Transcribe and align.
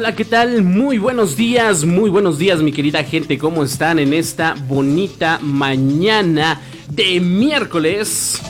Hola, 0.00 0.16
¿qué 0.16 0.24
tal? 0.24 0.62
Muy 0.62 0.96
buenos 0.96 1.36
días, 1.36 1.84
muy 1.84 2.08
buenos 2.08 2.38
días 2.38 2.62
mi 2.62 2.72
querida 2.72 3.04
gente, 3.04 3.36
¿cómo 3.36 3.62
están 3.62 3.98
en 3.98 4.14
esta 4.14 4.54
bonita 4.66 5.38
mañana 5.42 6.58
de 6.88 7.20
miércoles? 7.20 8.40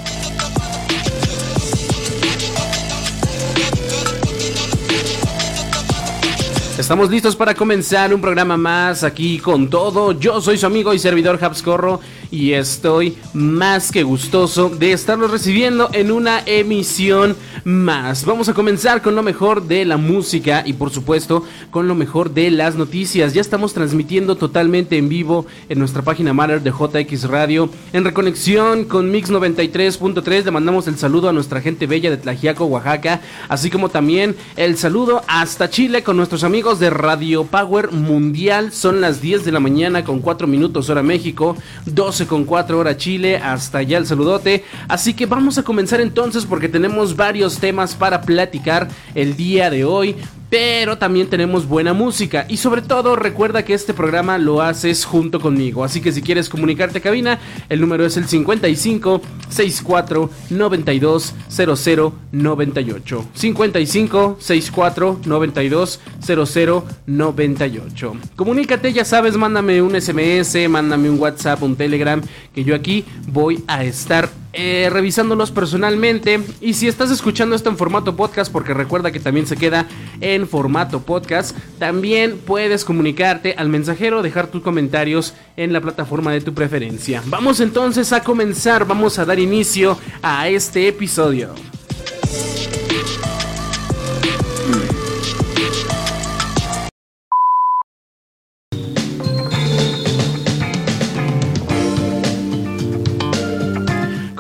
Estamos 6.79 7.11
listos 7.11 7.35
para 7.35 7.53
comenzar 7.55 8.15
un 8.15 8.21
programa 8.21 8.57
más 8.57 9.03
aquí 9.03 9.41
con 9.41 9.69
todo. 9.69 10.13
Yo 10.13 10.41
soy 10.41 10.57
su 10.57 10.67
amigo 10.67 10.95
y 10.95 11.01
servidor 11.01 11.43
Habscorro 11.43 12.01
y 12.31 12.53
estoy 12.53 13.17
más 13.35 13.91
que 13.91 14.03
gustoso 14.03 14.69
de 14.71 14.93
estarlos 14.93 15.31
recibiendo 15.31 15.91
en 15.93 16.13
una 16.13 16.43
emisión 16.47 17.37
más. 17.65 18.25
Vamos 18.25 18.49
a 18.49 18.55
comenzar 18.55 19.03
con 19.03 19.15
lo 19.15 19.23
mejor 19.23 19.65
de 19.65 19.85
la 19.85 19.97
música 19.97 20.63
y 20.65 20.73
por 20.73 20.91
supuesto 20.91 21.45
con 21.71 21.89
lo 21.89 21.95
mejor 21.95 22.33
de 22.33 22.51
las 22.51 22.77
noticias. 22.77 23.35
Ya 23.35 23.41
estamos 23.41 23.75
transmitiendo 23.75 24.37
totalmente 24.37 24.97
en 24.97 25.09
vivo 25.09 25.47
en 25.69 25.79
nuestra 25.79 26.03
página 26.03 26.33
Matter 26.33 26.63
de 26.63 26.71
JX 26.71 27.25
Radio 27.25 27.69
en 27.93 28.05
reconexión 28.05 28.85
con 28.85 29.11
Mix 29.11 29.31
93.3. 29.31 30.45
Le 30.45 30.51
mandamos 30.51 30.87
el 30.89 30.99
saludo 30.99 31.29
a 31.29 31.33
nuestra 31.33 31.61
gente 31.61 31.87
bella 31.87 32.11
de 32.11 32.17
Tlajiaco, 32.17 32.65
Oaxaca, 32.67 33.21
así 33.49 33.71
como 33.71 33.89
también 33.89 34.37
el 34.57 34.77
saludo 34.77 35.23
hasta 35.27 35.71
Chile 35.71 36.03
con 36.03 36.17
nuestros 36.17 36.45
amigos 36.45 36.79
de 36.79 36.91
Radio 36.91 37.45
Power 37.45 37.93
Mundial. 37.93 38.73
Son 38.73 39.01
las 39.01 39.21
10 39.21 39.45
de 39.45 39.53
la 39.53 39.61
mañana 39.61 40.05
con 40.05 40.21
4 40.21 40.47
minutos 40.47 40.89
hora 40.91 41.03
México, 41.03 41.57
12 41.87 42.20
con 42.27 42.45
4 42.45 42.79
hora 42.79 42.97
Chile. 42.97 43.37
Hasta 43.37 43.79
allá 43.79 43.99
el 43.99 44.07
saludote. 44.07 44.65
Así 44.89 45.15
que 45.15 45.27
vamos 45.27 45.59
a 45.59 45.63
comenzar 45.63 46.01
entonces 46.01 46.45
porque 46.45 46.69
tenemos 46.69 47.17
varios 47.17 47.59
temas 47.59 47.95
para 47.95 48.21
platicar 48.23 48.89
el 49.15 49.37
día 49.37 49.71
de 49.71 49.85
hoy 49.85 50.17
pero 50.51 50.99
también 50.99 51.29
tenemos 51.29 51.67
buena 51.67 51.95
música 51.95 52.45
y 52.49 52.57
sobre 52.57 52.83
todo 52.83 53.17
recuerda 53.17 53.65
que 53.65 53.73
este 53.73 53.95
programa 53.95 54.37
lo 54.37 54.61
haces 54.61 55.05
junto 55.05 55.41
conmigo, 55.41 55.85
así 55.85 56.01
que 56.01 56.13
si 56.13 56.21
quieres 56.21 56.49
comunicarte 56.49 57.01
cabina, 57.01 57.39
el 57.69 57.81
número 57.81 58.05
es 58.05 58.17
el 58.17 58.27
55 58.27 59.23
64 59.49 60.31
92 60.51 61.35
00 61.49 62.15
98. 62.33 63.25
55 63.33 64.37
64 64.41 65.21
92 65.25 66.01
00 66.21 66.85
98. 67.07 68.17
Comunícate, 68.37 68.93
ya 68.93 69.05
sabes, 69.05 69.37
mándame 69.37 69.81
un 69.83 70.01
SMS, 70.01 70.69
mándame 70.69 71.09
un 71.09 71.19
WhatsApp, 71.19 71.63
un 71.63 71.77
Telegram, 71.77 72.21
que 72.55 72.65
yo 72.65 72.75
aquí 72.75 73.05
voy 73.29 73.63
a 73.69 73.85
estar 73.85 74.29
eh, 74.53 74.89
revisándolos 74.91 75.51
personalmente. 75.51 76.41
Y 76.61 76.75
si 76.75 76.89
estás 76.89 77.11
escuchando 77.11 77.55
esto 77.55 77.71
en 77.71 77.77
formato 77.77 78.17
podcast, 78.17 78.51
porque 78.51 78.75
recuerda 78.75 79.13
que 79.13 79.21
también 79.21 79.47
se 79.47 79.57
queda 79.57 79.87
en 80.21 80.49
formato 80.49 81.01
podcast, 81.03 81.57
también 81.79 82.39
puedes 82.39 82.85
comunicarte 82.85 83.55
al 83.57 83.69
mensajero, 83.69 84.23
dejar 84.23 84.49
tus 84.49 84.63
comentarios 84.63 85.35
en 85.57 85.73
la 85.73 85.81
plataforma 85.81 86.33
de 86.33 86.41
tu 86.41 86.55
preferencia. 86.55 87.23
Vamos 87.27 87.61
entonces 87.61 88.13
a 88.13 88.23
comenzar, 88.23 88.87
vamos 88.87 89.19
a 89.19 89.25
dar 89.25 89.39
inicio 89.39 89.99
a 90.23 90.49
este 90.49 90.89
episodio. 90.89 91.55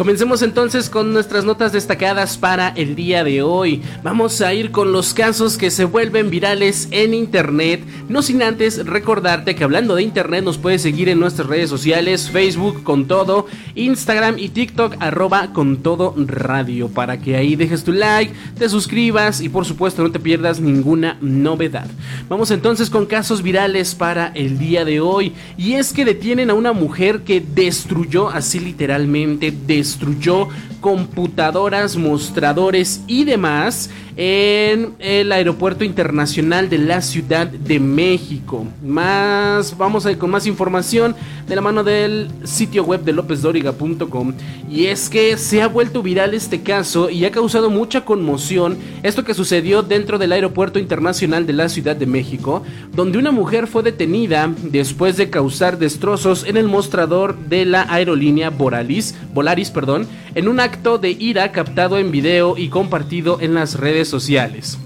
Comencemos 0.00 0.41
entonces 0.41 0.88
con 0.88 1.12
nuestras 1.12 1.44
notas 1.44 1.72
destacadas 1.72 2.38
para 2.38 2.71
el 2.71 2.97
día 2.97 3.22
de 3.22 3.43
hoy. 3.43 3.83
Vamos 4.03 4.41
a 4.41 4.55
ir 4.55 4.71
con 4.71 4.94
los 4.94 5.12
casos 5.12 5.59
que 5.59 5.71
se 5.71 5.84
vuelven 5.84 6.31
virales 6.31 6.88
en 6.91 7.12
internet. 7.12 7.84
No 8.09 8.22
sin 8.22 8.43
antes 8.43 8.87
recordarte 8.87 9.55
que 9.55 9.62
hablando 9.62 9.94
de 9.94 10.03
internet 10.03 10.43
nos 10.43 10.56
puedes 10.56 10.81
seguir 10.81 11.10
en 11.10 11.21
nuestras 11.21 11.49
redes 11.49 11.69
sociales, 11.69 12.31
Facebook 12.31 12.83
con 12.83 13.09
todo, 13.09 13.44
Instagram 13.75 14.39
y 14.39 14.49
TikTok 14.49 14.97
arroba 15.00 15.53
con 15.53 15.83
todo 15.83 16.15
radio 16.16 16.89
para 16.89 17.21
que 17.21 17.37
ahí 17.37 17.55
dejes 17.55 17.84
tu 17.84 17.93
like, 17.93 18.33
te 18.59 18.71
suscribas 18.71 19.43
y 19.43 19.50
por 19.50 19.66
supuesto 19.66 20.03
no 20.03 20.10
te 20.10 20.19
pierdas 20.19 20.60
ninguna 20.60 21.19
novedad. 21.21 21.89
Vamos 22.27 22.50
entonces 22.50 22.89
con 22.89 23.05
casos 23.05 23.43
virales 23.43 23.94
para 23.94 24.28
el 24.28 24.59
día 24.59 24.87
de 24.87 25.00
hoy. 25.00 25.34
Y 25.59 25.75
es 25.75 25.93
que 25.93 26.06
detienen 26.06 26.49
a 26.49 26.55
una 26.55 26.72
mujer 26.72 27.21
que 27.21 27.43
destruyó 27.43 28.31
así 28.31 28.60
literalmente, 28.60 29.50
destruyó 29.50 29.90
destruyó 29.91 30.49
computadoras, 30.81 31.97
mostradores 31.97 33.03
y 33.07 33.25
demás 33.25 33.91
en 34.17 34.95
el 34.99 35.33
aeropuerto 35.33 35.85
internacional 35.85 36.69
de 36.69 36.79
la 36.79 37.01
Ciudad 37.01 37.47
de 37.47 37.81
México. 37.81 38.67
Más, 38.85 39.77
vamos 39.79 40.05
a 40.05 40.11
ir 40.11 40.19
con 40.19 40.31
más 40.31 40.47
información 40.47 41.15
de 41.49 41.57
la 41.57 41.63
mano 41.63 41.85
del 41.85 42.29
sitio 42.45 42.85
web 42.85 43.03
de 43.03 43.13
lopezdoriga.com. 43.13 44.35
Y 44.71 44.87
es 44.87 45.09
que 45.09 45.37
se 45.37 45.63
ha 45.63 45.69
vuelto 45.69 46.03
viral 46.03 46.35
este 46.35 46.61
caso 46.61 47.09
y 47.09 47.25
ha 47.25 47.31
causado 47.31 47.71
mucha 47.71 48.05
conmoción 48.05 48.79
esto 49.03 49.25
que 49.25 49.35
sucedió 49.35 49.83
dentro 49.83 50.19
del 50.19 50.33
aeropuerto 50.33 50.79
internacional 50.79 51.47
de 51.47 51.55
la 51.55 51.69
Ciudad 51.69 51.97
de 51.97 52.07
México, 52.07 52.63
donde 52.95 53.19
una 53.19 53.31
mujer 53.31 53.67
fue 53.67 53.83
detenida 53.83 54.53
después 54.63 55.17
de 55.17 55.31
causar 55.31 55.79
destrozos 55.79 56.45
en 56.45 56.57
el 56.57 56.69
mostrador 56.69 57.37
de 57.37 57.65
la 57.65 57.87
aerolínea 57.89 58.51
Volaris, 58.51 59.15
Volaris, 59.33 59.71
perdón, 59.71 60.07
en 60.35 60.49
un 60.49 60.61
acto 60.71 60.99
de 60.99 61.11
ira 61.11 61.51
captado 61.51 61.99
en 61.99 62.13
video 62.13 62.57
y 62.57 62.69
compartido 62.69 63.41
en 63.41 63.55
las 63.55 63.75
redes 63.75 64.07
sociales. 64.07 64.79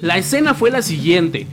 La 0.00 0.18
escena 0.18 0.54
fue 0.54 0.70
la 0.70 0.82
siguiente. 0.82 1.48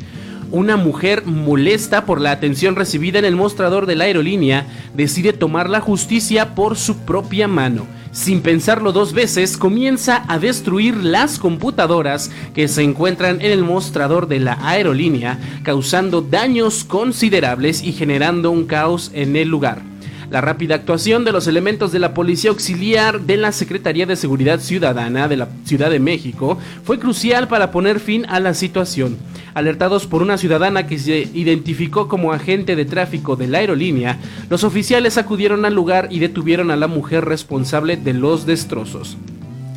Una 0.51 0.77
mujer 0.77 1.25
molesta 1.25 2.05
por 2.05 2.21
la 2.21 2.29
atención 2.29 2.75
recibida 2.75 3.17
en 3.17 3.25
el 3.25 3.35
mostrador 3.35 3.87
de 3.87 3.95
la 3.95 4.03
aerolínea 4.03 4.67
decide 4.93 5.33
tomar 5.33 5.71
la 5.71 5.81
justicia 5.81 6.53
por 6.53 6.77
su 6.77 6.97
propia 6.97 7.47
mano. 7.47 7.87
Sin 8.11 8.41
pensarlo 8.41 8.91
dos 8.91 9.13
veces, 9.13 9.57
comienza 9.57 10.23
a 10.27 10.37
destruir 10.37 10.95
las 10.97 11.39
computadoras 11.39 12.29
que 12.53 12.67
se 12.67 12.83
encuentran 12.83 13.41
en 13.41 13.51
el 13.51 13.63
mostrador 13.63 14.27
de 14.27 14.39
la 14.39 14.59
aerolínea, 14.61 15.39
causando 15.63 16.21
daños 16.21 16.83
considerables 16.83 17.81
y 17.81 17.91
generando 17.91 18.51
un 18.51 18.65
caos 18.65 19.09
en 19.15 19.35
el 19.35 19.47
lugar. 19.47 19.92
La 20.33 20.41
rápida 20.41 20.73
actuación 20.73 21.25
de 21.25 21.31
los 21.31 21.45
elementos 21.45 21.91
de 21.91 21.99
la 21.99 22.15
Policía 22.15 22.49
Auxiliar 22.49 23.21
de 23.21 23.37
la 23.37 23.51
Secretaría 23.51 24.07
de 24.07 24.15
Seguridad 24.15 24.59
Ciudadana 24.59 25.27
de 25.27 25.37
la 25.37 25.47
Ciudad 25.63 25.91
de 25.91 25.99
México 25.99 26.57
fue 26.83 26.97
crucial 26.97 27.47
para 27.47 27.69
poner 27.69 27.99
fin 27.99 28.25
a 28.27 28.39
la 28.39 28.55
situación. 28.55 29.19
Alertados 29.53 30.07
por 30.07 30.23
una 30.23 30.39
ciudadana 30.39 30.87
que 30.87 30.97
se 30.97 31.29
identificó 31.35 32.07
como 32.07 32.33
agente 32.33 32.75
de 32.75 32.85
tráfico 32.85 33.35
de 33.35 33.45
la 33.45 33.59
aerolínea, 33.59 34.17
los 34.49 34.63
oficiales 34.63 35.19
acudieron 35.19 35.65
al 35.65 35.75
lugar 35.75 36.07
y 36.09 36.17
detuvieron 36.17 36.71
a 36.71 36.77
la 36.77 36.87
mujer 36.87 37.25
responsable 37.25 37.95
de 37.95 38.13
los 38.13 38.47
destrozos. 38.47 39.17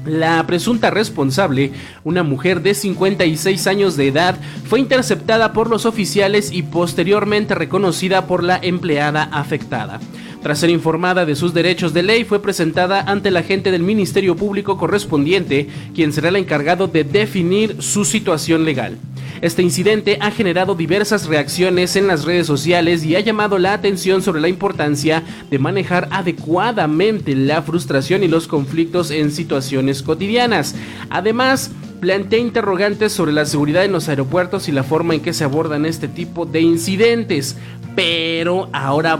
La 0.07 0.47
presunta 0.47 0.89
responsable, 0.89 1.73
una 2.03 2.23
mujer 2.23 2.63
de 2.63 2.73
56 2.73 3.67
años 3.67 3.97
de 3.99 4.09
edad, 4.09 4.37
fue 4.65 4.81
interceptada 4.81 5.53
por 5.53 5.69
los 5.69 5.85
oficiales 5.85 6.51
y 6.51 6.63
posteriormente 6.63 7.55
reconocida 7.55 8.27
por 8.27 8.43
la 8.43 8.59
empleada 8.63 9.25
afectada. 9.25 10.01
Tras 10.47 10.61
ser 10.61 10.71
informada 10.71 11.27
de 11.27 11.35
sus 11.35 11.53
derechos 11.53 11.93
de 11.93 12.05
ley, 12.05 12.23
fue 12.23 12.41
presentada 12.41 13.01
ante 13.01 13.33
la 13.33 13.41
agente 13.41 13.73
del 13.73 13.83
Ministerio 13.83 14.37
Público 14.37 14.79
correspondiente, 14.79 15.67
quien 15.93 16.13
será 16.13 16.29
el 16.29 16.37
encargado 16.37 16.87
de 16.87 17.03
definir 17.03 17.83
su 17.83 18.05
situación 18.05 18.65
legal. 18.65 18.97
Este 19.41 19.63
incidente 19.63 20.19
ha 20.21 20.31
generado 20.31 20.77
diversas 20.77 21.27
reacciones 21.27 21.97
en 21.97 22.07
las 22.07 22.25
redes 22.25 22.47
sociales 22.47 23.05
y 23.05 23.17
ha 23.17 23.21
llamado 23.21 23.59
la 23.59 23.73
atención 23.73 24.23
sobre 24.23 24.41
la 24.41 24.47
importancia 24.47 25.25
de 25.51 25.59
manejar 25.59 26.07
adecuadamente 26.13 27.35
la 27.35 27.63
frustración 27.63 28.23
y 28.23 28.29
los 28.29 28.47
conflictos 28.47 29.11
en 29.11 29.33
situaciones 29.33 30.01
cotidianas. 30.05 30.77
Además, 31.11 31.73
plantea 32.01 32.39
interrogantes 32.39 33.13
sobre 33.13 33.33
la 33.33 33.47
seguridad 33.47 33.85
en 33.85 33.91
los 33.91 34.09
aeropuertos 34.09 34.69
y 34.69 34.73
la 34.73 34.85
forma 34.85 35.17
en 35.17 35.23
que 35.23 35.33
se 35.33 35.43
abordan 35.43 35.87
este 35.87 36.07
tipo 36.07 36.47
de 36.47 36.61
incidentes. 36.61 37.57
Pero 37.97 38.69
ahora 38.73 39.17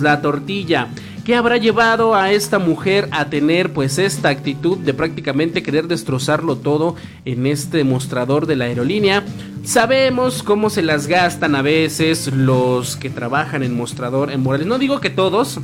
la 0.00 0.20
tortilla. 0.20 0.88
¿Qué 1.24 1.34
habrá 1.34 1.56
llevado 1.56 2.14
a 2.14 2.32
esta 2.32 2.58
mujer 2.58 3.08
a 3.12 3.26
tener 3.26 3.72
pues 3.72 3.98
esta 3.98 4.28
actitud 4.28 4.76
de 4.78 4.92
prácticamente 4.92 5.62
querer 5.62 5.88
destrozarlo 5.88 6.56
todo 6.56 6.96
en 7.24 7.46
este 7.46 7.82
mostrador 7.82 8.46
de 8.46 8.56
la 8.56 8.66
aerolínea? 8.66 9.24
Sabemos 9.64 10.42
cómo 10.42 10.68
se 10.68 10.82
las 10.82 11.06
gastan 11.06 11.54
a 11.54 11.62
veces 11.62 12.32
los 12.32 12.96
que 12.96 13.08
trabajan 13.08 13.62
en 13.62 13.74
mostrador 13.74 14.30
en 14.30 14.42
Morales. 14.42 14.66
No 14.66 14.78
digo 14.78 15.00
que 15.00 15.10
todos, 15.10 15.60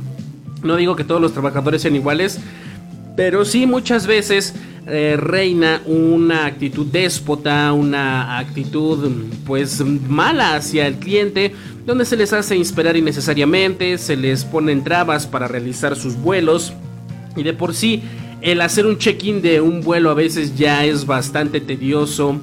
no 0.63 0.75
digo 0.77 0.95
que 0.95 1.03
todos 1.03 1.21
los 1.21 1.33
trabajadores 1.33 1.83
sean 1.83 1.95
iguales, 1.95 2.39
pero 3.15 3.45
sí 3.45 3.65
muchas 3.65 4.07
veces 4.07 4.53
eh, 4.87 5.17
reina 5.17 5.81
una 5.85 6.45
actitud 6.45 6.85
déspota, 6.85 7.73
una 7.73 8.37
actitud 8.37 9.09
pues 9.45 9.81
mala 9.81 10.55
hacia 10.55 10.85
el 10.85 10.95
cliente, 10.95 11.53
donde 11.85 12.05
se 12.05 12.17
les 12.17 12.33
hace 12.33 12.59
esperar 12.59 12.95
innecesariamente, 12.95 13.97
se 13.97 14.15
les 14.15 14.43
ponen 14.43 14.83
trabas 14.83 15.25
para 15.25 15.47
realizar 15.47 15.95
sus 15.95 16.15
vuelos. 16.15 16.73
Y 17.35 17.43
de 17.43 17.53
por 17.53 17.73
sí 17.73 18.03
el 18.41 18.61
hacer 18.61 18.85
un 18.85 18.99
check-in 18.99 19.41
de 19.41 19.59
un 19.59 19.81
vuelo 19.81 20.11
a 20.11 20.13
veces 20.13 20.55
ya 20.55 20.85
es 20.85 21.07
bastante 21.07 21.61
tedioso, 21.61 22.39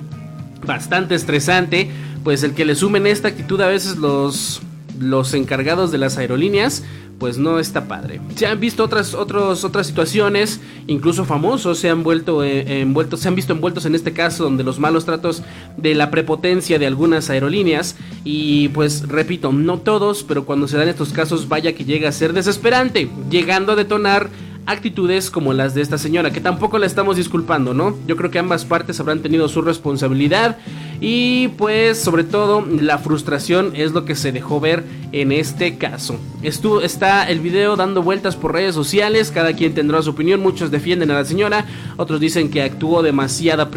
bastante 0.66 1.14
estresante, 1.14 1.90
pues 2.24 2.42
el 2.42 2.54
que 2.54 2.64
le 2.64 2.74
sumen 2.74 3.06
esta 3.06 3.28
actitud 3.28 3.60
a 3.60 3.68
veces 3.68 3.96
los 3.98 4.60
los 5.02 5.34
encargados 5.34 5.92
de 5.92 5.98
las 5.98 6.18
aerolíneas 6.18 6.82
pues 7.22 7.38
no 7.38 7.60
está 7.60 7.86
padre. 7.86 8.20
Se 8.34 8.46
han 8.46 8.58
visto 8.58 8.82
otras, 8.82 9.14
otras 9.14 9.86
situaciones, 9.86 10.60
incluso 10.88 11.24
famosos 11.24 11.78
se 11.78 11.88
han 11.88 12.02
vuelto 12.02 12.42
eh, 12.42 12.80
envueltos, 12.80 13.20
se 13.20 13.28
han 13.28 13.36
visto 13.36 13.52
envueltos 13.52 13.86
en 13.86 13.94
este 13.94 14.12
caso 14.12 14.42
donde 14.42 14.64
los 14.64 14.80
malos 14.80 15.04
tratos 15.04 15.44
de 15.76 15.94
la 15.94 16.10
prepotencia 16.10 16.80
de 16.80 16.86
algunas 16.88 17.30
aerolíneas 17.30 17.94
y 18.24 18.70
pues 18.70 19.06
repito, 19.06 19.52
no 19.52 19.78
todos, 19.78 20.24
pero 20.24 20.44
cuando 20.44 20.66
se 20.66 20.76
dan 20.76 20.88
estos 20.88 21.12
casos 21.12 21.48
vaya 21.48 21.74
que 21.74 21.84
llega 21.84 22.08
a 22.08 22.12
ser 22.12 22.32
desesperante, 22.32 23.08
llegando 23.30 23.70
a 23.70 23.76
detonar 23.76 24.28
actitudes 24.66 25.30
como 25.30 25.52
las 25.52 25.74
de 25.74 25.82
esta 25.82 25.98
señora, 25.98 26.32
que 26.32 26.40
tampoco 26.40 26.78
la 26.78 26.86
estamos 26.86 27.16
disculpando, 27.16 27.74
¿no? 27.74 27.96
Yo 28.06 28.16
creo 28.16 28.30
que 28.30 28.38
ambas 28.38 28.64
partes 28.64 29.00
habrán 29.00 29.20
tenido 29.20 29.48
su 29.48 29.62
responsabilidad 29.62 30.58
y 31.04 31.48
pues 31.48 31.98
sobre 31.98 32.22
todo 32.22 32.64
la 32.64 32.96
frustración 32.98 33.72
es 33.74 33.90
lo 33.90 34.04
que 34.04 34.14
se 34.14 34.30
dejó 34.30 34.60
ver 34.60 34.84
en 35.10 35.32
este 35.32 35.76
caso. 35.76 36.16
Estuvo, 36.44 36.80
está 36.80 37.28
el 37.28 37.40
video 37.40 37.74
dando 37.74 38.04
vueltas 38.04 38.36
por 38.36 38.52
redes 38.52 38.76
sociales, 38.76 39.32
cada 39.32 39.52
quien 39.52 39.74
tendrá 39.74 40.00
su 40.00 40.10
opinión, 40.10 40.38
muchos 40.38 40.70
defienden 40.70 41.10
a 41.10 41.14
la 41.14 41.24
señora, 41.24 41.66
otros 41.96 42.20
dicen 42.20 42.50
que 42.50 42.62
actuó 42.62 43.02
demasiado 43.02 43.68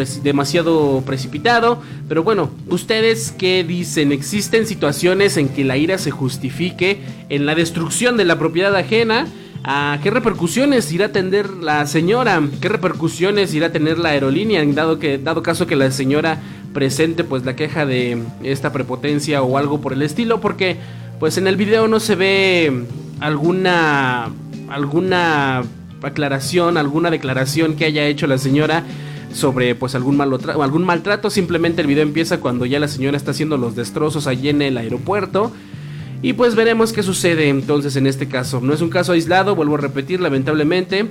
precipitado, 1.03 1.81
pero 2.07 2.21
bueno, 2.21 2.51
ustedes 2.69 3.33
qué 3.35 3.63
dicen, 3.63 4.11
existen 4.11 4.67
situaciones 4.67 5.35
en 5.37 5.49
que 5.49 5.65
la 5.65 5.77
ira 5.77 5.97
se 5.97 6.11
justifique 6.11 6.99
en 7.29 7.47
la 7.47 7.55
destrucción 7.55 8.17
de 8.17 8.25
la 8.25 8.37
propiedad 8.37 8.75
ajena, 8.75 9.25
¿A 9.67 9.97
qué 10.03 10.11
repercusiones 10.11 10.93
irá 10.93 11.07
a 11.07 11.11
tener 11.11 11.49
la 11.49 11.87
señora? 11.87 12.39
¿Qué 12.61 12.69
repercusiones 12.69 13.51
irá 13.55 13.67
a 13.67 13.71
tener 13.71 13.97
la 13.97 14.09
aerolínea? 14.09 14.63
Dado, 14.63 14.99
que, 14.99 15.17
dado 15.17 15.41
caso 15.41 15.65
que 15.65 15.75
la 15.75 15.89
señora 15.89 16.39
presente 16.75 17.23
pues 17.23 17.45
la 17.45 17.55
queja 17.55 17.87
de 17.87 18.21
esta 18.43 18.71
prepotencia 18.73 19.41
o 19.41 19.57
algo 19.57 19.81
por 19.81 19.93
el 19.93 20.03
estilo. 20.03 20.41
Porque 20.41 20.77
pues 21.19 21.39
en 21.39 21.47
el 21.47 21.55
video 21.55 21.87
no 21.87 21.99
se 21.99 22.15
ve 22.15 22.83
alguna, 23.19 24.29
alguna 24.69 25.63
aclaración, 26.03 26.77
alguna 26.77 27.09
declaración 27.09 27.75
que 27.75 27.85
haya 27.85 28.05
hecho 28.05 28.27
la 28.27 28.37
señora 28.37 28.83
sobre 29.33 29.73
pues 29.73 29.95
algún, 29.95 30.19
algún 30.21 30.83
maltrato. 30.83 31.29
Simplemente 31.29 31.81
el 31.81 31.87
video 31.87 32.03
empieza 32.03 32.39
cuando 32.39 32.65
ya 32.65 32.79
la 32.79 32.89
señora 32.89 33.17
está 33.17 33.31
haciendo 33.31 33.57
los 33.57 33.75
destrozos 33.75 34.27
allí 34.27 34.49
en 34.49 34.61
el 34.61 34.77
aeropuerto. 34.77 35.51
Y 36.21 36.33
pues 36.33 36.55
veremos 36.55 36.91
qué 36.91 37.03
sucede 37.03 37.49
entonces 37.49 37.95
en 37.95 38.05
este 38.05 38.27
caso. 38.27 38.59
No 38.59 38.73
es 38.73 38.81
un 38.81 38.89
caso 38.89 39.13
aislado, 39.13 39.55
vuelvo 39.55 39.75
a 39.75 39.79
repetir, 39.79 40.19
lamentablemente. 40.19 41.07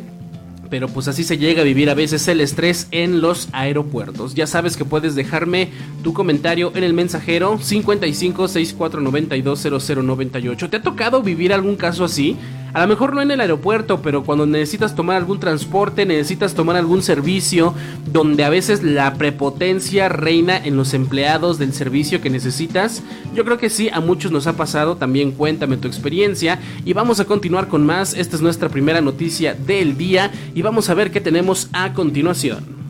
Pero 0.70 0.88
pues 0.88 1.08
así 1.08 1.25
se 1.25 1.38
llega 1.38 1.62
a 1.62 1.64
vivir 1.64 1.90
a 1.90 1.94
veces 1.94 2.26
el 2.28 2.40
estrés 2.40 2.88
en 2.90 3.20
los 3.20 3.49
aeropuertos. 3.52 4.34
Ya 4.34 4.46
sabes 4.46 4.76
que 4.76 4.84
puedes 4.84 5.14
dejarme 5.14 5.70
tu 6.02 6.12
comentario 6.12 6.72
en 6.75 6.84
el 6.84 6.93
mensajero 6.93 7.58
55 7.61 8.49
64 8.49 9.00
92 9.00 9.69
0098. 9.94 10.70
¿Te 10.70 10.76
ha 10.76 10.82
tocado 10.82 11.22
vivir 11.22 11.52
algún 11.52 11.76
caso 11.76 12.05
así? 12.05 12.37
A 12.75 12.81
lo 12.81 12.88
mejor 12.88 13.15
no 13.15 13.23
en 13.23 13.31
el 13.31 13.41
aeropuerto, 13.41 14.03
pero 14.03 14.25
cuando 14.25 14.47
necesitas 14.47 14.97
tomar 14.97 15.15
algún 15.17 15.38
transporte, 15.38 16.06
necesitas 16.06 16.55
tomar 16.55 16.75
algún 16.75 17.05
servicio, 17.05 17.73
donde 18.11 18.43
a 18.43 18.49
veces 18.50 18.82
la 18.82 19.15
prepotencia 19.15 20.09
reina 20.09 20.56
en 20.56 20.76
los 20.76 20.93
empleados 20.93 21.61
del 21.61 21.73
servicio 21.73 22.21
que 22.21 22.31
necesitas. 22.31 23.05
Yo 23.32 23.44
creo 23.44 23.59
que 23.59 23.71
sí, 23.71 23.91
a 23.91 24.00
muchos 24.00 24.32
nos 24.32 24.49
ha 24.49 24.55
pasado, 24.55 24.97
también 24.97 25.31
cuéntame 25.31 25.76
tu 25.76 25.87
experiencia 25.87 26.59
y 26.85 26.94
vamos 26.94 27.21
a 27.21 27.26
continuar 27.26 27.69
con 27.69 27.87
más. 27.87 28.12
Esta 28.12 28.35
es 28.35 28.43
nuestra 28.43 28.69
primera 28.69 29.00
noticia 29.00 29.55
del 29.55 29.97
día 29.97 30.32
y 30.53 30.62
vamos 30.62 30.91
a 30.91 30.94
ver 30.94 31.12
qué 31.12 31.21
tenemos 31.21 31.69
a 31.73 31.93
continuación. 31.93 32.84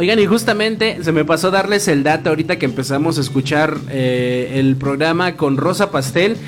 Oigan, 0.00 0.18
y 0.18 0.24
justamente 0.24 1.04
se 1.04 1.12
me 1.12 1.26
pasó 1.26 1.50
darles 1.50 1.86
el 1.86 2.02
dato 2.02 2.30
ahorita 2.30 2.58
que 2.58 2.64
empezamos 2.64 3.18
a 3.18 3.20
escuchar 3.20 3.76
eh, 3.90 4.52
el 4.54 4.76
programa 4.76 5.36
con 5.36 5.58
Rosa 5.58 5.90
Pastel. 5.90 6.38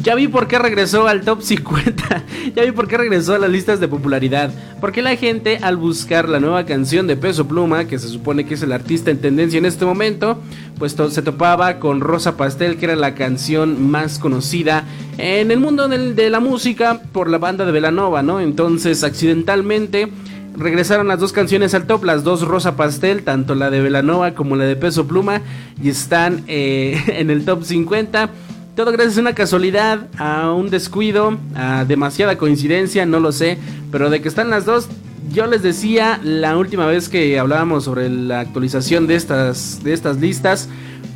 Ya 0.00 0.14
vi 0.14 0.28
por 0.28 0.46
qué 0.46 0.60
regresó 0.60 1.08
al 1.08 1.22
top 1.22 1.42
50. 1.42 2.24
ya 2.54 2.62
vi 2.62 2.70
por 2.70 2.86
qué 2.86 2.96
regresó 2.98 3.34
a 3.34 3.40
las 3.40 3.50
listas 3.50 3.80
de 3.80 3.88
popularidad. 3.88 4.52
Porque 4.80 5.02
la 5.02 5.16
gente 5.16 5.58
al 5.60 5.76
buscar 5.76 6.28
la 6.28 6.38
nueva 6.38 6.64
canción 6.66 7.08
de 7.08 7.16
Peso 7.16 7.48
Pluma, 7.48 7.86
que 7.86 7.98
se 7.98 8.06
supone 8.06 8.46
que 8.46 8.54
es 8.54 8.62
el 8.62 8.70
artista 8.70 9.10
en 9.10 9.18
tendencia 9.18 9.58
en 9.58 9.66
este 9.66 9.84
momento, 9.84 10.40
pues 10.78 10.94
se 11.08 11.22
topaba 11.22 11.80
con 11.80 12.00
Rosa 12.00 12.36
Pastel, 12.36 12.76
que 12.76 12.84
era 12.84 12.94
la 12.94 13.16
canción 13.16 13.90
más 13.90 14.20
conocida 14.20 14.84
en 15.18 15.50
el 15.50 15.58
mundo 15.58 15.88
de 15.88 16.30
la 16.30 16.38
música 16.38 17.02
por 17.10 17.28
la 17.28 17.38
banda 17.38 17.64
de 17.64 17.72
Velanova, 17.72 18.22
¿no? 18.22 18.38
Entonces, 18.38 19.02
accidentalmente 19.02 20.08
regresaron 20.56 21.08
las 21.08 21.20
dos 21.20 21.32
canciones 21.32 21.74
al 21.74 21.86
top, 21.86 22.04
las 22.04 22.24
dos 22.24 22.42
Rosa 22.42 22.76
Pastel, 22.76 23.22
tanto 23.22 23.54
la 23.54 23.70
de 23.70 23.80
Velanova 23.80 24.34
como 24.34 24.56
la 24.56 24.64
de 24.64 24.76
Peso 24.76 25.06
Pluma, 25.06 25.40
y 25.82 25.88
están 25.88 26.44
eh, 26.46 27.02
en 27.08 27.30
el 27.30 27.44
top 27.44 27.64
50. 27.64 28.30
Todo 28.76 28.92
gracias 28.92 29.18
a 29.18 29.20
una 29.20 29.34
casualidad, 29.34 30.06
a 30.16 30.52
un 30.52 30.70
descuido, 30.70 31.36
a 31.54 31.84
demasiada 31.84 32.38
coincidencia, 32.38 33.04
no 33.04 33.20
lo 33.20 33.32
sé, 33.32 33.58
pero 33.90 34.10
de 34.10 34.22
que 34.22 34.28
están 34.28 34.48
las 34.48 34.64
dos, 34.64 34.88
yo 35.32 35.46
les 35.46 35.62
decía 35.62 36.20
la 36.22 36.56
última 36.56 36.86
vez 36.86 37.08
que 37.08 37.38
hablábamos 37.38 37.84
sobre 37.84 38.08
la 38.08 38.40
actualización 38.40 39.06
de 39.06 39.16
estas, 39.16 39.82
de 39.82 39.92
estas 39.92 40.18
listas, 40.18 40.68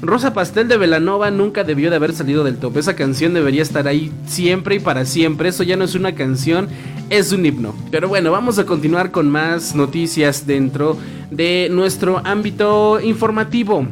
Rosa 0.06 0.34
Pastel 0.34 0.68
de 0.68 0.76
Velanova 0.76 1.30
nunca 1.30 1.64
debió 1.64 1.88
de 1.88 1.96
haber 1.96 2.12
salido 2.12 2.44
del 2.44 2.58
top. 2.58 2.76
Esa 2.76 2.94
canción 2.94 3.32
debería 3.32 3.62
estar 3.62 3.88
ahí 3.88 4.12
siempre 4.26 4.76
y 4.76 4.78
para 4.78 5.06
siempre. 5.06 5.48
Eso 5.48 5.62
ya 5.62 5.76
no 5.76 5.84
es 5.84 5.94
una 5.94 6.14
canción, 6.14 6.68
es 7.08 7.32
un 7.32 7.46
himno. 7.46 7.74
Pero 7.90 8.08
bueno, 8.08 8.30
vamos 8.30 8.58
a 8.58 8.66
continuar 8.66 9.10
con 9.10 9.30
más 9.30 9.74
noticias 9.74 10.46
dentro 10.46 10.98
de 11.30 11.68
nuestro 11.70 12.20
ámbito 12.24 13.00
informativo. 13.00 13.86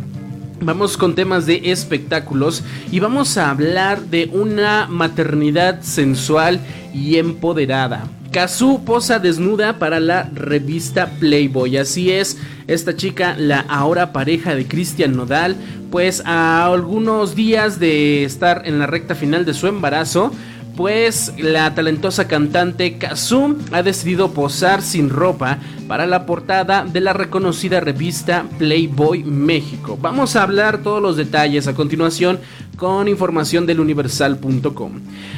Vamos 0.61 0.97
con 0.97 1.15
temas 1.15 1.47
de 1.47 1.73
espectáculos 1.73 2.63
y 2.91 3.01
vamos 3.01 3.37
a 3.39 3.51
hablar 3.51 4.03
de 4.03 4.31
una 4.33 4.87
maternidad 4.89 5.81
sensual 5.81 6.61
y 6.93 7.17
empoderada. 7.17 8.05
Kazu 8.33 8.83
posa 8.87 9.19
desnuda 9.19 9.79
para 9.79 10.01
la 10.01 10.31
revista 10.35 11.11
Playboy. 11.21 11.77
Así 11.77 12.11
es, 12.11 12.39
esta 12.67 12.97
chica, 12.97 13.37
la 13.37 13.61
ahora 13.69 14.13
pareja 14.13 14.55
de 14.55 14.67
Cristian 14.67 15.15
Nodal, 15.15 15.55
pues 15.91 16.23
a 16.25 16.65
algunos 16.65 17.35
días 17.37 17.79
de 17.79 18.25
estar 18.25 18.63
en 18.65 18.79
la 18.79 18.87
recta 18.87 19.15
final 19.15 19.45
de 19.45 19.53
su 19.53 19.67
embarazo, 19.67 20.33
pues 20.77 21.35
la 21.37 21.75
talentosa 21.75 22.27
cantante 22.27 22.97
Kazum 22.97 23.59
ha 23.71 23.83
decidido 23.83 24.33
posar 24.33 24.81
sin 24.81 25.11
ropa 25.11 25.59
para 25.87 26.07
la 26.07 26.25
portada 26.25 26.87
de 26.87 27.03
la 27.03 27.13
reconocida 27.13 27.81
revista 27.81 28.47
Playboy 28.59 29.25
México. 29.25 29.99
Vamos 30.01 30.37
a 30.37 30.43
hablar 30.43 30.79
todos 30.79 31.03
los 31.03 31.19
detalles 31.19 31.67
a 31.67 31.75
continuación 31.75 32.41
con 32.77 33.09
información 33.09 33.67
del 33.67 33.81
universal.com. 33.81 34.93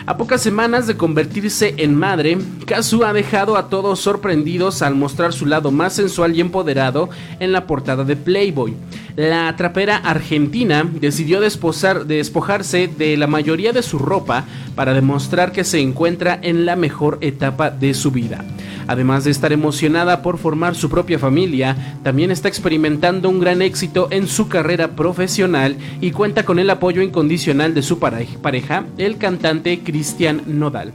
A 0.06 0.16
pocas 0.16 0.40
semanas 0.40 0.86
de 0.86 0.96
convertirse 0.96 1.74
en 1.78 1.94
madre, 1.94 2.38
Kazu 2.66 3.04
ha 3.04 3.12
dejado 3.12 3.56
a 3.56 3.68
todos 3.68 4.00
sorprendidos 4.00 4.82
al 4.82 4.94
mostrar 4.94 5.32
su 5.32 5.46
lado 5.46 5.70
más 5.70 5.94
sensual 5.94 6.34
y 6.36 6.40
empoderado 6.40 7.10
en 7.40 7.52
la 7.52 7.66
portada 7.66 8.04
de 8.04 8.16
Playboy. 8.16 8.74
La 9.16 9.54
trapera 9.56 9.96
argentina 9.96 10.88
decidió 11.00 11.40
despojarse 11.40 12.88
de 12.88 13.16
la 13.16 13.26
mayoría 13.26 13.72
de 13.72 13.82
su 13.82 13.98
ropa 13.98 14.44
para 14.74 14.94
demostrar 14.94 15.52
que 15.52 15.64
se 15.64 15.80
encuentra 15.80 16.38
en 16.42 16.66
la 16.66 16.76
mejor 16.76 17.18
etapa 17.20 17.70
de 17.70 17.94
su 17.94 18.10
vida. 18.10 18.44
Además 18.86 19.24
de 19.24 19.30
estar 19.30 19.50
emocionada 19.52 20.20
por 20.20 20.36
formar 20.36 20.74
su 20.74 20.90
propia 20.90 21.18
familia, 21.18 21.98
también 22.02 22.30
está 22.30 22.48
experimentando 22.48 23.30
un 23.30 23.40
gran 23.40 23.62
éxito 23.62 24.08
en 24.10 24.28
su 24.28 24.48
carrera 24.48 24.88
profesional 24.88 25.76
y 26.02 26.10
cuenta 26.10 26.44
con 26.44 26.58
el 26.58 26.68
apoyo 26.68 27.00
incondicional 27.00 27.23
de 27.28 27.82
su 27.82 27.98
pareja, 27.98 28.84
el 28.98 29.16
cantante 29.16 29.80
Cristian 29.80 30.42
Nodal. 30.46 30.92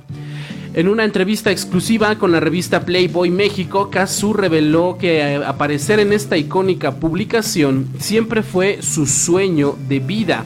En 0.73 0.87
una 0.87 1.03
entrevista 1.03 1.51
exclusiva 1.51 2.15
con 2.17 2.31
la 2.31 2.39
revista 2.39 2.85
Playboy 2.85 3.31
México, 3.31 3.89
Kazu 3.89 4.33
reveló 4.33 4.97
que 4.99 5.19
eh, 5.19 5.35
aparecer 5.37 5.99
en 5.99 6.13
esta 6.13 6.37
icónica 6.37 6.95
publicación 6.95 7.87
siempre 7.99 8.43
fue 8.43 8.81
su 8.81 9.07
sueño 9.07 9.75
de 9.87 9.99
vida. 9.99 10.45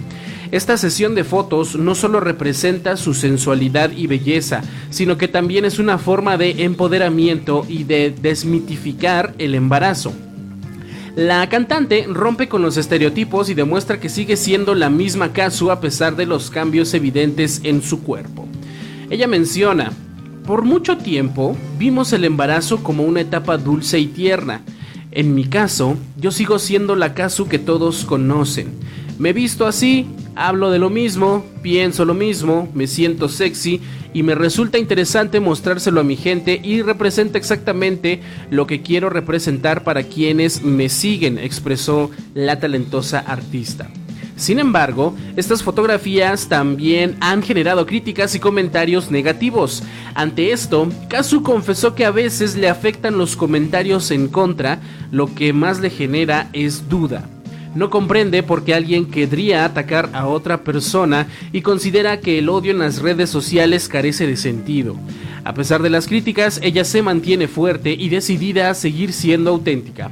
Esta 0.51 0.77
sesión 0.77 1.15
de 1.15 1.23
fotos 1.23 1.75
no 1.75 1.95
solo 1.95 2.19
representa 2.19 2.95
su 2.95 3.13
sensualidad 3.13 3.91
y 3.91 4.07
belleza, 4.07 4.61
sino 4.89 5.17
que 5.17 5.27
también 5.27 5.65
es 5.65 5.79
una 5.79 5.97
forma 5.97 6.37
de 6.37 6.63
empoderamiento 6.63 7.65
y 7.67 7.83
de 7.83 8.11
desmitificar 8.11 9.33
el 9.39 9.55
embarazo. 9.55 10.13
La 11.15 11.47
cantante 11.47 12.07
rompe 12.09 12.49
con 12.49 12.63
los 12.63 12.75
estereotipos 12.75 13.47
y 13.49 13.53
demuestra 13.53 13.99
que 13.99 14.09
sigue 14.09 14.35
siendo 14.35 14.73
la 14.73 14.89
misma 14.89 15.31
Kazu 15.31 15.69
a 15.69 15.79
pesar 15.79 16.15
de 16.15 16.25
los 16.25 16.49
cambios 16.49 16.91
evidentes 16.95 17.61
en 17.63 17.83
su 17.83 18.01
cuerpo. 18.01 18.47
Ella 19.11 19.27
menciona, 19.27 19.91
por 20.47 20.63
mucho 20.63 20.97
tiempo 20.97 21.55
vimos 21.77 22.13
el 22.13 22.25
embarazo 22.25 22.81
como 22.81 23.03
una 23.03 23.21
etapa 23.21 23.59
dulce 23.59 23.99
y 23.99 24.07
tierna. 24.07 24.61
En 25.11 25.35
mi 25.35 25.45
caso, 25.45 25.97
yo 26.17 26.31
sigo 26.31 26.57
siendo 26.57 26.95
la 26.95 27.13
Kazu 27.13 27.47
que 27.47 27.59
todos 27.59 28.05
conocen. 28.05 28.73
Me 29.19 29.29
he 29.29 29.33
visto 29.33 29.67
así 29.67 30.07
Hablo 30.35 30.71
de 30.71 30.79
lo 30.79 30.89
mismo, 30.89 31.45
pienso 31.61 32.05
lo 32.05 32.15
mismo, 32.15 32.67
me 32.73 32.87
siento 32.87 33.29
sexy 33.29 33.81
y 34.13 34.23
me 34.23 34.33
resulta 34.33 34.79
interesante 34.79 35.39
mostrárselo 35.39 36.01
a 36.01 36.03
mi 36.03 36.15
gente 36.15 36.59
y 36.63 36.81
representa 36.81 37.37
exactamente 37.37 38.19
lo 38.49 38.65
que 38.65 38.81
quiero 38.81 39.11
representar 39.11 39.83
para 39.83 40.03
quienes 40.03 40.63
me 40.63 40.89
siguen, 40.89 41.37
expresó 41.37 42.09
la 42.33 42.59
talentosa 42.59 43.19
artista. 43.19 43.89
Sin 44.35 44.57
embargo, 44.57 45.15
estas 45.35 45.61
fotografías 45.61 46.49
también 46.49 47.15
han 47.19 47.43
generado 47.43 47.85
críticas 47.85 48.33
y 48.33 48.39
comentarios 48.39 49.11
negativos. 49.11 49.83
Ante 50.15 50.51
esto, 50.51 50.89
Kazu 51.09 51.43
confesó 51.43 51.93
que 51.93 52.05
a 52.05 52.11
veces 52.11 52.55
le 52.55 52.69
afectan 52.69 53.19
los 53.19 53.35
comentarios 53.35 54.09
en 54.09 54.27
contra, 54.27 54.79
lo 55.11 55.33
que 55.35 55.53
más 55.53 55.79
le 55.79 55.91
genera 55.91 56.49
es 56.53 56.89
duda 56.89 57.29
no 57.75 57.89
comprende 57.89 58.43
por 58.43 58.63
qué 58.63 58.73
alguien 58.73 59.05
querría 59.05 59.65
atacar 59.65 60.09
a 60.13 60.27
otra 60.27 60.63
persona 60.63 61.27
y 61.51 61.61
considera 61.61 62.19
que 62.19 62.39
el 62.39 62.49
odio 62.49 62.71
en 62.71 62.79
las 62.79 63.01
redes 63.01 63.29
sociales 63.29 63.87
carece 63.87 64.27
de 64.27 64.37
sentido. 64.37 64.95
A 65.43 65.53
pesar 65.53 65.81
de 65.81 65.89
las 65.89 66.07
críticas, 66.07 66.59
ella 66.63 66.85
se 66.85 67.01
mantiene 67.01 67.47
fuerte 67.47 67.91
y 67.91 68.09
decidida 68.09 68.69
a 68.69 68.75
seguir 68.75 69.11
siendo 69.11 69.49
auténtica. 69.49 70.11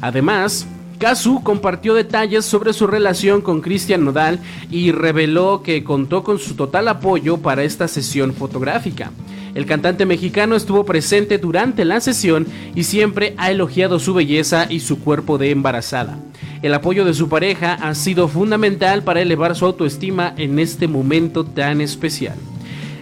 Además, 0.00 0.66
Kazu 0.98 1.42
compartió 1.42 1.94
detalles 1.94 2.44
sobre 2.44 2.72
su 2.72 2.86
relación 2.86 3.40
con 3.40 3.60
Cristian 3.60 4.04
Nodal 4.04 4.38
y 4.70 4.92
reveló 4.92 5.62
que 5.62 5.82
contó 5.82 6.22
con 6.22 6.38
su 6.38 6.54
total 6.54 6.88
apoyo 6.88 7.38
para 7.38 7.64
esta 7.64 7.88
sesión 7.88 8.34
fotográfica. 8.34 9.10
El 9.54 9.66
cantante 9.66 10.06
mexicano 10.06 10.56
estuvo 10.56 10.84
presente 10.84 11.38
durante 11.38 11.84
la 11.84 12.00
sesión 12.00 12.46
y 12.74 12.84
siempre 12.84 13.34
ha 13.36 13.50
elogiado 13.50 13.98
su 13.98 14.14
belleza 14.14 14.66
y 14.70 14.80
su 14.80 15.00
cuerpo 15.00 15.38
de 15.38 15.50
embarazada. 15.50 16.18
El 16.62 16.74
apoyo 16.74 17.06
de 17.06 17.14
su 17.14 17.30
pareja 17.30 17.74
ha 17.74 17.94
sido 17.94 18.28
fundamental 18.28 19.02
para 19.02 19.22
elevar 19.22 19.56
su 19.56 19.64
autoestima 19.64 20.34
en 20.36 20.58
este 20.58 20.88
momento 20.88 21.44
tan 21.44 21.80
especial. 21.80 22.36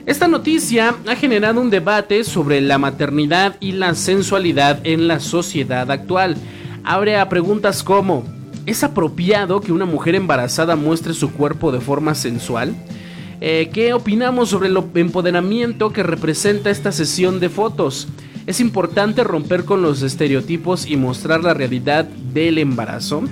Esta 0.06 0.28
noticia 0.28 0.94
ha 1.06 1.16
generado 1.16 1.60
un 1.60 1.68
debate 1.68 2.22
sobre 2.22 2.60
la 2.60 2.78
maternidad 2.78 3.56
y 3.58 3.72
la 3.72 3.94
sensualidad 3.94 4.78
en 4.84 5.08
la 5.08 5.18
sociedad 5.18 5.90
actual. 5.90 6.36
Abre 6.84 7.18
a 7.18 7.28
preguntas 7.28 7.82
como, 7.82 8.24
¿es 8.64 8.84
apropiado 8.84 9.60
que 9.60 9.72
una 9.72 9.86
mujer 9.86 10.14
embarazada 10.14 10.76
muestre 10.76 11.12
su 11.12 11.32
cuerpo 11.32 11.72
de 11.72 11.80
forma 11.80 12.14
sensual? 12.14 12.76
Eh, 13.40 13.70
¿Qué 13.72 13.92
opinamos 13.92 14.48
sobre 14.50 14.68
el 14.68 14.78
empoderamiento 14.94 15.92
que 15.92 16.04
representa 16.04 16.70
esta 16.70 16.92
sesión 16.92 17.40
de 17.40 17.48
fotos? 17.48 18.08
Es 18.48 18.58
importante 18.60 19.22
romper 19.24 19.64
con 19.66 19.82
los 19.82 20.00
estereotipos 20.00 20.86
y 20.86 20.96
mostrar 20.96 21.44
la 21.44 21.52
realidad 21.52 22.06
del 22.06 22.56
embarazo. 22.56 23.24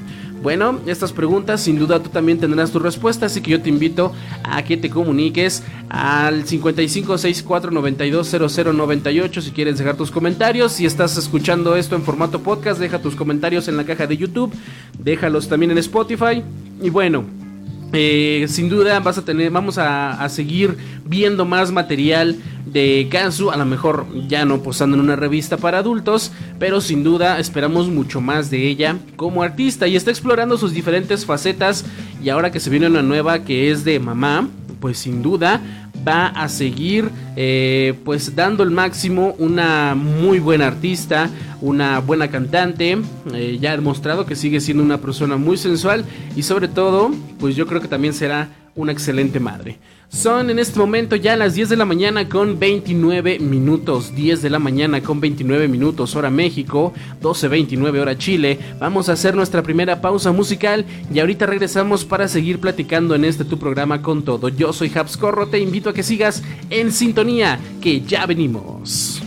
Bueno, 0.42 0.78
estas 0.86 1.14
preguntas 1.14 1.62
sin 1.62 1.78
duda 1.78 2.02
tú 2.02 2.10
también 2.10 2.38
tendrás 2.38 2.70
tu 2.70 2.80
respuesta, 2.80 3.24
así 3.24 3.40
que 3.40 3.52
yo 3.52 3.62
te 3.62 3.70
invito 3.70 4.12
a 4.44 4.62
que 4.62 4.76
te 4.76 4.90
comuniques 4.90 5.62
al 5.88 6.44
5564920098 6.44 9.40
si 9.40 9.52
quieres 9.52 9.78
dejar 9.78 9.96
tus 9.96 10.10
comentarios. 10.10 10.72
Si 10.72 10.84
estás 10.84 11.16
escuchando 11.16 11.76
esto 11.76 11.96
en 11.96 12.02
formato 12.02 12.42
podcast, 12.42 12.78
deja 12.78 13.00
tus 13.00 13.16
comentarios 13.16 13.68
en 13.68 13.78
la 13.78 13.84
caja 13.84 14.06
de 14.06 14.18
YouTube, 14.18 14.52
déjalos 14.98 15.48
también 15.48 15.70
en 15.70 15.78
Spotify. 15.78 16.42
Y 16.82 16.90
bueno, 16.90 17.24
eh, 17.98 18.44
sin 18.48 18.68
duda 18.68 19.00
vas 19.00 19.16
a 19.16 19.24
tener, 19.24 19.50
vamos 19.50 19.78
a, 19.78 20.28
seguir 20.28 20.76
viendo 21.06 21.46
más 21.46 21.72
material 21.72 22.36
de 22.66 23.08
Kansu, 23.10 23.50
a 23.50 23.56
lo 23.56 23.64
mejor 23.64 24.06
ya 24.28 24.44
no 24.44 24.62
posando 24.62 24.96
en 24.96 25.02
una 25.02 25.16
revista 25.16 25.56
para 25.56 25.78
adultos, 25.78 26.30
pero 26.58 26.82
sin 26.82 27.02
duda 27.02 27.38
esperamos 27.38 27.88
mucho 27.88 28.20
más 28.20 28.50
de 28.50 28.68
ella 28.68 28.96
como 29.16 29.42
artista. 29.42 29.86
Y 29.88 29.96
está 29.96 30.10
explorando 30.10 30.58
sus 30.58 30.72
diferentes 30.72 31.24
facetas 31.24 31.86
y 32.22 32.28
ahora 32.28 32.50
que 32.50 32.60
se 32.60 32.68
viene 32.68 32.86
una 32.86 33.02
nueva 33.02 33.44
que 33.44 33.70
es 33.70 33.84
de 33.84 33.98
mamá, 33.98 34.46
pues 34.78 34.98
sin 34.98 35.22
duda 35.22 35.85
va 36.06 36.28
a 36.28 36.48
seguir 36.48 37.10
eh, 37.36 37.94
pues 38.04 38.34
dando 38.36 38.62
el 38.62 38.70
máximo 38.70 39.34
una 39.38 39.94
muy 39.94 40.38
buena 40.38 40.66
artista 40.66 41.30
una 41.60 42.00
buena 42.00 42.28
cantante 42.28 42.98
eh, 43.34 43.58
ya 43.60 43.72
ha 43.72 43.76
demostrado 43.76 44.26
que 44.26 44.36
sigue 44.36 44.60
siendo 44.60 44.82
una 44.82 44.98
persona 44.98 45.36
muy 45.36 45.56
sensual 45.56 46.04
y 46.36 46.42
sobre 46.42 46.68
todo 46.68 47.10
pues 47.38 47.56
yo 47.56 47.66
creo 47.66 47.80
que 47.80 47.88
también 47.88 48.14
será 48.14 48.48
una 48.76 48.92
excelente 48.92 49.40
madre 49.40 49.78
son 50.08 50.50
en 50.50 50.58
este 50.58 50.78
momento 50.78 51.16
ya 51.16 51.36
las 51.36 51.54
10 51.54 51.68
de 51.68 51.76
la 51.76 51.84
mañana 51.84 52.28
con 52.28 52.58
29 52.58 53.38
minutos. 53.40 54.14
10 54.14 54.42
de 54.42 54.50
la 54.50 54.58
mañana 54.58 55.02
con 55.02 55.20
29 55.20 55.68
minutos 55.68 56.14
hora 56.14 56.30
México, 56.30 56.92
12.29 57.22 58.00
hora 58.00 58.16
Chile. 58.16 58.58
Vamos 58.78 59.08
a 59.08 59.12
hacer 59.12 59.34
nuestra 59.34 59.62
primera 59.62 60.00
pausa 60.00 60.32
musical 60.32 60.84
y 61.12 61.18
ahorita 61.18 61.46
regresamos 61.46 62.04
para 62.04 62.28
seguir 62.28 62.60
platicando 62.60 63.14
en 63.14 63.24
este 63.24 63.44
tu 63.44 63.58
programa 63.58 64.00
con 64.02 64.22
todo. 64.22 64.48
Yo 64.48 64.72
soy 64.72 64.90
Habs 64.94 65.16
Corro, 65.16 65.48
te 65.48 65.58
invito 65.58 65.90
a 65.90 65.94
que 65.94 66.02
sigas 66.02 66.42
en 66.70 66.92
sintonía, 66.92 67.58
que 67.80 68.00
ya 68.00 68.26
venimos. 68.26 69.25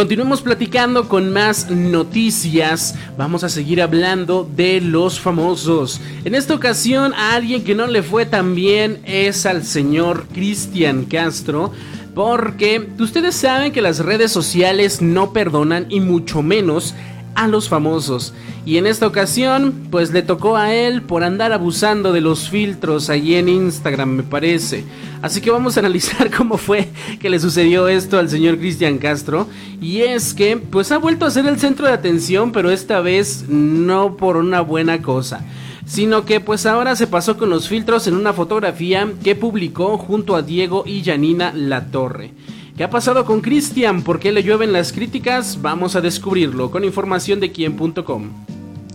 Continuemos 0.00 0.40
platicando 0.40 1.10
con 1.10 1.30
más 1.30 1.70
noticias. 1.70 2.94
Vamos 3.18 3.44
a 3.44 3.50
seguir 3.50 3.82
hablando 3.82 4.48
de 4.56 4.80
los 4.80 5.20
famosos. 5.20 6.00
En 6.24 6.34
esta 6.34 6.54
ocasión, 6.54 7.12
a 7.12 7.34
alguien 7.34 7.64
que 7.64 7.74
no 7.74 7.86
le 7.86 8.02
fue 8.02 8.24
tan 8.24 8.54
bien 8.54 9.02
es 9.04 9.44
al 9.44 9.62
señor 9.62 10.24
Cristian 10.32 11.04
Castro. 11.04 11.72
Porque 12.14 12.88
ustedes 12.98 13.36
saben 13.36 13.72
que 13.72 13.82
las 13.82 13.98
redes 13.98 14.32
sociales 14.32 15.02
no 15.02 15.34
perdonan 15.34 15.84
y 15.90 16.00
mucho 16.00 16.40
menos 16.40 16.94
a 17.34 17.48
los 17.48 17.68
famosos. 17.68 18.34
Y 18.66 18.76
en 18.76 18.86
esta 18.86 19.06
ocasión, 19.06 19.88
pues 19.90 20.12
le 20.12 20.22
tocó 20.22 20.56
a 20.56 20.74
él 20.74 21.02
por 21.02 21.24
andar 21.24 21.52
abusando 21.52 22.12
de 22.12 22.20
los 22.20 22.48
filtros 22.48 23.10
allí 23.10 23.34
en 23.34 23.48
Instagram, 23.48 24.10
me 24.10 24.22
parece. 24.22 24.84
Así 25.22 25.40
que 25.40 25.50
vamos 25.50 25.76
a 25.76 25.80
analizar 25.80 26.30
cómo 26.36 26.56
fue 26.56 26.88
que 27.20 27.30
le 27.30 27.40
sucedió 27.40 27.88
esto 27.88 28.18
al 28.18 28.30
señor 28.30 28.58
Cristian 28.58 28.98
Castro. 28.98 29.46
Y 29.80 30.00
es 30.00 30.34
que, 30.34 30.56
pues 30.56 30.92
ha 30.92 30.98
vuelto 30.98 31.24
a 31.24 31.30
ser 31.30 31.46
el 31.46 31.58
centro 31.58 31.86
de 31.86 31.92
atención, 31.92 32.52
pero 32.52 32.70
esta 32.70 33.00
vez 33.00 33.44
no 33.48 34.16
por 34.16 34.36
una 34.36 34.60
buena 34.60 35.02
cosa. 35.02 35.44
Sino 35.86 36.24
que 36.24 36.38
pues 36.40 36.66
ahora 36.66 36.94
se 36.94 37.08
pasó 37.08 37.36
con 37.36 37.50
los 37.50 37.68
filtros 37.68 38.06
en 38.06 38.14
una 38.14 38.32
fotografía 38.32 39.08
que 39.24 39.34
publicó 39.34 39.98
junto 39.98 40.36
a 40.36 40.42
Diego 40.42 40.84
y 40.86 41.02
Janina 41.02 41.52
Latorre. 41.52 42.32
¿Qué 42.80 42.84
ha 42.84 42.88
pasado 42.88 43.26
con 43.26 43.42
Cristian? 43.42 44.00
¿Por 44.00 44.18
qué 44.18 44.32
le 44.32 44.42
llueven 44.42 44.72
las 44.72 44.90
críticas? 44.94 45.60
Vamos 45.60 45.96
a 45.96 46.00
descubrirlo 46.00 46.70
con 46.70 46.82
información 46.82 47.38
de 47.38 47.52
quien.com. 47.52 48.30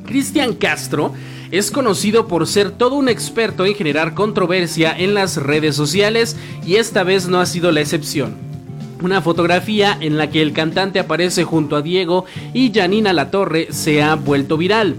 Cristian 0.08 0.56
Castro 0.56 1.14
es 1.52 1.70
conocido 1.70 2.28
por 2.28 2.48
ser 2.48 2.72
todo 2.72 2.96
un 2.96 3.10
experto 3.10 3.64
en 3.64 3.76
generar 3.76 4.16
controversia 4.16 4.98
en 4.98 5.14
las 5.14 5.38
redes 5.38 5.76
sociales 5.76 6.36
y 6.66 6.78
esta 6.78 7.04
vez 7.04 7.28
no 7.28 7.40
ha 7.40 7.46
sido 7.46 7.72
la 7.72 7.82
excepción. 7.82 8.34
Una 9.04 9.22
fotografía 9.22 9.96
en 10.02 10.18
la 10.18 10.32
que 10.32 10.42
el 10.42 10.52
cantante 10.52 10.98
aparece 10.98 11.44
junto 11.44 11.76
a 11.76 11.84
Diego 11.84 12.26
y 12.56 12.74
Janina 12.74 13.14
Latorre 13.14 13.68
se 13.70 14.02
ha 14.02 14.16
vuelto 14.16 14.58
viral, 14.58 14.96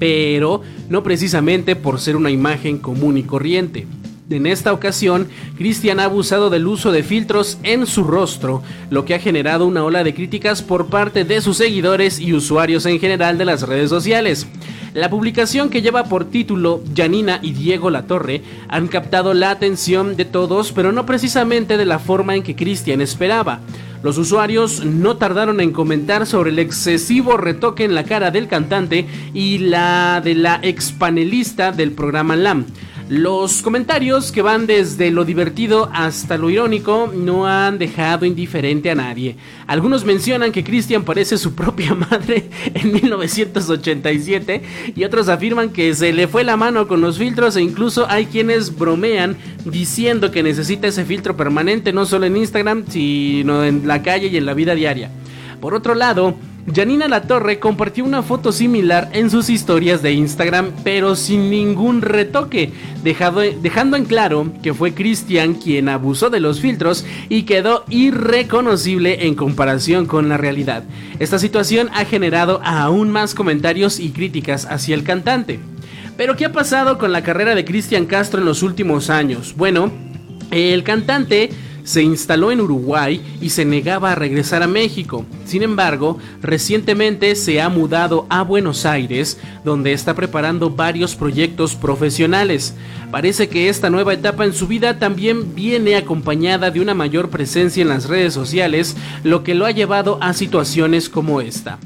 pero 0.00 0.62
no 0.88 1.04
precisamente 1.04 1.76
por 1.76 2.00
ser 2.00 2.16
una 2.16 2.32
imagen 2.32 2.78
común 2.78 3.16
y 3.16 3.22
corriente. 3.22 3.86
En 4.30 4.44
esta 4.46 4.74
ocasión, 4.74 5.26
Cristian 5.56 6.00
ha 6.00 6.04
abusado 6.04 6.50
del 6.50 6.66
uso 6.66 6.92
de 6.92 7.02
filtros 7.02 7.58
en 7.62 7.86
su 7.86 8.04
rostro, 8.04 8.62
lo 8.90 9.06
que 9.06 9.14
ha 9.14 9.18
generado 9.18 9.66
una 9.66 9.82
ola 9.82 10.04
de 10.04 10.12
críticas 10.12 10.60
por 10.60 10.88
parte 10.88 11.24
de 11.24 11.40
sus 11.40 11.56
seguidores 11.56 12.20
y 12.20 12.34
usuarios 12.34 12.84
en 12.84 13.00
general 13.00 13.38
de 13.38 13.46
las 13.46 13.62
redes 13.62 13.88
sociales. 13.88 14.46
La 14.92 15.08
publicación 15.08 15.70
que 15.70 15.80
lleva 15.80 16.04
por 16.04 16.26
título 16.26 16.82
Janina 16.94 17.40
y 17.40 17.52
Diego 17.52 17.88
Latorre 17.88 18.42
han 18.68 18.88
captado 18.88 19.32
la 19.32 19.50
atención 19.50 20.14
de 20.14 20.26
todos, 20.26 20.72
pero 20.72 20.92
no 20.92 21.06
precisamente 21.06 21.78
de 21.78 21.86
la 21.86 21.98
forma 21.98 22.34
en 22.34 22.42
que 22.42 22.54
Cristian 22.54 23.00
esperaba. 23.00 23.60
Los 24.02 24.18
usuarios 24.18 24.84
no 24.84 25.16
tardaron 25.16 25.58
en 25.60 25.72
comentar 25.72 26.26
sobre 26.26 26.50
el 26.50 26.58
excesivo 26.58 27.38
retoque 27.38 27.84
en 27.84 27.94
la 27.94 28.04
cara 28.04 28.30
del 28.30 28.46
cantante 28.46 29.06
y 29.32 29.58
la 29.58 30.20
de 30.22 30.34
la 30.34 30.60
expanelista 30.62 31.72
del 31.72 31.92
programa 31.92 32.36
LAM. 32.36 32.66
Los 33.08 33.62
comentarios 33.62 34.32
que 34.32 34.42
van 34.42 34.66
desde 34.66 35.10
lo 35.10 35.24
divertido 35.24 35.88
hasta 35.94 36.36
lo 36.36 36.50
irónico 36.50 37.10
no 37.14 37.46
han 37.46 37.78
dejado 37.78 38.26
indiferente 38.26 38.90
a 38.90 38.94
nadie. 38.94 39.36
Algunos 39.66 40.04
mencionan 40.04 40.52
que 40.52 40.62
Christian 40.62 41.04
parece 41.04 41.38
su 41.38 41.54
propia 41.54 41.94
madre 42.10 42.50
en 42.74 42.92
1987 42.92 44.62
y 44.94 45.04
otros 45.04 45.30
afirman 45.30 45.70
que 45.70 45.94
se 45.94 46.12
le 46.12 46.28
fue 46.28 46.44
la 46.44 46.58
mano 46.58 46.86
con 46.86 47.00
los 47.00 47.16
filtros 47.16 47.56
e 47.56 47.62
incluso 47.62 48.06
hay 48.10 48.26
quienes 48.26 48.76
bromean 48.76 49.38
diciendo 49.64 50.30
que 50.30 50.42
necesita 50.42 50.86
ese 50.86 51.06
filtro 51.06 51.34
permanente 51.34 51.94
no 51.94 52.04
solo 52.04 52.26
en 52.26 52.36
Instagram 52.36 52.84
sino 52.90 53.64
en 53.64 53.88
la 53.88 54.02
calle 54.02 54.26
y 54.26 54.36
en 54.36 54.44
la 54.44 54.52
vida 54.52 54.74
diaria. 54.74 55.10
Por 55.62 55.72
otro 55.72 55.94
lado, 55.94 56.36
Janina 56.74 57.08
Latorre 57.08 57.58
compartió 57.58 58.04
una 58.04 58.22
foto 58.22 58.52
similar 58.52 59.08
en 59.12 59.30
sus 59.30 59.48
historias 59.48 60.02
de 60.02 60.12
Instagram, 60.12 60.70
pero 60.84 61.16
sin 61.16 61.50
ningún 61.50 62.02
retoque, 62.02 62.72
dejando 63.02 63.96
en 63.96 64.04
claro 64.04 64.52
que 64.62 64.74
fue 64.74 64.92
Cristian 64.92 65.54
quien 65.54 65.88
abusó 65.88 66.30
de 66.30 66.40
los 66.40 66.60
filtros 66.60 67.04
y 67.28 67.44
quedó 67.44 67.84
irreconocible 67.88 69.26
en 69.26 69.34
comparación 69.34 70.06
con 70.06 70.28
la 70.28 70.36
realidad. 70.36 70.84
Esta 71.18 71.38
situación 71.38 71.88
ha 71.94 72.04
generado 72.04 72.60
aún 72.62 73.10
más 73.10 73.34
comentarios 73.34 73.98
y 73.98 74.10
críticas 74.10 74.66
hacia 74.66 74.94
el 74.94 75.04
cantante. 75.04 75.60
Pero 76.16 76.36
¿qué 76.36 76.44
ha 76.44 76.52
pasado 76.52 76.98
con 76.98 77.12
la 77.12 77.22
carrera 77.22 77.54
de 77.54 77.64
Cristian 77.64 78.06
Castro 78.06 78.40
en 78.40 78.46
los 78.46 78.62
últimos 78.62 79.08
años? 79.08 79.54
Bueno, 79.56 79.90
el 80.50 80.82
cantante 80.82 81.50
se 81.88 82.02
instaló 82.02 82.52
en 82.52 82.60
Uruguay 82.60 83.22
y 83.40 83.48
se 83.48 83.64
negaba 83.64 84.12
a 84.12 84.14
regresar 84.14 84.62
a 84.62 84.66
México. 84.66 85.24
Sin 85.46 85.62
embargo, 85.62 86.18
recientemente 86.42 87.34
se 87.34 87.62
ha 87.62 87.70
mudado 87.70 88.26
a 88.28 88.42
Buenos 88.42 88.84
Aires, 88.84 89.38
donde 89.64 89.94
está 89.94 90.12
preparando 90.12 90.68
varios 90.68 91.16
proyectos 91.16 91.74
profesionales. 91.74 92.74
Parece 93.10 93.48
que 93.48 93.70
esta 93.70 93.88
nueva 93.88 94.12
etapa 94.12 94.44
en 94.44 94.52
su 94.52 94.66
vida 94.66 94.98
también 94.98 95.54
viene 95.54 95.96
acompañada 95.96 96.70
de 96.70 96.82
una 96.82 96.92
mayor 96.92 97.30
presencia 97.30 97.80
en 97.80 97.88
las 97.88 98.06
redes 98.06 98.34
sociales, 98.34 98.94
lo 99.24 99.42
que 99.42 99.54
lo 99.54 99.64
ha 99.64 99.70
llevado 99.70 100.18
a 100.20 100.34
situaciones 100.34 101.08
como 101.08 101.40
esta. 101.40 101.78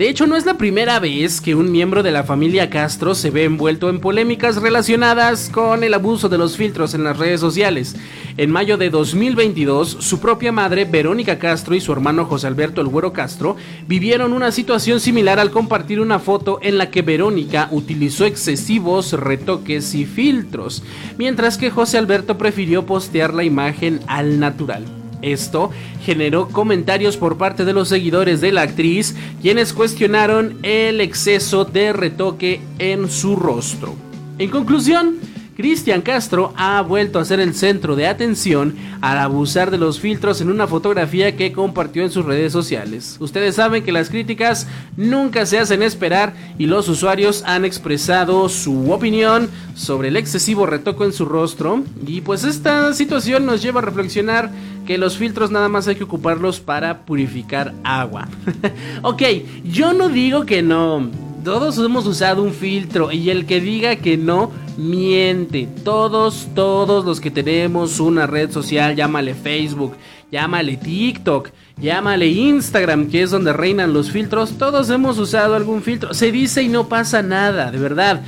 De 0.00 0.08
hecho, 0.08 0.26
no 0.26 0.34
es 0.34 0.46
la 0.46 0.56
primera 0.56 0.98
vez 0.98 1.42
que 1.42 1.54
un 1.54 1.70
miembro 1.70 2.02
de 2.02 2.10
la 2.10 2.24
familia 2.24 2.70
Castro 2.70 3.14
se 3.14 3.30
ve 3.30 3.44
envuelto 3.44 3.90
en 3.90 4.00
polémicas 4.00 4.56
relacionadas 4.56 5.50
con 5.50 5.84
el 5.84 5.92
abuso 5.92 6.30
de 6.30 6.38
los 6.38 6.56
filtros 6.56 6.94
en 6.94 7.04
las 7.04 7.18
redes 7.18 7.38
sociales. 7.38 7.96
En 8.38 8.50
mayo 8.50 8.78
de 8.78 8.88
2022, 8.88 9.98
su 10.00 10.18
propia 10.18 10.52
madre, 10.52 10.86
Verónica 10.86 11.38
Castro, 11.38 11.74
y 11.74 11.82
su 11.82 11.92
hermano 11.92 12.24
José 12.24 12.46
Alberto 12.46 12.80
El 12.80 12.86
Güero 12.86 13.12
Castro 13.12 13.56
vivieron 13.86 14.32
una 14.32 14.52
situación 14.52 15.00
similar 15.00 15.38
al 15.38 15.50
compartir 15.50 16.00
una 16.00 16.18
foto 16.18 16.60
en 16.62 16.78
la 16.78 16.90
que 16.90 17.02
Verónica 17.02 17.68
utilizó 17.70 18.24
excesivos 18.24 19.12
retoques 19.12 19.94
y 19.94 20.06
filtros, 20.06 20.82
mientras 21.18 21.58
que 21.58 21.68
José 21.68 21.98
Alberto 21.98 22.38
prefirió 22.38 22.86
postear 22.86 23.34
la 23.34 23.44
imagen 23.44 24.00
al 24.06 24.40
natural. 24.40 24.99
Esto 25.22 25.70
generó 26.04 26.48
comentarios 26.48 27.16
por 27.16 27.36
parte 27.36 27.64
de 27.64 27.72
los 27.72 27.88
seguidores 27.88 28.40
de 28.40 28.52
la 28.52 28.62
actriz, 28.62 29.14
quienes 29.42 29.72
cuestionaron 29.72 30.58
el 30.62 31.00
exceso 31.00 31.64
de 31.64 31.92
retoque 31.92 32.60
en 32.78 33.10
su 33.10 33.36
rostro. 33.36 33.94
En 34.38 34.50
conclusión, 34.50 35.18
Cristian 35.60 36.00
Castro 36.00 36.54
ha 36.56 36.80
vuelto 36.80 37.18
a 37.18 37.24
ser 37.26 37.38
el 37.38 37.54
centro 37.54 37.94
de 37.94 38.06
atención 38.06 38.74
al 39.02 39.18
abusar 39.18 39.70
de 39.70 39.76
los 39.76 40.00
filtros 40.00 40.40
en 40.40 40.48
una 40.48 40.66
fotografía 40.66 41.36
que 41.36 41.52
compartió 41.52 42.02
en 42.02 42.10
sus 42.10 42.24
redes 42.24 42.50
sociales. 42.50 43.18
Ustedes 43.20 43.56
saben 43.56 43.84
que 43.84 43.92
las 43.92 44.08
críticas 44.08 44.66
nunca 44.96 45.44
se 45.44 45.58
hacen 45.58 45.82
esperar 45.82 46.32
y 46.56 46.64
los 46.64 46.88
usuarios 46.88 47.42
han 47.44 47.66
expresado 47.66 48.48
su 48.48 48.90
opinión 48.90 49.50
sobre 49.74 50.08
el 50.08 50.16
excesivo 50.16 50.64
retoque 50.64 51.04
en 51.04 51.12
su 51.12 51.26
rostro 51.26 51.84
y 52.06 52.22
pues 52.22 52.44
esta 52.44 52.94
situación 52.94 53.44
nos 53.44 53.60
lleva 53.60 53.80
a 53.80 53.84
reflexionar 53.84 54.50
que 54.90 54.98
los 54.98 55.16
filtros 55.16 55.52
nada 55.52 55.68
más 55.68 55.86
hay 55.86 55.94
que 55.94 56.02
ocuparlos 56.02 56.58
para 56.58 57.02
purificar 57.02 57.72
agua. 57.84 58.26
ok, 59.02 59.22
yo 59.62 59.92
no 59.92 60.08
digo 60.08 60.44
que 60.44 60.62
no. 60.62 61.08
Todos 61.44 61.78
hemos 61.78 62.08
usado 62.08 62.42
un 62.42 62.52
filtro 62.52 63.12
y 63.12 63.30
el 63.30 63.46
que 63.46 63.60
diga 63.60 63.94
que 63.94 64.16
no, 64.16 64.50
miente. 64.76 65.68
Todos, 65.84 66.48
todos 66.56 67.04
los 67.04 67.20
que 67.20 67.30
tenemos 67.30 68.00
una 68.00 68.26
red 68.26 68.50
social, 68.50 68.96
llámale 68.96 69.34
Facebook, 69.34 69.94
llámale 70.32 70.76
TikTok, 70.76 71.50
llámale 71.80 72.26
Instagram, 72.26 73.10
que 73.10 73.22
es 73.22 73.30
donde 73.30 73.52
reinan 73.52 73.92
los 73.92 74.10
filtros, 74.10 74.58
todos 74.58 74.90
hemos 74.90 75.18
usado 75.18 75.54
algún 75.54 75.82
filtro. 75.82 76.14
Se 76.14 76.32
dice 76.32 76.64
y 76.64 76.68
no 76.68 76.88
pasa 76.88 77.22
nada, 77.22 77.70
de 77.70 77.78
verdad. 77.78 78.22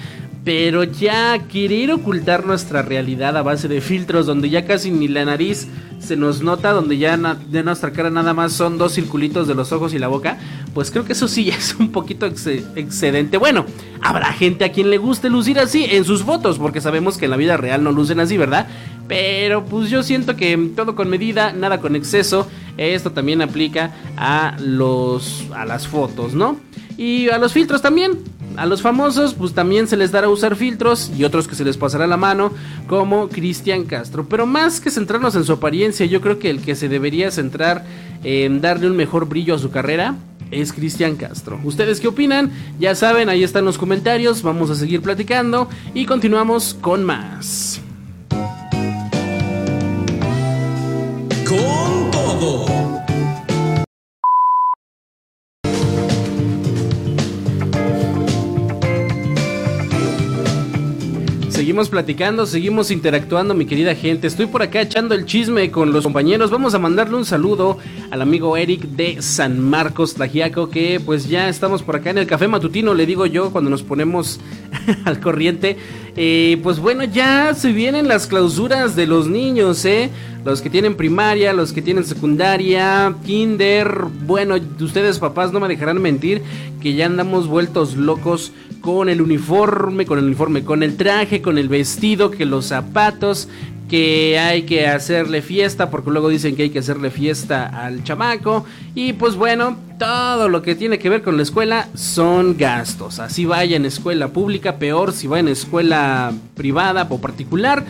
Pero 0.44 0.82
ya 0.82 1.38
querer 1.46 1.92
ocultar 1.92 2.44
nuestra 2.44 2.82
realidad 2.82 3.36
a 3.36 3.42
base 3.42 3.68
de 3.68 3.80
filtros 3.80 4.26
donde 4.26 4.50
ya 4.50 4.64
casi 4.64 4.90
ni 4.90 5.06
la 5.06 5.24
nariz 5.24 5.68
se 6.00 6.16
nos 6.16 6.42
nota, 6.42 6.72
donde 6.72 6.98
ya 6.98 7.16
de 7.16 7.62
nuestra 7.62 7.92
cara 7.92 8.10
nada 8.10 8.34
más 8.34 8.52
son 8.52 8.76
dos 8.76 8.92
circulitos 8.92 9.46
de 9.46 9.54
los 9.54 9.70
ojos 9.70 9.94
y 9.94 10.00
la 10.00 10.08
boca, 10.08 10.36
pues 10.74 10.90
creo 10.90 11.04
que 11.04 11.12
eso 11.12 11.28
sí 11.28 11.48
es 11.48 11.76
un 11.78 11.92
poquito 11.92 12.26
excedente. 12.26 13.36
Bueno, 13.36 13.64
habrá 14.00 14.32
gente 14.32 14.64
a 14.64 14.72
quien 14.72 14.90
le 14.90 14.98
guste 14.98 15.30
lucir 15.30 15.60
así 15.60 15.86
en 15.88 16.04
sus 16.04 16.24
fotos, 16.24 16.58
porque 16.58 16.80
sabemos 16.80 17.18
que 17.18 17.26
en 17.26 17.30
la 17.30 17.36
vida 17.36 17.56
real 17.56 17.84
no 17.84 17.92
lucen 17.92 18.18
así, 18.18 18.36
¿verdad? 18.36 18.66
Pero 19.06 19.64
pues 19.64 19.90
yo 19.90 20.02
siento 20.02 20.34
que 20.36 20.72
todo 20.74 20.96
con 20.96 21.08
medida, 21.08 21.52
nada 21.52 21.80
con 21.80 21.94
exceso. 21.94 22.48
Esto 22.76 23.12
también 23.12 23.42
aplica 23.42 23.92
a 24.16 24.56
los 24.58 25.44
a 25.54 25.64
las 25.66 25.86
fotos, 25.86 26.34
¿no? 26.34 26.56
Y 26.96 27.28
a 27.28 27.38
los 27.38 27.52
filtros 27.52 27.80
también. 27.80 28.18
A 28.56 28.66
los 28.66 28.82
famosos, 28.82 29.34
pues 29.34 29.54
también 29.54 29.88
se 29.88 29.96
les 29.96 30.12
dará 30.12 30.28
usar 30.28 30.56
filtros 30.56 31.10
y 31.16 31.24
otros 31.24 31.48
que 31.48 31.54
se 31.54 31.64
les 31.64 31.76
pasará 31.76 32.06
la 32.06 32.16
mano, 32.16 32.52
como 32.86 33.28
Cristian 33.28 33.84
Castro. 33.84 34.26
Pero 34.28 34.46
más 34.46 34.80
que 34.80 34.90
centrarnos 34.90 35.34
en 35.34 35.44
su 35.44 35.52
apariencia, 35.52 36.06
yo 36.06 36.20
creo 36.20 36.38
que 36.38 36.50
el 36.50 36.60
que 36.60 36.74
se 36.74 36.88
debería 36.88 37.30
centrar 37.30 37.84
en 38.24 38.60
darle 38.60 38.86
un 38.88 38.96
mejor 38.96 39.26
brillo 39.26 39.54
a 39.54 39.58
su 39.58 39.70
carrera 39.70 40.16
es 40.50 40.72
Cristian 40.72 41.16
Castro. 41.16 41.58
¿Ustedes 41.64 41.98
qué 41.98 42.08
opinan? 42.08 42.50
Ya 42.78 42.94
saben, 42.94 43.28
ahí 43.28 43.42
están 43.42 43.64
los 43.64 43.78
comentarios, 43.78 44.42
vamos 44.42 44.70
a 44.70 44.74
seguir 44.74 45.00
platicando 45.00 45.68
y 45.94 46.04
continuamos 46.06 46.74
con 46.80 47.04
más. 47.04 47.80
Con 51.48 52.10
todo 52.10 52.81
seguimos 61.62 61.90
platicando, 61.90 62.44
seguimos 62.44 62.90
interactuando, 62.90 63.54
mi 63.54 63.66
querida 63.66 63.94
gente. 63.94 64.26
Estoy 64.26 64.46
por 64.46 64.62
acá 64.62 64.80
echando 64.80 65.14
el 65.14 65.26
chisme 65.26 65.70
con 65.70 65.92
los 65.92 66.02
compañeros. 66.02 66.50
Vamos 66.50 66.74
a 66.74 66.80
mandarle 66.80 67.16
un 67.16 67.24
saludo 67.24 67.78
al 68.10 68.20
amigo 68.20 68.56
Eric 68.56 68.82
de 68.82 69.22
San 69.22 69.60
Marcos 69.60 70.14
Tlajiaco, 70.14 70.70
que 70.70 70.98
pues 70.98 71.28
ya 71.28 71.48
estamos 71.48 71.84
por 71.84 71.94
acá 71.94 72.10
en 72.10 72.18
el 72.18 72.26
café 72.26 72.48
matutino, 72.48 72.94
le 72.94 73.06
digo 73.06 73.26
yo, 73.26 73.52
cuando 73.52 73.70
nos 73.70 73.84
ponemos 73.84 74.40
al 75.04 75.20
corriente. 75.20 75.76
Eh, 76.16 76.58
pues 76.64 76.80
bueno, 76.80 77.04
ya 77.04 77.54
se 77.54 77.70
vienen 77.70 78.08
las 78.08 78.26
clausuras 78.26 78.96
de 78.96 79.06
los 79.06 79.28
niños, 79.28 79.84
¿eh? 79.84 80.10
Los 80.44 80.62
que 80.62 80.68
tienen 80.68 80.96
primaria, 80.96 81.52
los 81.52 81.72
que 81.72 81.80
tienen 81.80 82.02
secundaria, 82.02 83.14
kinder. 83.24 84.06
Bueno, 84.26 84.56
ustedes 84.80 85.20
papás 85.20 85.52
no 85.52 85.60
me 85.60 85.68
dejarán 85.68 86.02
mentir 86.02 86.42
que 86.80 86.94
ya 86.94 87.06
andamos 87.06 87.46
vueltos 87.46 87.94
locos 87.94 88.50
con 88.82 89.08
el 89.08 89.22
uniforme, 89.22 90.04
con 90.04 90.18
el 90.18 90.26
uniforme, 90.26 90.64
con 90.64 90.82
el 90.82 90.96
traje, 90.96 91.40
con 91.40 91.56
el 91.56 91.68
vestido, 91.68 92.30
que 92.30 92.44
los 92.44 92.66
zapatos, 92.66 93.48
que 93.88 94.38
hay 94.38 94.62
que 94.62 94.86
hacerle 94.86 95.40
fiesta, 95.40 95.90
porque 95.90 96.10
luego 96.10 96.28
dicen 96.28 96.56
que 96.56 96.64
hay 96.64 96.70
que 96.70 96.80
hacerle 96.80 97.10
fiesta 97.10 97.66
al 97.66 98.02
chamaco. 98.04 98.64
Y 98.94 99.12
pues 99.12 99.36
bueno, 99.36 99.76
todo 99.98 100.48
lo 100.48 100.62
que 100.62 100.74
tiene 100.74 100.98
que 100.98 101.08
ver 101.08 101.22
con 101.22 101.36
la 101.36 101.42
escuela 101.42 101.88
son 101.94 102.56
gastos. 102.56 103.18
Así 103.18 103.44
vaya 103.44 103.76
en 103.76 103.86
escuela 103.86 104.28
pública, 104.28 104.76
peor 104.76 105.12
si 105.12 105.26
va 105.26 105.38
en 105.38 105.48
escuela 105.48 106.32
privada 106.54 107.06
o 107.08 107.20
particular. 107.20 107.84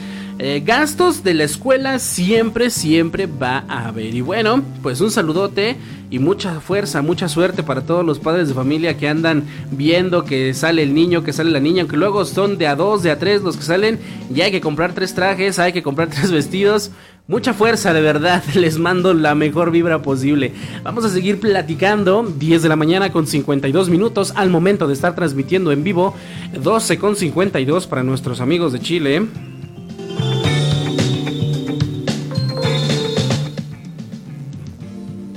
Eh, 0.44 0.60
gastos 0.66 1.22
de 1.22 1.34
la 1.34 1.44
escuela 1.44 2.00
siempre, 2.00 2.70
siempre 2.70 3.28
va 3.28 3.64
a 3.68 3.86
haber. 3.86 4.12
Y 4.12 4.22
bueno, 4.22 4.60
pues 4.82 5.00
un 5.00 5.12
saludote 5.12 5.76
y 6.10 6.18
mucha 6.18 6.58
fuerza, 6.58 7.00
mucha 7.00 7.28
suerte 7.28 7.62
para 7.62 7.82
todos 7.82 8.04
los 8.04 8.18
padres 8.18 8.48
de 8.48 8.54
familia 8.54 8.96
que 8.96 9.08
andan 9.08 9.44
viendo 9.70 10.24
que 10.24 10.52
sale 10.52 10.82
el 10.82 10.94
niño, 10.94 11.22
que 11.22 11.32
sale 11.32 11.52
la 11.52 11.60
niña, 11.60 11.82
aunque 11.82 11.96
luego 11.96 12.24
son 12.24 12.58
de 12.58 12.66
a 12.66 12.74
dos, 12.74 13.04
de 13.04 13.12
a 13.12 13.20
tres 13.20 13.42
los 13.42 13.56
que 13.56 13.62
salen, 13.62 14.00
y 14.34 14.40
hay 14.40 14.50
que 14.50 14.60
comprar 14.60 14.94
tres 14.94 15.14
trajes, 15.14 15.60
hay 15.60 15.72
que 15.72 15.84
comprar 15.84 16.08
tres 16.10 16.32
vestidos. 16.32 16.90
Mucha 17.28 17.54
fuerza, 17.54 17.92
de 17.92 18.00
verdad, 18.00 18.42
les 18.56 18.80
mando 18.80 19.14
la 19.14 19.36
mejor 19.36 19.70
vibra 19.70 20.02
posible. 20.02 20.54
Vamos 20.82 21.04
a 21.04 21.08
seguir 21.08 21.38
platicando, 21.38 22.24
10 22.24 22.62
de 22.62 22.68
la 22.68 22.74
mañana 22.74 23.12
con 23.12 23.28
52 23.28 23.90
minutos 23.90 24.32
al 24.34 24.50
momento 24.50 24.88
de 24.88 24.94
estar 24.94 25.14
transmitiendo 25.14 25.70
en 25.70 25.84
vivo, 25.84 26.16
12 26.60 26.98
con 26.98 27.14
52 27.14 27.86
para 27.86 28.02
nuestros 28.02 28.40
amigos 28.40 28.72
de 28.72 28.80
Chile. 28.80 29.28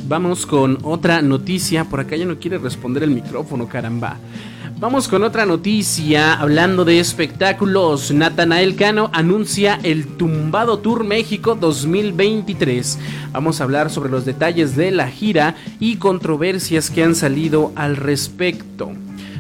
Vamos 0.08 0.46
con 0.46 0.78
otra 0.84 1.24
noticia. 1.24 1.86
Por 1.86 2.00
acá 2.00 2.16
ya 2.16 2.26
no 2.26 2.38
quiere 2.38 2.60
responder 2.60 3.02
el 3.02 3.10
micrófono, 3.10 3.68
caramba. 3.68 4.18
Vamos 4.78 5.08
con 5.08 5.24
otra 5.24 5.48
noticia. 5.48 6.34
Hablando 6.34 6.86
de 6.86 7.00
espectáculos, 7.00 8.12
Natanael 8.12 8.76
Cano 8.76 9.10
anuncia 9.14 9.80
el 9.82 10.06
Tumbado 10.06 10.78
Tour 10.78 11.04
México 11.06 11.56
2023. 11.56 13.00
Vamos 13.32 13.60
a 13.60 13.64
hablar 13.64 13.90
sobre 13.90 14.12
los 14.12 14.26
detalles 14.26 14.76
de 14.76 14.92
la 14.92 15.08
gira 15.08 15.56
y 15.80 15.96
controversias 15.96 16.92
que 16.92 17.04
han 17.04 17.16
salido 17.16 17.72
al 17.76 17.96
respecto. 17.96 18.92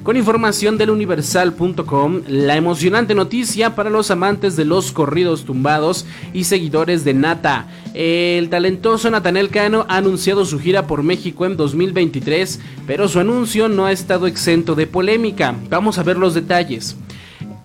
Con 0.05 0.17
información 0.17 0.77
del 0.77 0.91
universal.com, 0.91 2.21
la 2.27 2.55
emocionante 2.55 3.15
noticia 3.15 3.73
para 3.73 3.89
los 3.89 4.11
amantes 4.11 4.55
de 4.55 4.63
los 4.63 4.91
corridos 4.91 5.45
tumbados 5.45 6.05
y 6.31 6.43
seguidores 6.43 7.03
de 7.03 7.15
Nata. 7.15 7.69
El 7.95 8.49
talentoso 8.49 9.09
Natanel 9.09 9.49
Cano 9.49 9.87
ha 9.89 9.97
anunciado 9.97 10.45
su 10.45 10.59
gira 10.59 10.85
por 10.85 11.01
México 11.01 11.47
en 11.47 11.57
2023, 11.57 12.59
pero 12.85 13.07
su 13.07 13.19
anuncio 13.19 13.67
no 13.67 13.87
ha 13.87 13.91
estado 13.91 14.27
exento 14.27 14.75
de 14.75 14.85
polémica. 14.85 15.55
Vamos 15.71 15.97
a 15.97 16.03
ver 16.03 16.17
los 16.17 16.35
detalles. 16.35 16.95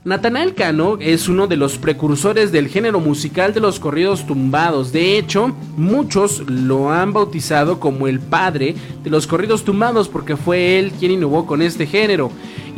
Natanael 0.03 0.55
Cano 0.55 0.97
es 0.99 1.29
uno 1.29 1.47
de 1.47 1.59
los 1.59 1.77
precursores 1.77 2.53
del 2.53 2.69
género 2.69 3.01
musical 3.01 3.53
de 3.53 3.61
los 3.61 3.79
corridos 3.79 4.27
tumbados. 4.27 4.93
De 4.93 5.19
hecho, 5.19 5.55
muchos 5.77 6.43
lo 6.49 6.91
han 6.91 7.13
bautizado 7.13 7.79
como 7.79 8.09
el 8.09 8.19
padre 8.19 8.75
de 9.05 9.11
los 9.11 9.27
corridos 9.27 9.63
tumbados 9.63 10.09
porque 10.09 10.39
fue 10.39 10.79
él 10.79 10.93
quien 10.99 11.13
innovó 11.13 11.45
con 11.45 11.61
este 11.61 11.87
género 11.87 12.31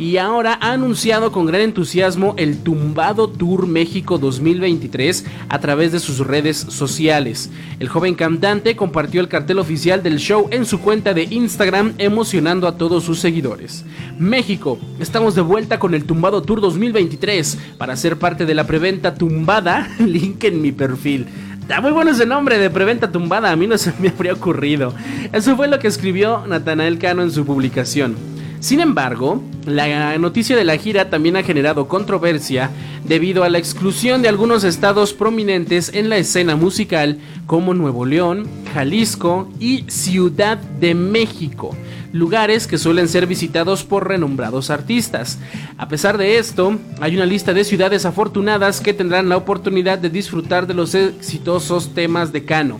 y 0.03 0.17
ahora 0.17 0.57
ha 0.59 0.73
anunciado 0.73 1.31
con 1.31 1.45
gran 1.45 1.61
entusiasmo 1.61 2.33
el 2.37 2.57
Tumbado 2.57 3.29
Tour 3.29 3.67
México 3.67 4.17
2023 4.17 5.23
a 5.47 5.59
través 5.59 5.93
de 5.93 6.01
sus 6.01 6.19
redes 6.19 6.57
sociales. 6.57 7.49
El 7.79 7.87
joven 7.87 8.13
cantante 8.13 8.75
compartió 8.75 9.21
el 9.21 9.29
cartel 9.29 9.59
oficial 9.59 10.03
del 10.03 10.17
show 10.17 10.49
en 10.51 10.65
su 10.65 10.81
cuenta 10.81 11.13
de 11.13 11.23
Instagram 11.23 11.93
emocionando 11.99 12.67
a 12.67 12.75
todos 12.75 13.05
sus 13.05 13.21
seguidores. 13.21 13.85
México, 14.19 14.77
estamos 14.99 15.35
de 15.35 15.41
vuelta 15.41 15.79
con 15.79 15.93
el 15.93 16.03
Tumbado 16.03 16.41
Tour 16.41 16.59
2023 16.59 17.57
para 17.77 17.95
ser 17.95 18.19
parte 18.19 18.45
de 18.45 18.55
la 18.55 18.67
preventa 18.67 19.15
tumbada, 19.15 19.89
link 19.99 20.43
en 20.43 20.61
mi 20.61 20.73
perfil. 20.73 21.27
Está 21.61 21.79
muy 21.79 21.93
bueno 21.93 22.11
ese 22.11 22.25
nombre 22.25 22.57
de 22.57 22.69
preventa 22.69 23.09
tumbada, 23.09 23.51
a 23.51 23.55
mí 23.55 23.67
no 23.67 23.77
se 23.77 23.93
me 24.01 24.09
habría 24.09 24.33
ocurrido. 24.33 24.93
Eso 25.31 25.55
fue 25.55 25.69
lo 25.69 25.79
que 25.79 25.87
escribió 25.87 26.45
Natanael 26.45 26.99
Cano 26.99 27.21
en 27.21 27.31
su 27.31 27.45
publicación. 27.45 28.32
Sin 28.63 28.79
embargo, 28.79 29.43
la 29.65 30.17
noticia 30.17 30.55
de 30.55 30.63
la 30.63 30.77
gira 30.77 31.09
también 31.09 31.35
ha 31.35 31.43
generado 31.43 31.89
controversia 31.89 32.69
debido 33.03 33.43
a 33.43 33.49
la 33.49 33.57
exclusión 33.57 34.21
de 34.21 34.29
algunos 34.29 34.63
estados 34.63 35.11
prominentes 35.11 35.93
en 35.93 36.07
la 36.07 36.15
escena 36.15 36.55
musical 36.55 37.17
como 37.45 37.73
Nuevo 37.73 38.05
León, 38.05 38.47
Jalisco 38.73 39.49
y 39.59 39.83
Ciudad 39.89 40.57
de 40.57 40.95
México, 40.95 41.75
lugares 42.13 42.65
que 42.65 42.77
suelen 42.77 43.09
ser 43.09 43.27
visitados 43.27 43.83
por 43.83 44.07
renombrados 44.07 44.69
artistas. 44.69 45.39
A 45.77 45.89
pesar 45.89 46.17
de 46.17 46.37
esto, 46.37 46.79
hay 47.01 47.17
una 47.17 47.25
lista 47.25 47.53
de 47.53 47.65
ciudades 47.65 48.05
afortunadas 48.05 48.79
que 48.79 48.93
tendrán 48.93 49.27
la 49.27 49.35
oportunidad 49.35 49.97
de 49.97 50.09
disfrutar 50.09 50.67
de 50.67 50.73
los 50.73 50.95
exitosos 50.95 51.93
temas 51.93 52.31
de 52.31 52.45
Cano. 52.45 52.79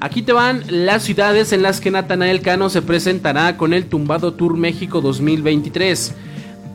Aquí 0.00 0.22
te 0.22 0.32
van 0.32 0.62
las 0.68 1.02
ciudades 1.02 1.52
en 1.52 1.62
las 1.62 1.80
que 1.80 1.90
Natanael 1.90 2.40
Cano 2.40 2.70
se 2.70 2.82
presentará 2.82 3.56
con 3.56 3.72
el 3.74 3.86
Tumbado 3.86 4.32
Tour 4.32 4.56
México 4.56 5.00
2023. 5.00 6.14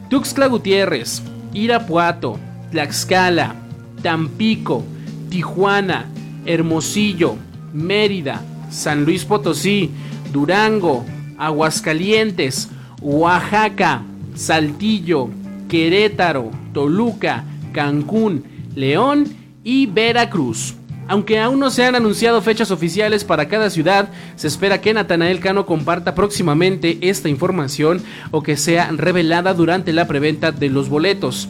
Tuxtla 0.10 0.48
Gutiérrez, 0.48 1.22
Irapuato, 1.54 2.38
Tlaxcala, 2.72 3.56
Tampico, 4.02 4.84
Tijuana, 5.30 6.06
Hermosillo, 6.46 7.38
Mérida, 7.72 8.42
San 8.70 9.06
Luis 9.06 9.24
Potosí, 9.24 9.90
Durango, 10.34 11.06
Aguascalientes, 11.38 12.68
Oaxaca, 13.02 14.02
Saltillo, 14.36 15.30
Querétaro, 15.70 16.52
Toluca, 16.74 17.46
Cancún, 17.72 18.44
León 18.76 19.34
y 19.64 19.86
Veracruz. 19.86 20.76
Aunque 21.08 21.40
aún 21.40 21.60
no 21.60 21.70
se 21.70 21.86
han 21.86 21.96
anunciado 21.96 22.42
fechas 22.42 22.72
oficiales 22.72 23.24
para 23.24 23.48
cada 23.48 23.70
ciudad, 23.70 24.10
se 24.36 24.48
espera 24.48 24.82
que 24.82 24.94
Natanael 24.94 25.40
Cano 25.40 25.66
comparta 25.66 26.16
próximamente 26.16 26.98
esta 27.02 27.30
información 27.30 28.02
o 28.32 28.42
que 28.42 28.58
sea 28.58 28.90
revelada 28.92 29.54
durante 29.54 29.92
la 29.92 30.08
preventa 30.08 30.52
de 30.52 30.70
los 30.70 30.90
boletos. 30.90 31.50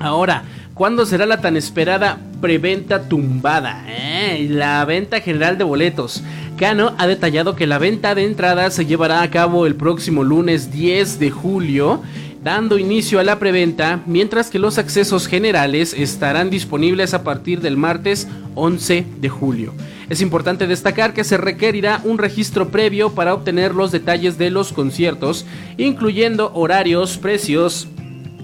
Ahora, 0.00 0.44
¿cuándo 0.74 1.06
será 1.06 1.24
la 1.24 1.40
tan 1.40 1.56
esperada 1.56 2.18
preventa 2.40 3.08
tumbada? 3.08 3.84
Eh, 3.88 4.48
la 4.50 4.84
venta 4.84 5.20
general 5.20 5.56
de 5.56 5.64
boletos. 5.64 6.22
Cano 6.56 6.94
ha 6.98 7.06
detallado 7.06 7.56
que 7.56 7.66
la 7.66 7.78
venta 7.78 8.14
de 8.14 8.24
entradas 8.24 8.74
se 8.74 8.86
llevará 8.86 9.22
a 9.22 9.30
cabo 9.30 9.66
el 9.66 9.74
próximo 9.74 10.22
lunes 10.22 10.70
10 10.70 11.18
de 11.18 11.30
julio 11.30 12.02
dando 12.44 12.78
inicio 12.78 13.18
a 13.18 13.24
la 13.24 13.38
preventa, 13.38 14.02
mientras 14.04 14.50
que 14.50 14.58
los 14.58 14.76
accesos 14.76 15.26
generales 15.26 15.94
estarán 15.94 16.50
disponibles 16.50 17.14
a 17.14 17.24
partir 17.24 17.62
del 17.62 17.78
martes 17.78 18.28
11 18.54 19.06
de 19.18 19.28
julio. 19.30 19.72
Es 20.10 20.20
importante 20.20 20.66
destacar 20.66 21.14
que 21.14 21.24
se 21.24 21.38
requerirá 21.38 22.02
un 22.04 22.18
registro 22.18 22.68
previo 22.68 23.14
para 23.14 23.32
obtener 23.32 23.74
los 23.74 23.90
detalles 23.90 24.36
de 24.36 24.50
los 24.50 24.74
conciertos, 24.74 25.46
incluyendo 25.78 26.52
horarios, 26.54 27.16
precios 27.16 27.88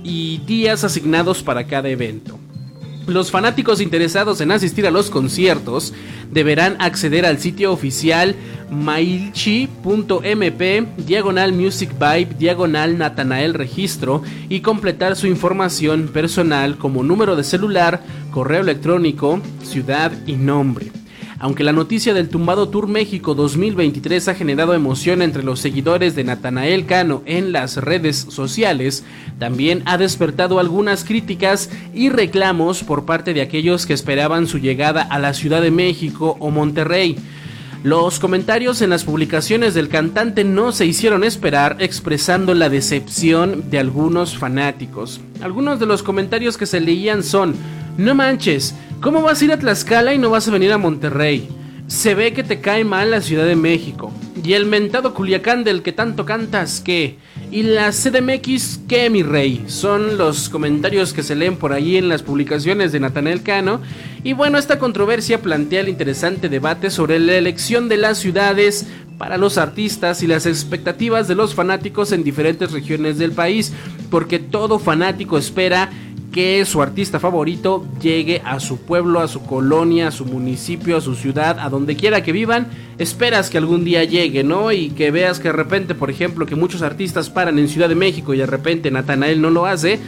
y 0.03 0.39
días 0.47 0.83
asignados 0.83 1.43
para 1.43 1.67
cada 1.67 1.91
evento. 1.91 2.39
Los 3.11 3.33
fanáticos 3.33 3.81
interesados 3.81 4.41
en 4.41 4.53
asistir 4.53 4.87
a 4.87 4.93
los 4.93 5.11
conciertos 5.11 5.93
deberán 6.31 6.77
acceder 6.79 7.27
al 7.27 7.41
sitio 7.41 7.73
oficial 7.73 8.37
mailchi.mp 8.71 10.23
diagonal 10.97 11.53
music 11.53 11.91
vibe 11.99 12.37
diagonal 12.39 12.99
Natanael 12.99 13.55
registro 13.55 14.23
y 14.49 14.61
completar 14.61 15.17
su 15.17 15.27
información 15.27 16.07
personal 16.07 16.79
como 16.79 17.03
número 17.03 17.35
de 17.35 17.43
celular, 17.43 18.01
correo 18.31 18.61
electrónico, 18.61 19.41
ciudad 19.65 20.13
y 20.25 20.35
nombre. 20.35 21.00
Aunque 21.43 21.65
la 21.65 21.73
noticia 21.73 22.13
del 22.13 22.29
Tumbado 22.29 22.69
Tour 22.69 22.87
México 22.87 23.35
2023 23.35 24.29
ha 24.29 24.35
generado 24.35 24.75
emoción 24.75 25.23
entre 25.23 25.43
los 25.43 25.59
seguidores 25.59 26.15
de 26.15 26.23
Natanael 26.23 26.85
Cano 26.85 27.23
en 27.25 27.51
las 27.51 27.79
redes 27.79 28.27
sociales, 28.29 29.05
también 29.39 29.83
ha 29.87 29.97
despertado 29.97 30.59
algunas 30.59 31.03
críticas 31.03 31.71
y 31.95 32.11
reclamos 32.11 32.85
por 32.85 33.07
parte 33.07 33.33
de 33.33 33.41
aquellos 33.41 33.87
que 33.87 33.95
esperaban 33.95 34.47
su 34.47 34.59
llegada 34.59 35.01
a 35.01 35.19
la 35.19 35.33
Ciudad 35.33 35.63
de 35.63 35.71
México 35.71 36.37
o 36.41 36.51
Monterrey. 36.51 37.17
Los 37.83 38.19
comentarios 38.19 38.83
en 38.83 38.91
las 38.91 39.05
publicaciones 39.05 39.73
del 39.73 39.89
cantante 39.89 40.45
no 40.45 40.73
se 40.73 40.85
hicieron 40.85 41.25
esperar, 41.25 41.79
expresando 41.79 42.53
la 42.53 42.69
decepción 42.69 43.71
de 43.71 43.79
algunos 43.79 44.37
fanáticos. 44.37 45.23
Algunos 45.41 45.81
de 45.81 45.87
los 45.87 46.03
comentarios 46.03 46.59
que 46.59 46.67
se 46.67 46.81
leían 46.81 47.23
son, 47.23 47.55
no 48.01 48.15
manches, 48.15 48.75
¿cómo 49.03 49.21
vas 49.21 49.41
a 49.41 49.45
ir 49.45 49.53
a 49.53 49.59
Tlaxcala 49.59 50.15
y 50.15 50.19
no 50.19 50.31
vas 50.31 50.49
a 50.49 50.51
venir 50.51 50.73
a 50.73 50.79
Monterrey? 50.79 51.49
Se 51.87 52.15
ve 52.15 52.33
que 52.33 52.43
te 52.43 52.61
cae 52.61 52.83
mal 52.83 53.11
la 53.11 53.21
Ciudad 53.21 53.45
de 53.45 53.57
México. 53.57 54.11
Y 54.43 54.55
el 54.55 54.65
mentado 54.65 55.13
Culiacán 55.13 55.65
del 55.65 55.83
que 55.83 55.93
tanto 55.93 56.25
cantas, 56.25 56.81
¿qué? 56.81 57.19
Y 57.51 57.63
la 57.63 57.91
CDMX, 57.91 58.81
¿qué, 58.89 59.11
mi 59.11 59.23
rey? 59.23 59.65
Son 59.67 60.17
los 60.17 60.49
comentarios 60.49 61.13
que 61.13 61.23
se 61.23 61.35
leen 61.35 61.57
por 61.57 61.75
ahí 61.75 61.99
en 61.99 62.09
las 62.09 62.23
publicaciones 62.23 62.91
de 62.93 63.01
Natanel 63.01 63.43
Cano. 63.43 63.83
Y 64.25 64.33
bueno, 64.33 64.57
esta 64.57 64.79
controversia 64.79 65.43
plantea 65.43 65.81
el 65.81 65.91
interesante 65.91 66.49
debate 66.49 66.89
sobre 66.89 67.19
la 67.19 67.35
elección 67.35 67.91
de 67.91 67.99
las 67.99 68.17
ciudades 68.17 68.87
para 69.19 69.37
los 69.37 69.59
artistas 69.59 70.23
y 70.23 70.27
las 70.27 70.47
expectativas 70.47 71.29
de 71.29 71.35
los 71.35 71.55
fanáticos 71.55 72.13
en 72.13 72.25
diferentes 72.25 72.73
regiones 72.73 73.19
del 73.19 73.33
país, 73.33 73.71
porque 74.11 74.39
todo 74.39 74.79
fanático 74.79 75.37
espera 75.37 75.91
que 76.33 76.65
su 76.65 76.81
artista 76.81 77.19
favorito 77.19 77.85
llegue 78.01 78.41
a 78.45 78.61
su 78.61 78.79
pueblo, 78.79 79.21
a 79.21 79.29
su 79.29 79.43
colonia, 79.43 80.09
a 80.09 80.11
su 80.13 80.25
municipio, 80.25 80.97
a 80.97 81.01
su 81.01 81.15
ciudad, 81.15 81.59
a 81.59 81.69
donde 81.69 81.97
quiera 81.97 82.23
que 82.23 82.33
vivan. 82.33 82.69
Esperas 82.99 83.51
que 83.51 83.59
algún 83.59 83.85
día 83.85 84.05
llegue, 84.05 84.45
¿no? 84.45 84.71
Y 84.71 84.91
que 84.91 85.11
veas 85.11 85.41
que 85.41 85.49
de 85.49 85.53
repente, 85.53 85.95
por 85.95 86.11
ejemplo, 86.11 86.47
que 86.47 86.55
muchos 86.55 86.83
artistas 86.83 87.31
paran 87.31 87.59
en 87.59 87.69
Ciudad 87.69 87.89
de 87.89 87.95
México 87.95 88.33
y 88.33 88.39
de 88.39 88.47
repente 88.47 88.91
Natanael 88.91 89.41
no 89.41 89.51
lo 89.51 89.67
hace. 89.67 89.99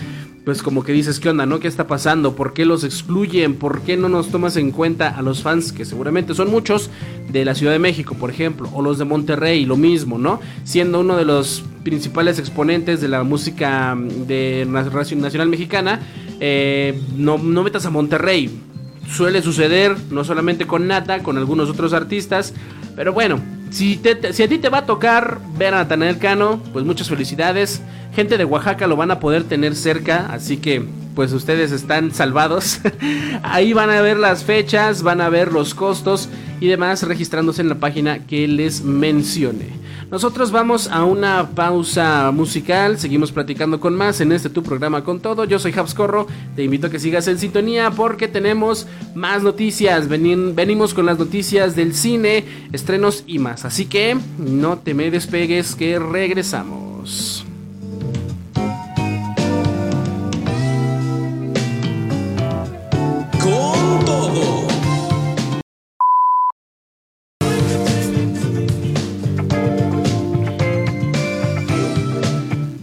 Pues 0.44 0.61
como 0.61 0.83
que 0.83 0.92
dices, 0.92 1.20
¿qué 1.20 1.28
onda, 1.28 1.46
no? 1.46 1.61
¿Qué 1.61 1.68
está 1.68 1.87
pasando? 1.87 2.35
¿Por 2.35 2.52
qué 2.52 2.64
los 2.64 2.83
excluyen? 2.83 3.55
¿Por 3.55 3.83
qué 3.83 3.96
no 3.96 4.09
nos 4.09 4.31
tomas 4.31 4.57
en 4.57 4.72
cuenta 4.72 5.09
a 5.09 5.22
los 5.22 5.42
fans, 5.42 5.72
que 5.72 5.85
seguramente 5.85 6.35
son 6.35 6.50
muchos, 6.50 6.90
de 7.31 7.44
la 7.44 7.55
Ciudad 7.55 7.72
de 7.72 7.78
México, 7.78 8.16
por 8.18 8.31
ejemplo? 8.31 8.68
O 8.72 8.83
los 8.83 8.98
de 8.98 9.05
Monterrey, 9.05 9.64
lo 9.64 9.76
mismo, 9.76 10.18
¿no? 10.18 10.40
Siendo 10.64 10.98
uno 10.98 11.16
de 11.16 11.24
los 11.24 11.62
principales 11.85 12.40
exponentes 12.40 13.00
de 13.00 13.07
la 13.07 13.22
música 13.22 13.94
mm, 13.94 14.26
de 14.26 14.66
nacional 14.68 15.48
mexicana, 15.48 16.00
eh, 16.40 17.00
no, 17.16 17.38
no 17.38 17.62
metas 17.62 17.87
a 17.87 17.90
Monterrey. 17.90 18.50
Suele 19.09 19.42
suceder 19.42 19.96
no 20.11 20.24
solamente 20.24 20.66
con 20.66 20.88
Nata, 20.88 21.22
con 21.22 21.38
algunos 21.38 21.70
otros 21.70 21.92
artistas, 21.92 22.52
pero 22.96 23.12
bueno, 23.12 23.40
si, 23.72 24.00
a 24.04 24.48
ti 24.48 24.58
te 24.58 24.68
va 24.68 24.78
a 24.78 24.87
tocar 24.87 25.40
ver 25.56 25.74
a 25.74 25.78
Natanael 25.78 26.18
Cano, 26.18 26.62
pues 26.72 26.85
muchas 26.85 27.08
felicidades. 27.08 27.80
Gente 28.14 28.37
de 28.37 28.44
Oaxaca 28.44 28.87
lo 28.87 28.96
van 28.96 29.11
a 29.11 29.18
poder 29.18 29.44
tener 29.44 29.74
cerca, 29.74 30.26
así 30.30 30.58
que 30.58 30.85
pues 31.14 31.32
ustedes 31.32 31.72
están 31.72 32.12
salvados. 32.12 32.80
Ahí 33.42 33.72
van 33.72 33.90
a 33.90 34.02
ver 34.02 34.18
las 34.18 34.44
fechas, 34.44 35.02
van 35.02 35.22
a 35.22 35.30
ver 35.30 35.52
los 35.52 35.74
costos 35.74 36.28
y 36.61 36.66
demás 36.66 37.02
registrándose 37.02 37.62
en 37.62 37.70
la 37.70 37.76
página 37.76 38.26
que 38.26 38.46
les 38.46 38.82
mencioné. 38.82 39.82
Nosotros 40.12 40.53
vamos 40.53 40.88
a 40.88 41.07
una 41.07 41.48
pausa 41.55 42.31
musical, 42.33 42.98
seguimos 42.98 43.33
platicando 43.33 43.81
con 43.81 43.94
más 43.94 44.20
en 44.20 44.31
este 44.31 44.51
tu 44.51 44.62
programa 44.62 45.03
con 45.05 45.20
todo. 45.20 45.46
Yo 45.46 45.59
soy 45.59 45.72
Corro, 45.72 46.27
te 46.55 46.62
invito 46.62 46.88
a 46.88 46.90
que 46.90 46.98
sigas 46.98 47.29
en 47.29 47.38
sintonía 47.38 47.90
porque 47.90 48.29
tenemos 48.29 48.87
más 49.14 49.42
noticias. 49.42 50.09
venimos 50.09 50.92
con 50.92 51.07
las 51.07 51.18
noticias 51.18 51.75
del 51.77 51.94
cine, 51.94 52.44
estrenos 52.72 53.25
y 53.27 53.38
más. 53.38 53.64
Así 53.64 53.87
que 53.87 54.18
no 54.37 54.77
te 54.77 54.92
me 54.92 55.11
despegues 55.11 55.75
que 55.75 55.98
regresamos. 55.98 57.46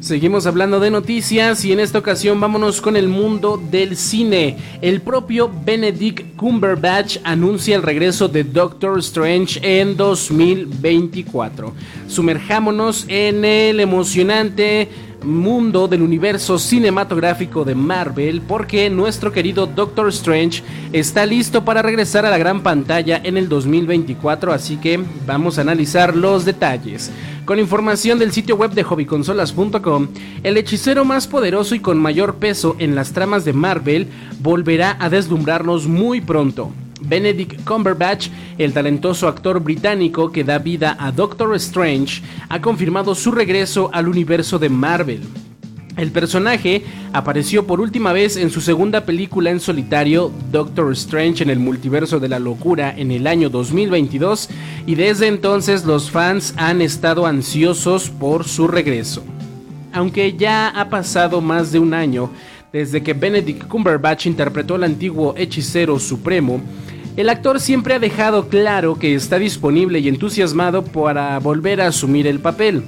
Seguimos 0.09 0.47
hablando 0.47 0.79
de 0.79 0.89
noticias 0.89 1.63
y 1.63 1.71
en 1.71 1.79
esta 1.79 1.99
ocasión 1.99 2.39
vámonos 2.39 2.81
con 2.81 2.97
el 2.97 3.07
mundo 3.07 3.61
del 3.69 3.95
cine. 3.95 4.57
El 4.81 5.01
propio 5.01 5.51
Benedict 5.63 6.35
Cumberbatch 6.35 7.17
anuncia 7.23 7.75
el 7.75 7.83
regreso 7.83 8.27
de 8.27 8.43
Doctor 8.43 8.97
Strange 8.97 9.59
en 9.61 9.95
2024. 9.95 11.75
Sumerjámonos 12.07 13.05
en 13.07 13.45
el 13.45 13.79
emocionante 13.79 14.89
mundo 15.23 15.87
del 15.87 16.01
universo 16.01 16.59
cinematográfico 16.59 17.65
de 17.65 17.75
Marvel 17.75 18.41
porque 18.41 18.89
nuestro 18.89 19.31
querido 19.31 19.65
Doctor 19.65 20.09
Strange 20.09 20.63
está 20.93 21.25
listo 21.25 21.65
para 21.65 21.81
regresar 21.81 22.25
a 22.25 22.29
la 22.29 22.37
gran 22.37 22.61
pantalla 22.61 23.19
en 23.23 23.37
el 23.37 23.49
2024, 23.49 24.53
así 24.53 24.77
que 24.77 24.99
vamos 25.25 25.57
a 25.57 25.61
analizar 25.61 26.15
los 26.15 26.45
detalles. 26.45 27.11
Con 27.45 27.59
información 27.59 28.19
del 28.19 28.31
sitio 28.31 28.55
web 28.55 28.71
de 28.71 28.83
hobbyconsolas.com, 28.83 30.07
el 30.43 30.57
hechicero 30.57 31.03
más 31.03 31.27
poderoso 31.27 31.73
y 31.73 31.79
con 31.79 31.97
mayor 31.97 32.35
peso 32.35 32.75
en 32.77 32.93
las 32.93 33.11
tramas 33.11 33.43
de 33.43 33.53
Marvel 33.53 34.07
volverá 34.39 34.97
a 34.99 35.09
deslumbrarnos 35.09 35.87
muy 35.87 36.21
pronto. 36.21 36.71
Benedict 37.01 37.63
Cumberbatch, 37.65 38.29
el 38.57 38.73
talentoso 38.73 39.27
actor 39.27 39.59
británico 39.61 40.31
que 40.31 40.43
da 40.43 40.59
vida 40.59 40.97
a 40.99 41.11
Doctor 41.11 41.55
Strange, 41.55 42.21
ha 42.49 42.61
confirmado 42.61 43.15
su 43.15 43.31
regreso 43.31 43.89
al 43.93 44.07
universo 44.07 44.59
de 44.59 44.69
Marvel. 44.69 45.21
El 45.99 46.11
personaje 46.11 46.83
apareció 47.11 47.67
por 47.67 47.81
última 47.81 48.13
vez 48.13 48.37
en 48.37 48.51
su 48.51 48.61
segunda 48.61 49.03
película 49.03 49.49
en 49.49 49.59
solitario, 49.59 50.31
Doctor 50.49 50.93
Strange 50.93 51.43
en 51.43 51.49
el 51.49 51.59
multiverso 51.59 52.21
de 52.21 52.29
la 52.29 52.39
locura, 52.39 52.93
en 52.95 53.11
el 53.11 53.27
año 53.27 53.49
2022, 53.49 54.49
y 54.85 54.95
desde 54.95 55.27
entonces 55.27 55.83
los 55.83 56.09
fans 56.09 56.53
han 56.55 56.81
estado 56.81 57.25
ansiosos 57.25 58.09
por 58.09 58.45
su 58.45 58.69
regreso. 58.69 59.23
Aunque 59.91 60.37
ya 60.37 60.69
ha 60.69 60.89
pasado 60.89 61.41
más 61.41 61.73
de 61.73 61.79
un 61.79 61.93
año 61.93 62.29
desde 62.71 63.01
que 63.01 63.13
Benedict 63.13 63.67
Cumberbatch 63.67 64.27
interpretó 64.27 64.75
al 64.75 64.83
antiguo 64.83 65.33
hechicero 65.37 65.99
supremo, 65.99 66.61
el 67.17 67.29
actor 67.29 67.59
siempre 67.59 67.95
ha 67.95 67.99
dejado 67.99 68.47
claro 68.47 68.95
que 68.95 69.15
está 69.15 69.39
disponible 69.39 69.99
y 69.99 70.07
entusiasmado 70.07 70.83
para 70.83 71.37
volver 71.39 71.81
a 71.81 71.87
asumir 71.87 72.27
el 72.27 72.39
papel. 72.39 72.83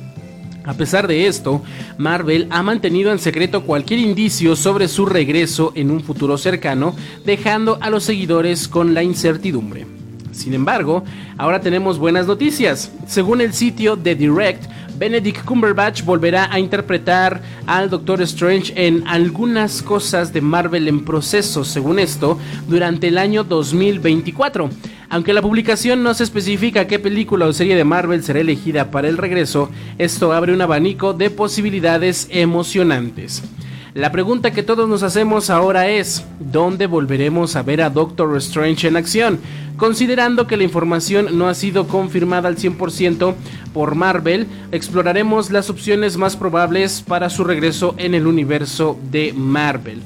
A 0.63 0.73
pesar 0.73 1.07
de 1.07 1.25
esto, 1.27 1.63
Marvel 1.97 2.47
ha 2.51 2.61
mantenido 2.61 3.11
en 3.11 3.19
secreto 3.19 3.63
cualquier 3.63 3.99
indicio 3.99 4.55
sobre 4.55 4.87
su 4.87 5.05
regreso 5.05 5.71
en 5.75 5.89
un 5.89 6.01
futuro 6.01 6.37
cercano, 6.37 6.95
dejando 7.25 7.79
a 7.81 7.89
los 7.89 8.03
seguidores 8.03 8.67
con 8.67 8.93
la 8.93 9.01
incertidumbre. 9.01 10.00
Sin 10.31 10.53
embargo, 10.53 11.03
ahora 11.37 11.61
tenemos 11.61 11.99
buenas 11.99 12.27
noticias. 12.27 12.91
Según 13.07 13.41
el 13.41 13.53
sitio 13.53 13.97
The 13.97 14.15
Direct, 14.15 14.65
Benedict 14.97 15.43
Cumberbatch 15.45 16.03
volverá 16.03 16.47
a 16.51 16.59
interpretar 16.59 17.41
al 17.65 17.89
Doctor 17.89 18.21
Strange 18.21 18.71
en 18.75 19.07
algunas 19.07 19.81
cosas 19.81 20.31
de 20.31 20.41
Marvel 20.41 20.87
en 20.87 21.03
proceso, 21.03 21.63
según 21.63 21.97
esto, 21.97 22.37
durante 22.67 23.07
el 23.07 23.17
año 23.17 23.43
2024. 23.43 24.69
Aunque 25.09 25.33
la 25.33 25.41
publicación 25.41 26.03
no 26.03 26.13
se 26.13 26.23
especifica 26.23 26.87
qué 26.87 26.99
película 26.99 27.47
o 27.47 27.51
serie 27.53 27.75
de 27.75 27.83
Marvel 27.83 28.23
será 28.23 28.39
elegida 28.39 28.91
para 28.91 29.09
el 29.09 29.17
regreso, 29.17 29.69
esto 29.97 30.31
abre 30.33 30.53
un 30.53 30.61
abanico 30.61 31.13
de 31.13 31.29
posibilidades 31.31 32.27
emocionantes. 32.29 33.43
La 33.93 34.09
pregunta 34.13 34.51
que 34.51 34.63
todos 34.63 34.87
nos 34.87 35.03
hacemos 35.03 35.49
ahora 35.49 35.89
es, 35.89 36.23
¿dónde 36.39 36.87
volveremos 36.87 37.57
a 37.57 37.61
ver 37.61 37.81
a 37.81 37.89
Doctor 37.89 38.37
Strange 38.37 38.87
en 38.87 38.95
acción? 38.95 39.37
Considerando 39.75 40.47
que 40.47 40.55
la 40.55 40.63
información 40.63 41.37
no 41.37 41.49
ha 41.49 41.53
sido 41.53 41.89
confirmada 41.89 42.47
al 42.47 42.55
100% 42.55 43.35
por 43.73 43.95
Marvel, 43.95 44.47
exploraremos 44.71 45.51
las 45.51 45.69
opciones 45.69 46.15
más 46.15 46.37
probables 46.37 47.03
para 47.05 47.29
su 47.29 47.43
regreso 47.43 47.93
en 47.97 48.15
el 48.15 48.27
universo 48.27 48.97
de 49.11 49.33
Marvel. 49.33 50.01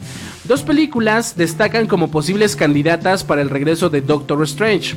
Dos 0.45 0.63
películas 0.63 1.37
destacan 1.37 1.85
como 1.85 2.09
posibles 2.09 2.55
candidatas 2.55 3.23
para 3.23 3.43
el 3.43 3.51
regreso 3.51 3.91
de 3.91 4.01
Doctor 4.01 4.41
Strange. 4.45 4.95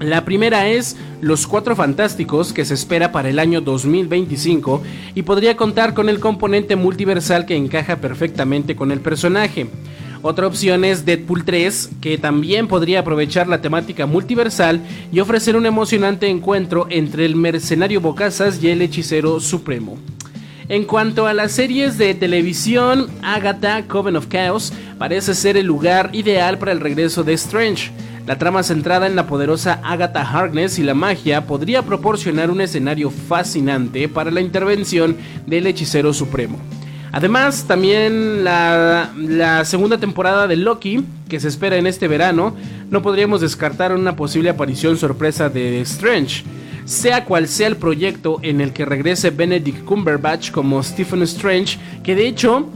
La 0.00 0.24
primera 0.24 0.68
es 0.68 0.96
Los 1.20 1.48
Cuatro 1.48 1.74
Fantásticos, 1.74 2.52
que 2.52 2.64
se 2.64 2.74
espera 2.74 3.10
para 3.10 3.30
el 3.30 3.40
año 3.40 3.60
2025 3.60 4.80
y 5.16 5.22
podría 5.22 5.56
contar 5.56 5.92
con 5.92 6.08
el 6.08 6.20
componente 6.20 6.76
multiversal 6.76 7.46
que 7.46 7.56
encaja 7.56 7.96
perfectamente 7.96 8.76
con 8.76 8.92
el 8.92 9.00
personaje. 9.00 9.66
Otra 10.22 10.46
opción 10.46 10.84
es 10.84 11.04
Deadpool 11.04 11.44
3, 11.44 11.90
que 12.00 12.16
también 12.16 12.68
podría 12.68 13.00
aprovechar 13.00 13.48
la 13.48 13.60
temática 13.60 14.06
multiversal 14.06 14.80
y 15.12 15.18
ofrecer 15.18 15.56
un 15.56 15.66
emocionante 15.66 16.28
encuentro 16.28 16.86
entre 16.90 17.24
el 17.24 17.34
mercenario 17.34 18.00
Bocazas 18.00 18.62
y 18.62 18.68
el 18.68 18.82
hechicero 18.82 19.40
supremo. 19.40 19.98
En 20.68 20.84
cuanto 20.84 21.26
a 21.26 21.34
las 21.34 21.52
series 21.52 21.98
de 21.98 22.14
televisión, 22.14 23.08
Agatha 23.22 23.82
Coven 23.88 24.16
of 24.16 24.28
Chaos 24.28 24.72
parece 24.98 25.34
ser 25.34 25.56
el 25.56 25.66
lugar 25.66 26.10
ideal 26.12 26.58
para 26.58 26.70
el 26.72 26.80
regreso 26.80 27.24
de 27.24 27.32
Strange. 27.32 27.90
La 28.28 28.36
trama 28.36 28.62
centrada 28.62 29.06
en 29.06 29.16
la 29.16 29.26
poderosa 29.26 29.80
Agatha 29.82 30.20
Harkness 30.20 30.78
y 30.78 30.82
la 30.82 30.92
magia 30.92 31.46
podría 31.46 31.80
proporcionar 31.80 32.50
un 32.50 32.60
escenario 32.60 33.08
fascinante 33.08 34.06
para 34.06 34.30
la 34.30 34.42
intervención 34.42 35.16
del 35.46 35.66
hechicero 35.66 36.12
supremo. 36.12 36.58
Además, 37.10 37.64
también 37.66 38.44
la, 38.44 39.62
segunda 39.64 39.96
temporada 39.96 40.46
de 40.46 40.56
Loki, 40.56 41.06
que 41.26 41.40
se 41.40 41.48
espera 41.48 41.78
en 41.78 41.86
este 41.86 42.06
verano, 42.06 42.54
no 42.90 43.00
podríamos 43.00 43.40
descartar 43.40 43.94
una 43.94 44.14
posible 44.14 44.50
aparición 44.50 44.98
sorpresa 44.98 45.48
de 45.48 45.80
Strange. 45.80 46.44
Sea 46.84 47.24
cual 47.24 47.48
sea 47.48 47.68
el 47.68 47.76
proyecto 47.76 48.40
en 48.42 48.60
el 48.60 48.74
que 48.74 48.84
regrese 48.84 49.30
Benedict 49.30 49.86
Cumberbatch 49.86 50.50
como 50.50 50.82
Stephen 50.82 51.22
Strange, 51.22 51.78
que 52.02 52.14
de 52.14 52.28
hecho, 52.28 52.68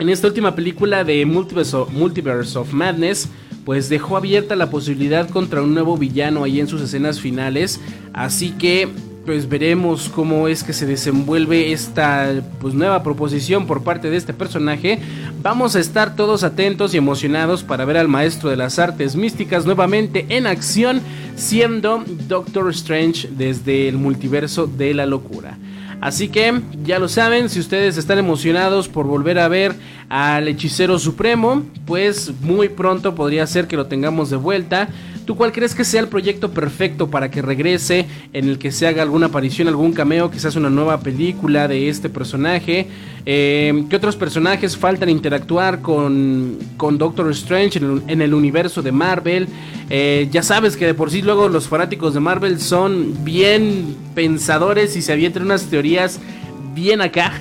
en 0.00 0.08
esta 0.08 0.26
última 0.26 0.56
película 0.56 1.04
de 1.04 1.24
Multiverse 1.24 2.58
of 2.58 2.72
Madness, 2.72 3.28
pues 3.68 3.90
dejó 3.90 4.16
abierta 4.16 4.56
la 4.56 4.70
posibilidad 4.70 5.28
contra 5.28 5.60
un 5.60 5.74
nuevo 5.74 5.98
villano 5.98 6.42
ahí 6.42 6.58
en 6.58 6.68
sus 6.68 6.80
escenas 6.80 7.20
finales. 7.20 7.78
Así 8.14 8.52
que 8.52 8.88
pues 9.26 9.46
veremos 9.46 10.08
cómo 10.08 10.48
es 10.48 10.64
que 10.64 10.72
se 10.72 10.86
desenvuelve 10.86 11.70
esta 11.70 12.32
pues 12.62 12.72
nueva 12.72 13.02
proposición 13.02 13.66
por 13.66 13.84
parte 13.84 14.08
de 14.08 14.16
este 14.16 14.32
personaje. 14.32 15.00
Vamos 15.42 15.76
a 15.76 15.80
estar 15.80 16.16
todos 16.16 16.44
atentos 16.44 16.94
y 16.94 16.96
emocionados 16.96 17.62
para 17.62 17.84
ver 17.84 17.98
al 17.98 18.08
maestro 18.08 18.48
de 18.48 18.56
las 18.56 18.78
artes 18.78 19.16
místicas 19.16 19.66
nuevamente 19.66 20.24
en 20.30 20.46
acción 20.46 21.02
siendo 21.36 22.02
Doctor 22.26 22.70
Strange 22.70 23.28
desde 23.36 23.86
el 23.86 23.98
multiverso 23.98 24.66
de 24.66 24.94
la 24.94 25.04
locura. 25.04 25.58
Así 26.00 26.28
que 26.28 26.60
ya 26.84 26.98
lo 26.98 27.08
saben, 27.08 27.48
si 27.48 27.58
ustedes 27.58 27.96
están 27.96 28.18
emocionados 28.18 28.88
por 28.88 29.06
volver 29.06 29.38
a 29.38 29.48
ver 29.48 29.74
al 30.08 30.46
hechicero 30.46 30.98
supremo, 30.98 31.64
pues 31.86 32.32
muy 32.40 32.68
pronto 32.68 33.14
podría 33.14 33.46
ser 33.46 33.66
que 33.66 33.76
lo 33.76 33.86
tengamos 33.86 34.30
de 34.30 34.36
vuelta. 34.36 34.88
¿Tú 35.28 35.36
cuál 35.36 35.52
crees 35.52 35.74
que 35.74 35.84
sea 35.84 36.00
el 36.00 36.08
proyecto 36.08 36.52
perfecto 36.52 37.10
para 37.10 37.30
que 37.30 37.42
regrese, 37.42 38.06
en 38.32 38.48
el 38.48 38.58
que 38.58 38.72
se 38.72 38.86
haga 38.86 39.02
alguna 39.02 39.26
aparición, 39.26 39.68
algún 39.68 39.92
cameo, 39.92 40.30
quizás 40.30 40.56
una 40.56 40.70
nueva 40.70 41.00
película 41.00 41.68
de 41.68 41.90
este 41.90 42.08
personaje? 42.08 42.86
Eh, 43.26 43.84
¿Qué 43.90 43.96
otros 43.96 44.16
personajes 44.16 44.74
faltan 44.78 45.10
interactuar 45.10 45.82
con, 45.82 46.56
con 46.78 46.96
Doctor 46.96 47.30
Strange 47.32 47.78
en 47.78 48.22
el, 48.22 48.32
universo 48.32 48.80
de 48.80 48.90
Marvel? 48.90 49.48
Eh, 49.90 50.28
ya 50.32 50.42
sabes 50.42 50.78
que 50.78 50.86
de 50.86 50.94
por 50.94 51.10
sí 51.10 51.20
luego 51.20 51.50
los 51.50 51.68
fanáticos 51.68 52.14
de 52.14 52.20
Marvel 52.20 52.58
son 52.58 53.22
bien 53.22 53.96
pensadores 54.14 54.96
y 54.96 55.02
se 55.02 55.12
avientan 55.12 55.42
unas 55.42 55.66
teorías 55.66 56.20
bien 56.78 57.00
acá. 57.00 57.32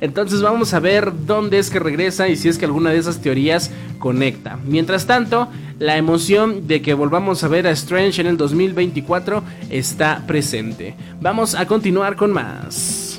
Entonces 0.00 0.42
vamos 0.42 0.74
a 0.74 0.80
ver 0.80 1.12
dónde 1.26 1.58
es 1.58 1.70
que 1.70 1.78
regresa 1.78 2.28
y 2.28 2.36
si 2.36 2.48
es 2.48 2.58
que 2.58 2.64
alguna 2.64 2.90
de 2.90 2.98
esas 2.98 3.20
teorías 3.20 3.70
conecta. 3.98 4.58
Mientras 4.64 5.06
tanto, 5.06 5.48
la 5.78 5.96
emoción 5.96 6.66
de 6.66 6.82
que 6.82 6.94
volvamos 6.94 7.42
a 7.44 7.48
ver 7.48 7.66
a 7.66 7.70
Strange 7.70 8.20
en 8.20 8.26
el 8.26 8.36
2024 8.36 9.42
está 9.70 10.22
presente. 10.26 10.94
Vamos 11.20 11.54
a 11.54 11.66
continuar 11.66 12.16
con 12.16 12.32
más. 12.32 13.18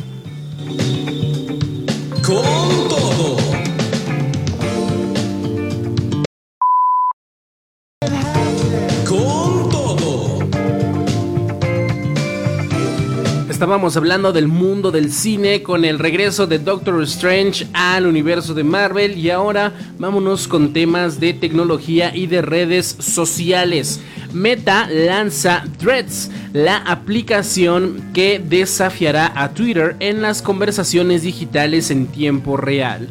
Estábamos 13.53 13.95
hablando 13.97 14.33
del 14.33 14.47
mundo 14.47 14.89
del 14.89 15.11
cine 15.11 15.61
con 15.61 15.85
el 15.85 15.99
regreso 15.99 16.47
de 16.47 16.57
Doctor 16.57 17.03
Strange 17.03 17.67
al 17.73 18.07
universo 18.07 18.55
de 18.55 18.63
Marvel 18.63 19.15
y 19.15 19.29
ahora 19.29 19.73
vámonos 19.99 20.47
con 20.47 20.73
temas 20.73 21.19
de 21.19 21.33
tecnología 21.33 22.15
y 22.15 22.25
de 22.25 22.41
redes 22.41 22.97
sociales. 22.99 23.99
Meta 24.33 24.89
lanza 24.89 25.65
Threads, 25.77 26.31
la 26.51 26.77
aplicación 26.77 28.09
que 28.11 28.41
desafiará 28.43 29.31
a 29.35 29.53
Twitter 29.53 29.97
en 29.99 30.23
las 30.23 30.41
conversaciones 30.41 31.21
digitales 31.21 31.91
en 31.91 32.07
tiempo 32.07 32.57
real. 32.57 33.07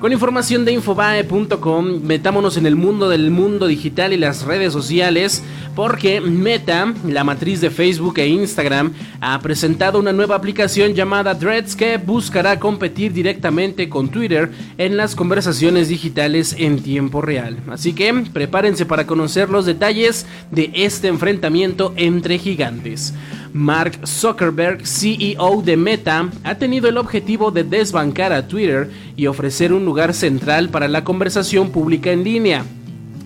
Con 0.00 0.12
información 0.12 0.66
de 0.66 0.72
infobae.com, 0.72 2.02
metámonos 2.02 2.58
en 2.58 2.66
el 2.66 2.76
mundo 2.76 3.08
del 3.08 3.30
mundo 3.30 3.66
digital 3.66 4.12
y 4.12 4.18
las 4.18 4.42
redes 4.42 4.74
sociales, 4.74 5.42
porque 5.74 6.20
Meta, 6.20 6.92
la 7.06 7.24
matriz 7.24 7.62
de 7.62 7.70
Facebook 7.70 8.18
e 8.18 8.28
Instagram, 8.28 8.92
ha 9.22 9.40
presentado 9.40 9.98
una 9.98 10.12
nueva 10.12 10.36
aplicación 10.36 10.92
llamada 10.92 11.38
Threads 11.38 11.74
que 11.74 11.96
buscará 11.96 12.60
competir 12.60 13.14
directamente 13.14 13.88
con 13.88 14.10
Twitter 14.10 14.52
en 14.76 14.98
las 14.98 15.14
conversaciones 15.14 15.88
digitales 15.88 16.54
en 16.58 16.82
tiempo 16.82 17.22
real. 17.22 17.56
Así 17.70 17.94
que 17.94 18.12
prepárense 18.34 18.84
para 18.84 19.06
conocer 19.06 19.48
los 19.48 19.64
detalles 19.64 20.26
de 20.50 20.72
este 20.74 21.08
enfrentamiento 21.08 21.94
entre 21.96 22.38
gigantes. 22.38 23.14
Mark 23.56 24.06
Zuckerberg, 24.06 24.86
CEO 24.86 25.62
de 25.62 25.78
Meta, 25.78 26.28
ha 26.44 26.54
tenido 26.56 26.90
el 26.90 26.98
objetivo 26.98 27.50
de 27.50 27.64
desbancar 27.64 28.32
a 28.32 28.46
Twitter 28.46 28.90
y 29.16 29.26
ofrecer 29.26 29.72
un 29.72 29.84
lugar 29.86 30.12
central 30.12 30.68
para 30.68 30.88
la 30.88 31.04
conversación 31.04 31.70
pública 31.70 32.12
en 32.12 32.22
línea. 32.22 32.64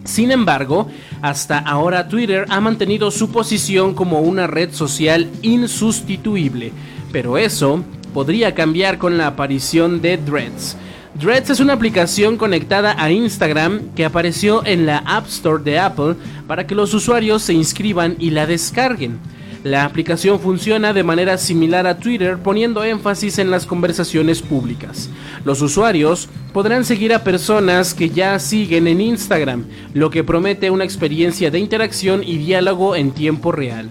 Sin 0.04 0.30
embargo, 0.30 0.88
hasta 1.20 1.58
ahora 1.58 2.08
Twitter 2.08 2.46
ha 2.48 2.60
mantenido 2.60 3.10
su 3.10 3.32
posición 3.32 3.92
como 3.92 4.20
una 4.20 4.46
red 4.46 4.72
social 4.72 5.28
insustituible, 5.42 6.72
pero 7.10 7.36
eso 7.36 7.82
podría 8.14 8.54
cambiar 8.54 8.98
con 8.98 9.18
la 9.18 9.26
aparición 9.26 10.00
de 10.00 10.16
Threads. 10.16 10.76
Threads 11.18 11.50
es 11.50 11.60
una 11.60 11.72
aplicación 11.72 12.36
conectada 12.36 12.94
a 13.02 13.10
Instagram 13.10 13.94
que 13.96 14.04
apareció 14.04 14.64
en 14.64 14.86
la 14.86 14.98
App 14.98 15.26
Store 15.26 15.62
de 15.62 15.80
Apple 15.80 16.14
para 16.46 16.68
que 16.68 16.76
los 16.76 16.94
usuarios 16.94 17.42
se 17.42 17.52
inscriban 17.52 18.14
y 18.20 18.30
la 18.30 18.46
descarguen. 18.46 19.18
La 19.62 19.84
aplicación 19.84 20.40
funciona 20.40 20.94
de 20.94 21.04
manera 21.04 21.36
similar 21.36 21.86
a 21.86 21.98
Twitter 21.98 22.38
poniendo 22.38 22.82
énfasis 22.82 23.38
en 23.38 23.50
las 23.50 23.66
conversaciones 23.66 24.40
públicas. 24.40 25.10
Los 25.44 25.60
usuarios 25.60 26.30
podrán 26.54 26.86
seguir 26.86 27.12
a 27.12 27.24
personas 27.24 27.92
que 27.92 28.08
ya 28.08 28.38
siguen 28.38 28.86
en 28.86 29.02
Instagram, 29.02 29.66
lo 29.92 30.08
que 30.08 30.24
promete 30.24 30.70
una 30.70 30.84
experiencia 30.84 31.50
de 31.50 31.58
interacción 31.58 32.22
y 32.24 32.38
diálogo 32.38 32.96
en 32.96 33.10
tiempo 33.10 33.52
real. 33.52 33.90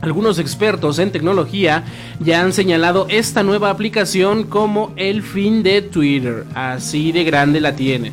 Algunos 0.00 0.38
expertos 0.38 0.98
en 0.98 1.12
tecnología 1.12 1.84
ya 2.20 2.40
han 2.40 2.54
señalado 2.54 3.06
esta 3.10 3.42
nueva 3.42 3.68
aplicación 3.68 4.44
como 4.44 4.94
el 4.96 5.22
fin 5.22 5.62
de 5.62 5.82
Twitter, 5.82 6.44
así 6.54 7.12
de 7.12 7.24
grande 7.24 7.60
la 7.60 7.76
tiene. 7.76 8.12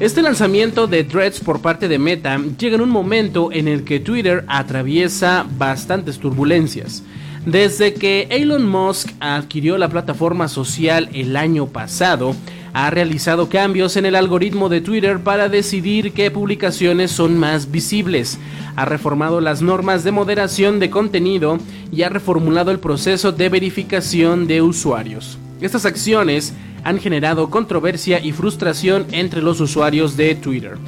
Este 0.00 0.22
lanzamiento 0.22 0.86
de 0.86 1.04
Threads 1.04 1.40
por 1.40 1.60
parte 1.60 1.86
de 1.86 1.98
Meta 1.98 2.40
llega 2.58 2.76
en 2.76 2.80
un 2.80 2.88
momento 2.88 3.52
en 3.52 3.68
el 3.68 3.84
que 3.84 4.00
Twitter 4.00 4.46
atraviesa 4.48 5.44
bastantes 5.58 6.18
turbulencias. 6.18 7.02
Desde 7.44 7.92
que 7.92 8.26
Elon 8.30 8.66
Musk 8.66 9.10
adquirió 9.20 9.76
la 9.76 9.90
plataforma 9.90 10.48
social 10.48 11.10
el 11.12 11.36
año 11.36 11.66
pasado, 11.66 12.34
ha 12.72 12.88
realizado 12.88 13.50
cambios 13.50 13.98
en 13.98 14.06
el 14.06 14.14
algoritmo 14.14 14.70
de 14.70 14.80
Twitter 14.80 15.20
para 15.20 15.50
decidir 15.50 16.12
qué 16.12 16.30
publicaciones 16.30 17.10
son 17.10 17.38
más 17.38 17.70
visibles, 17.70 18.38
ha 18.76 18.86
reformado 18.86 19.42
las 19.42 19.60
normas 19.60 20.02
de 20.02 20.12
moderación 20.12 20.80
de 20.80 20.88
contenido 20.88 21.58
y 21.92 22.04
ha 22.04 22.08
reformulado 22.08 22.70
el 22.70 22.78
proceso 22.78 23.32
de 23.32 23.50
verificación 23.50 24.46
de 24.46 24.62
usuarios. 24.62 25.36
Estas 25.60 25.84
acciones 25.84 26.54
han 26.84 26.98
generado 26.98 27.50
controversia 27.50 28.20
y 28.20 28.32
frustración 28.32 29.06
entre 29.12 29.42
los 29.42 29.60
usuarios 29.60 30.16
de 30.16 30.34
Twitter. 30.34 30.78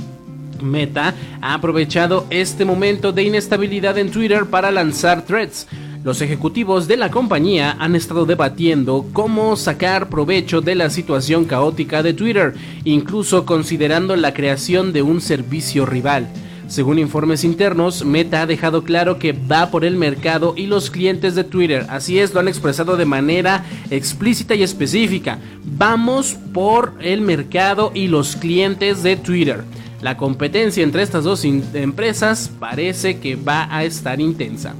Meta 0.63 1.15
ha 1.41 1.55
aprovechado 1.55 2.27
este 2.31 2.65
momento 2.65 3.13
de 3.13 3.25
inestabilidad 3.25 3.99
en 3.99 4.11
Twitter 4.11 4.47
para 4.47 4.71
lanzar 4.71 5.25
threads. 5.25 5.67
Los 6.05 6.21
ejecutivos 6.21 6.89
de 6.89 6.97
la 6.97 7.11
compañía 7.11 7.77
han 7.79 7.95
estado 7.95 8.27
debatiendo 8.27 9.07
cómo 9.13 9.57
sacar 9.57 10.09
provecho 10.09 10.61
de 10.61 10.75
la 10.75 10.91
situación 10.91 11.45
caótica 11.45 12.03
de 12.03 12.13
Twitter, 12.13 12.55
incluso 12.85 13.47
considerando 13.47 14.17
la 14.17 14.35
creación 14.35 14.93
de 14.93 15.03
un 15.03 15.21
servicio 15.21 15.87
rival. 15.87 16.29
Según 16.69 16.99
informes 16.99 17.45
internos, 17.45 18.05
Meta 18.05 18.43
ha 18.43 18.47
dejado 18.47 18.83
claro 18.83 19.19
que 19.19 19.33
va 19.33 19.71
por 19.71 19.85
el 19.85 19.97
mercado 19.97 20.55
y 20.57 20.67
los 20.67 20.91
clientes 20.91 21.35
de 21.35 21.45
Twitter. 21.45 21.87
Así 21.89 22.19
es, 22.19 22.33
lo 22.33 22.41
han 22.41 22.49
expresado 22.49 22.97
de 22.97 23.05
manera 23.05 23.65
explícita 23.91 24.55
y 24.55 24.63
específica. 24.63 25.39
Vamos 25.65 26.37
por 26.55 26.95
el 27.01 27.21
mercado 27.21 27.93
y 27.95 28.09
los 28.09 28.37
clientes 28.37 29.03
de 29.03 29.17
Twitter. 29.17 29.65
La 30.01 30.17
competencia 30.17 30.83
entre 30.83 31.03
estas 31.03 31.25
dos 31.25 31.45
empresas 31.45 32.51
parece 32.59 33.21
que 33.21 33.37
va 33.37 33.69
a 33.71 33.85
estar 33.85 34.21
intensa. 34.21 34.75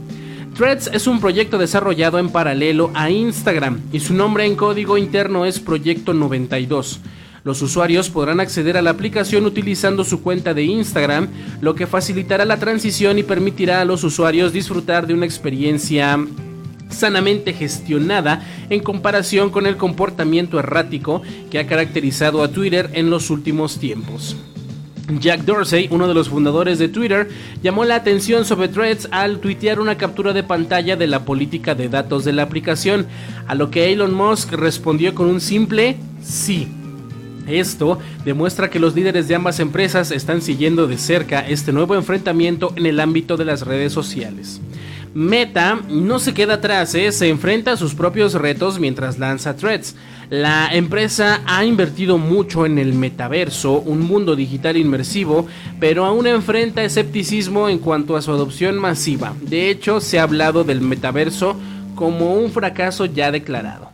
Threads 0.57 0.91
es 0.93 1.07
un 1.07 1.21
proyecto 1.21 1.57
desarrollado 1.57 2.19
en 2.19 2.29
paralelo 2.29 2.91
a 2.95 3.11
Instagram 3.11 3.81
y 3.93 4.01
su 4.01 4.15
nombre 4.15 4.45
en 4.45 4.55
código 4.55 4.99
interno 4.99 5.47
es 5.47 5.61
Proyecto 5.61 6.13
92. 6.13 7.01
Los 7.45 7.61
usuarios 7.61 8.09
podrán 8.09 8.39
acceder 8.39 8.77
a 8.77 8.83
la 8.83 8.91
aplicación 8.91 9.47
utilizando 9.47 10.05
su 10.05 10.23
cuenta 10.23 10.55
de 10.55 10.63
Instagram, 10.63 11.29
lo 11.61 11.75
que 11.75 11.89
facilitará 11.89 12.45
la 12.45 12.59
transición 12.59 13.19
y 13.19 13.25
permitirá 13.25 13.81
a 13.81 13.85
los 13.85 14.05
usuarios 14.05 14.53
disfrutar 14.53 15.09
de 15.09 15.15
una 15.15 15.27
experiencia 15.27 16.25
sanamente 16.89 17.53
gestionada 17.53 18.47
en 18.71 18.81
comparación 18.81 19.51
con 19.51 19.67
el 19.67 19.77
comportamiento 19.77 20.59
errático 20.59 21.23
que 21.51 21.59
ha 21.59 21.67
caracterizado 21.67 22.45
a 22.45 22.49
Twitter 22.49 22.91
en 22.93 23.11
los 23.11 23.31
últimos 23.31 23.79
tiempos. 23.79 24.37
Jack 25.19 25.41
Dorsey, 25.41 25.89
uno 25.91 26.07
de 26.07 26.15
los 26.15 26.29
fundadores 26.29 26.79
de 26.79 26.89
Twitter, 26.89 27.29
llamó 27.61 27.85
la 27.85 27.97
atención 27.97 28.45
sobre 28.45 28.69
Threads 28.69 29.09
al 29.11 29.41
tuitear 29.41 29.81
una 29.81 29.97
captura 29.97 30.33
de 30.33 30.45
pantalla 30.45 30.95
de 30.95 31.09
la 31.09 31.25
política 31.25 31.75
de 31.75 31.89
datos 31.89 32.25
de 32.25 32.33
la 32.33 32.45
aplicación, 32.45 33.07
a 33.49 33.57
lo 33.57 33.69
que 33.71 33.93
Elon 33.93 34.15
Musk 34.15 34.53
respondió 34.53 35.13
con 35.13 35.27
un 35.27 35.41
simple 35.41 35.97
sí. 36.23 36.69
Esto 37.47 37.99
demuestra 38.25 38.71
que 38.71 38.79
los 38.79 38.95
líderes 38.95 39.29
de 39.29 39.35
ambas 39.35 39.61
empresas 39.61 40.11
están 40.11 40.43
siguiendo 40.43 40.87
de 40.87 40.99
cerca 40.99 41.41
este 41.41 41.73
nuevo 41.73 41.95
enfrentamiento 41.95 42.73
en 42.77 42.87
el 42.87 43.01
ámbito 43.01 43.37
de 43.37 43.45
las 43.45 43.63
redes 43.63 43.93
sociales. 43.93 44.61
Meta 45.15 45.79
no 45.91 46.19
se 46.19 46.33
queda 46.33 46.55
atrás, 46.55 46.95
¿eh? 46.95 47.13
se 47.13 47.29
enfrenta 47.29 47.73
a 47.73 47.77
sus 47.77 47.95
propios 47.95 48.33
retos 48.33 48.79
mientras 48.79 49.19
lanza 49.19 49.57
threads. 49.57 49.95
La 50.31 50.71
empresa 50.73 51.43
ha 51.45 51.67
invertido 51.67 52.17
mucho 52.17 52.65
en 52.65 52.79
el 52.79 52.95
metaverso, 52.95 53.73
un 53.81 54.01
mundo 54.01 54.37
digital 54.37 54.79
inmersivo, 54.79 55.47
pero 55.79 56.07
aún 56.07 56.27
enfrenta 56.27 56.83
escepticismo 56.83 57.69
en 57.69 57.79
cuanto 57.79 58.17
a 58.17 58.23
su 58.23 58.31
adopción 58.31 58.79
masiva. 58.79 59.35
De 59.43 59.69
hecho, 59.69 60.01
se 60.01 60.19
ha 60.19 60.23
hablado 60.23 60.65
del 60.65 60.81
metaverso 60.81 61.57
como 61.95 62.35
un 62.35 62.51
fracaso 62.51 63.05
ya 63.05 63.31
declarado. 63.31 63.92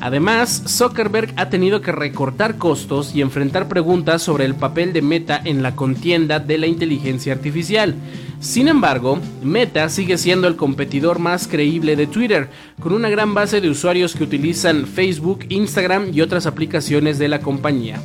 Además, 0.00 0.62
Zuckerberg 0.66 1.34
ha 1.36 1.50
tenido 1.50 1.82
que 1.82 1.92
recortar 1.92 2.56
costos 2.56 3.14
y 3.14 3.20
enfrentar 3.20 3.68
preguntas 3.68 4.22
sobre 4.22 4.46
el 4.46 4.54
papel 4.54 4.94
de 4.94 5.02
Meta 5.02 5.40
en 5.44 5.62
la 5.62 5.76
contienda 5.76 6.38
de 6.38 6.56
la 6.56 6.66
inteligencia 6.66 7.34
artificial. 7.34 7.94
Sin 8.40 8.68
embargo, 8.68 9.18
Meta 9.42 9.90
sigue 9.90 10.16
siendo 10.16 10.48
el 10.48 10.56
competidor 10.56 11.18
más 11.18 11.46
creíble 11.46 11.96
de 11.96 12.06
Twitter, 12.06 12.48
con 12.80 12.94
una 12.94 13.10
gran 13.10 13.34
base 13.34 13.60
de 13.60 13.68
usuarios 13.68 14.14
que 14.14 14.24
utilizan 14.24 14.86
Facebook, 14.86 15.44
Instagram 15.50 16.10
y 16.14 16.22
otras 16.22 16.46
aplicaciones 16.46 17.18
de 17.18 17.28
la 17.28 17.40
compañía. 17.40 18.00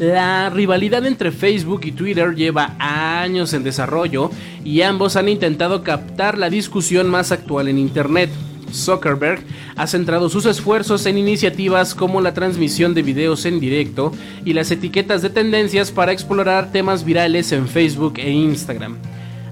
La 0.00 0.50
rivalidad 0.50 1.04
entre 1.06 1.30
Facebook 1.30 1.82
y 1.84 1.92
Twitter 1.92 2.34
lleva 2.34 2.74
años 2.78 3.52
en 3.52 3.62
desarrollo 3.62 4.30
y 4.64 4.80
ambos 4.80 5.14
han 5.14 5.28
intentado 5.28 5.84
captar 5.84 6.38
la 6.38 6.50
discusión 6.50 7.08
más 7.08 7.30
actual 7.30 7.68
en 7.68 7.78
Internet. 7.78 8.30
Zuckerberg 8.72 9.42
ha 9.76 9.86
centrado 9.86 10.28
sus 10.28 10.46
esfuerzos 10.46 11.06
en 11.06 11.18
iniciativas 11.18 11.94
como 11.94 12.20
la 12.20 12.34
transmisión 12.34 12.94
de 12.94 13.02
videos 13.02 13.44
en 13.46 13.60
directo 13.60 14.12
y 14.44 14.52
las 14.52 14.70
etiquetas 14.70 15.22
de 15.22 15.30
tendencias 15.30 15.90
para 15.90 16.12
explorar 16.12 16.72
temas 16.72 17.04
virales 17.04 17.52
en 17.52 17.68
Facebook 17.68 18.14
e 18.16 18.30
Instagram. 18.30 18.96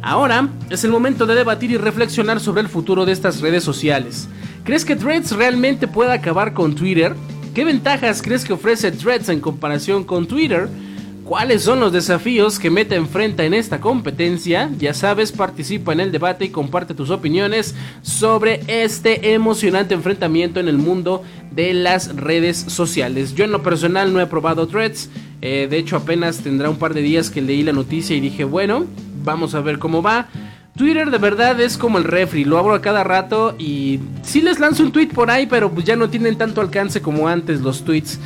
Ahora 0.03 0.49
es 0.71 0.85
el 0.85 0.91
momento 0.91 1.27
de 1.27 1.35
debatir 1.35 1.71
y 1.71 1.77
reflexionar 1.77 2.41
sobre 2.41 2.62
el 2.62 2.69
futuro 2.69 3.05
de 3.05 3.12
estas 3.12 3.41
redes 3.41 3.64
sociales. 3.64 4.29
¿Crees 4.64 4.85
que 4.85 4.97
Threads 4.97 5.33
realmente 5.33 5.89
pueda 5.89 6.12
acabar 6.12 6.53
con 6.53 6.75
Twitter? 6.75 7.14
¿Qué 7.55 7.64
ventajas 7.64 8.23
crees 8.23 8.45
que 8.45 8.53
ofrece 8.53 8.93
Threads 8.93 9.29
en 9.29 9.41
comparación 9.41 10.05
con 10.05 10.27
Twitter? 10.27 10.69
¿Cuáles 11.29 11.62
son 11.62 11.79
los 11.79 11.93
desafíos 11.93 12.59
que 12.59 12.70
Meta 12.70 12.95
enfrenta 12.95 13.45
en 13.45 13.53
esta 13.53 13.83
competencia? 13.83 14.70
Ya 14.79 14.95
sabes, 14.95 15.31
participa 15.31 15.93
en 15.93 16.01
el 16.01 16.11
debate 16.11 16.47
y 16.47 16.49
comparte 16.49 16.95
tus 16.95 17.11
opiniones 17.11 17.74
sobre 18.01 18.62
este 18.66 19.35
emocionante 19.35 19.93
enfrentamiento 19.93 20.59
en 20.59 20.68
el 20.68 20.79
mundo 20.79 21.22
de 21.51 21.74
las 21.74 22.16
redes 22.16 22.57
sociales. 22.57 23.35
Yo 23.35 23.45
en 23.45 23.53
lo 23.53 23.62
personal 23.62 24.11
no 24.11 24.22
he 24.22 24.26
probado 24.26 24.68
Threads, 24.68 25.11
eh, 25.43 25.66
de 25.68 25.76
hecho 25.76 25.97
apenas 25.97 26.39
tendrá 26.39 26.70
un 26.70 26.79
par 26.79 26.95
de 26.95 27.03
días 27.03 27.29
que 27.29 27.43
leí 27.43 27.62
la 27.62 27.74
noticia 27.74 28.16
y 28.16 28.20
dije, 28.20 28.45
bueno, 28.45 28.87
vamos 29.22 29.55
a 29.55 29.61
ver 29.61 29.79
cómo 29.79 30.01
va. 30.01 30.29
Twitter 30.79 31.11
de 31.11 31.18
verdad 31.18 31.61
es 31.61 31.76
como 31.76 31.99
el 31.99 32.05
refri, 32.05 32.45
lo 32.47 32.57
abro 32.57 32.72
a 32.72 32.81
cada 32.81 33.05
rato 33.05 33.55
y 33.59 34.01
sí 34.22 34.41
les 34.41 34.61
lanzo 34.61 34.83
un 34.83 34.93
tweet 34.93 35.09
por 35.09 35.31
ahí, 35.31 35.45
pero 35.47 35.70
pues 35.70 35.85
ya 35.85 35.95
no 35.95 36.09
tienen 36.09 36.39
tanto 36.39 36.62
alcance 36.62 37.03
como 37.03 37.29
antes 37.29 37.61
los 37.61 37.85
tweets. 37.85 38.18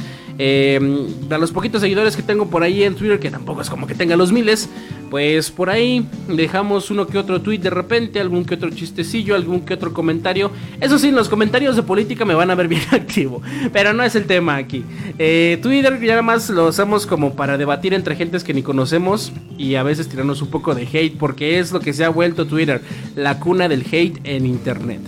Eh, 0.44 1.06
a 1.30 1.38
los 1.38 1.52
poquitos 1.52 1.82
seguidores 1.82 2.16
que 2.16 2.22
tengo 2.24 2.48
por 2.50 2.64
ahí 2.64 2.82
en 2.82 2.96
Twitter, 2.96 3.20
que 3.20 3.30
tampoco 3.30 3.60
es 3.60 3.70
como 3.70 3.86
que 3.86 3.94
tenga 3.94 4.16
los 4.16 4.32
miles, 4.32 4.68
pues 5.08 5.52
por 5.52 5.70
ahí 5.70 6.04
dejamos 6.26 6.90
uno 6.90 7.06
que 7.06 7.16
otro 7.16 7.40
tweet 7.40 7.58
de 7.58 7.70
repente, 7.70 8.18
algún 8.18 8.44
que 8.44 8.56
otro 8.56 8.68
chistecillo, 8.70 9.36
algún 9.36 9.60
que 9.60 9.74
otro 9.74 9.92
comentario. 9.94 10.50
Eso 10.80 10.98
sí, 10.98 11.12
los 11.12 11.28
comentarios 11.28 11.76
de 11.76 11.84
política 11.84 12.24
me 12.24 12.34
van 12.34 12.50
a 12.50 12.56
ver 12.56 12.66
bien 12.66 12.82
activo, 12.90 13.40
pero 13.72 13.92
no 13.92 14.02
es 14.02 14.16
el 14.16 14.24
tema 14.24 14.56
aquí. 14.56 14.84
Eh, 15.16 15.60
Twitter 15.62 16.00
ya 16.00 16.08
nada 16.08 16.22
más 16.22 16.50
lo 16.50 16.66
usamos 16.66 17.06
como 17.06 17.36
para 17.36 17.56
debatir 17.56 17.94
entre 17.94 18.16
gentes 18.16 18.42
que 18.42 18.52
ni 18.52 18.64
conocemos 18.64 19.32
y 19.56 19.76
a 19.76 19.84
veces 19.84 20.08
tirarnos 20.08 20.42
un 20.42 20.50
poco 20.50 20.74
de 20.74 20.88
hate, 20.92 21.16
porque 21.16 21.60
es 21.60 21.70
lo 21.70 21.78
que 21.78 21.92
se 21.92 22.04
ha 22.04 22.08
vuelto 22.08 22.48
Twitter, 22.48 22.80
la 23.14 23.38
cuna 23.38 23.68
del 23.68 23.84
hate 23.92 24.18
en 24.24 24.46
Internet. 24.46 25.02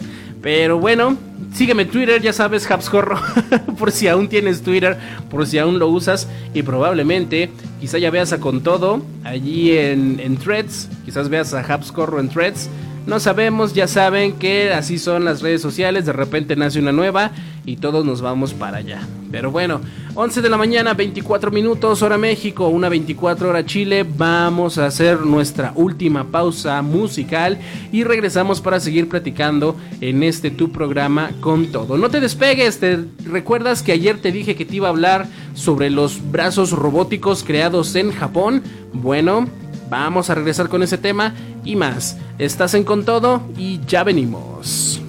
Pero 0.45 0.79
bueno, 0.79 1.17
sígueme 1.55 1.85
en 1.85 1.89
Twitter, 1.89 2.21
ya 2.21 2.35
sabes, 2.35 2.71
Habscorro, 2.71 3.19
por 3.79 3.91
si 3.91 4.09
aún 4.09 4.29
tienes 4.29 4.61
Twitter, 4.61 4.99
por 5.31 5.47
si 5.47 5.57
aún 5.57 5.79
lo 5.79 5.89
usas 5.89 6.29
y 6.53 6.63
probablemente 6.63 7.49
quizá 7.81 7.97
ya 7.97 8.11
veas 8.11 8.35
a 8.35 8.41
con 8.41 8.63
todo 8.63 9.01
allí 9.25 9.75
en, 9.75 10.21
en 10.21 10.37
Threads, 10.37 10.91
quizás 11.07 11.31
veas 11.31 11.55
a 11.55 11.61
Habscorro 11.61 12.21
en 12.21 12.29
Threads. 12.29 12.69
No 13.07 13.21
sabemos, 13.21 13.75
ya 13.75 13.87
saben 13.87 14.33
que 14.33 14.73
así 14.73 14.99
son 14.99 15.27
las 15.27 15.43
redes 15.43 15.61
sociales, 15.61 16.07
de 16.07 16.15
repente 16.15 16.57
nace 16.57 16.79
una 16.79 16.93
nueva 16.93 17.33
y 17.67 17.77
todos 17.77 18.05
nos 18.07 18.23
vamos 18.23 18.55
para 18.55 18.79
allá. 18.79 19.07
Pero 19.31 19.51
bueno, 19.51 19.83
11 20.15 20.41
de 20.41 20.49
la 20.49 20.57
mañana, 20.57 20.95
24 20.95 21.51
minutos, 21.51 22.01
hora 22.01 22.17
México, 22.17 22.69
una 22.69 22.89
24 22.89 23.51
hora 23.51 23.67
Chile. 23.67 24.07
Vamos 24.09 24.79
a 24.79 24.87
hacer 24.87 25.21
nuestra 25.21 25.73
última 25.75 26.25
pausa 26.25 26.81
musical 26.81 27.59
y 27.93 28.05
regresamos 28.05 28.63
para 28.63 28.81
seguir 28.81 29.09
platicando 29.09 29.77
en 30.01 30.23
este 30.23 30.51
tu 30.51 30.73
programa 30.73 31.33
con 31.41 31.67
todo. 31.67 31.99
No 31.99 32.09
te 32.09 32.21
despegues, 32.21 32.81
te 32.81 33.05
recuerdas 33.27 33.83
que 33.83 33.93
ayer 33.93 34.19
te 34.19 34.33
dije 34.33 34.57
que 34.57 34.65
te 34.65 34.77
iba 34.77 34.87
a 34.87 34.93
hablar 34.93 35.27
sobre 35.55 35.91
los 35.91 36.31
brazos 36.31 36.71
robóticos 36.71 37.45
creados 37.45 37.95
en 37.97 38.13
Japón. 38.13 38.63
Bueno, 38.95 39.47
vamos 39.89 40.31
a 40.31 40.35
regresar 40.35 40.69
con 40.69 40.83
ese 40.83 40.99
tema 40.99 41.35
y 41.65 41.77
más. 41.77 42.17
Estás 42.39 42.75
en 42.75 42.85
con 42.85 43.05
todo 43.05 43.43
y 43.57 43.81
ya 43.87 44.05
venimos. 44.05 45.04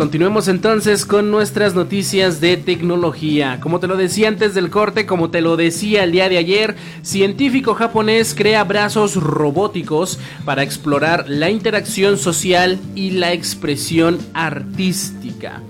Continuemos 0.00 0.48
entonces 0.48 1.04
con 1.04 1.30
nuestras 1.30 1.74
noticias 1.74 2.40
de 2.40 2.56
tecnología. 2.56 3.60
Como 3.60 3.80
te 3.80 3.86
lo 3.86 3.98
decía 3.98 4.28
antes 4.28 4.54
del 4.54 4.70
corte, 4.70 5.04
como 5.04 5.28
te 5.28 5.42
lo 5.42 5.58
decía 5.58 6.04
el 6.04 6.12
día 6.12 6.30
de 6.30 6.38
ayer, 6.38 6.74
científico 7.02 7.74
japonés 7.74 8.34
crea 8.34 8.64
brazos 8.64 9.16
robóticos 9.16 10.18
para 10.46 10.62
explorar 10.62 11.28
la 11.28 11.50
interacción 11.50 12.16
social 12.16 12.78
y 12.94 13.10
la 13.10 13.34
expresión 13.34 14.18
artística. 14.32 15.60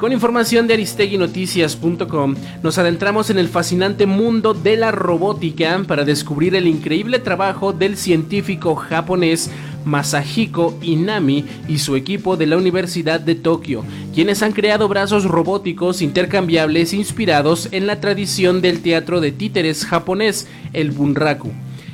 Con 0.00 0.12
información 0.12 0.66
de 0.66 0.72
aristeguinoticias.com 0.72 2.34
nos 2.62 2.78
adentramos 2.78 3.28
en 3.28 3.38
el 3.38 3.48
fascinante 3.48 4.06
mundo 4.06 4.54
de 4.54 4.78
la 4.78 4.92
robótica 4.92 5.82
para 5.86 6.04
descubrir 6.04 6.54
el 6.54 6.66
increíble 6.66 7.18
trabajo 7.18 7.74
del 7.74 7.98
científico 7.98 8.76
japonés 8.76 9.50
Masahiko 9.84 10.78
Inami 10.82 11.44
y 11.68 11.78
su 11.78 11.96
equipo 11.96 12.36
de 12.36 12.46
la 12.46 12.56
Universidad 12.56 13.20
de 13.20 13.34
Tokio, 13.34 13.84
quienes 14.14 14.42
han 14.42 14.52
creado 14.52 14.88
brazos 14.88 15.24
robóticos 15.24 16.02
intercambiables 16.02 16.92
inspirados 16.92 17.68
en 17.72 17.86
la 17.86 18.00
tradición 18.00 18.60
del 18.60 18.80
teatro 18.80 19.20
de 19.20 19.32
títeres 19.32 19.84
japonés, 19.84 20.48
el 20.72 20.90
bunraku. 20.90 21.50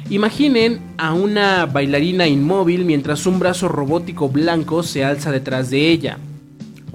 Imaginen 0.08 0.80
a 0.98 1.14
una 1.14 1.66
bailarina 1.66 2.28
inmóvil 2.28 2.84
mientras 2.84 3.26
un 3.26 3.40
brazo 3.40 3.68
robótico 3.68 4.28
blanco 4.28 4.82
se 4.82 5.04
alza 5.04 5.32
detrás 5.32 5.70
de 5.70 5.90
ella. 5.90 6.18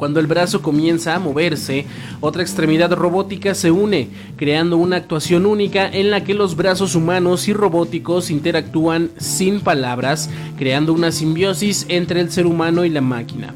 Cuando 0.02 0.20
el 0.20 0.26
brazo 0.26 0.64
comienza 0.64 1.14
a 1.14 1.20
moverse, 1.20 1.86
otra 2.22 2.42
extremidad 2.42 2.92
robótica 2.92 3.54
se 3.54 3.70
une, 3.70 4.08
creando 4.36 4.78
una 4.78 4.96
actuación 4.96 5.46
única 5.46 5.88
en 5.88 6.10
la 6.10 6.24
que 6.24 6.34
los 6.34 6.56
brazos 6.56 6.96
humanos 6.96 7.48
y 7.48 7.54
robóticos 7.54 8.32
interactúan 8.32 9.12
sin 9.18 9.60
palabras, 9.60 10.28
creando 10.58 10.94
una 10.94 11.12
simbiosis 11.12 11.86
entre 11.88 12.20
el 12.20 12.32
ser 12.32 12.48
humano 12.48 12.84
y 12.84 12.90
la 12.90 13.02
máquina. 13.02 13.54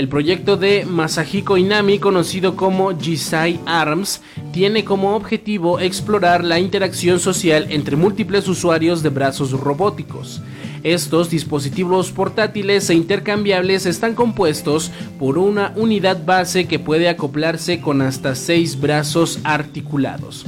El 0.00 0.08
proyecto 0.08 0.56
de 0.56 0.86
Masahiko 0.86 1.58
Inami, 1.58 1.98
conocido 1.98 2.56
como 2.56 2.98
Jisai 2.98 3.60
Arms, 3.66 4.22
tiene 4.50 4.82
como 4.82 5.14
objetivo 5.14 5.78
explorar 5.78 6.42
la 6.42 6.58
interacción 6.58 7.20
social 7.20 7.66
entre 7.68 7.96
múltiples 7.96 8.48
usuarios 8.48 9.02
de 9.02 9.10
brazos 9.10 9.50
robóticos. 9.50 10.40
Estos 10.84 11.28
dispositivos 11.28 12.12
portátiles 12.12 12.88
e 12.88 12.94
intercambiables 12.94 13.84
están 13.84 14.14
compuestos 14.14 14.90
por 15.18 15.36
una 15.36 15.74
unidad 15.76 16.24
base 16.24 16.66
que 16.66 16.78
puede 16.78 17.10
acoplarse 17.10 17.82
con 17.82 18.00
hasta 18.00 18.34
6 18.34 18.80
brazos 18.80 19.38
articulados. 19.44 20.46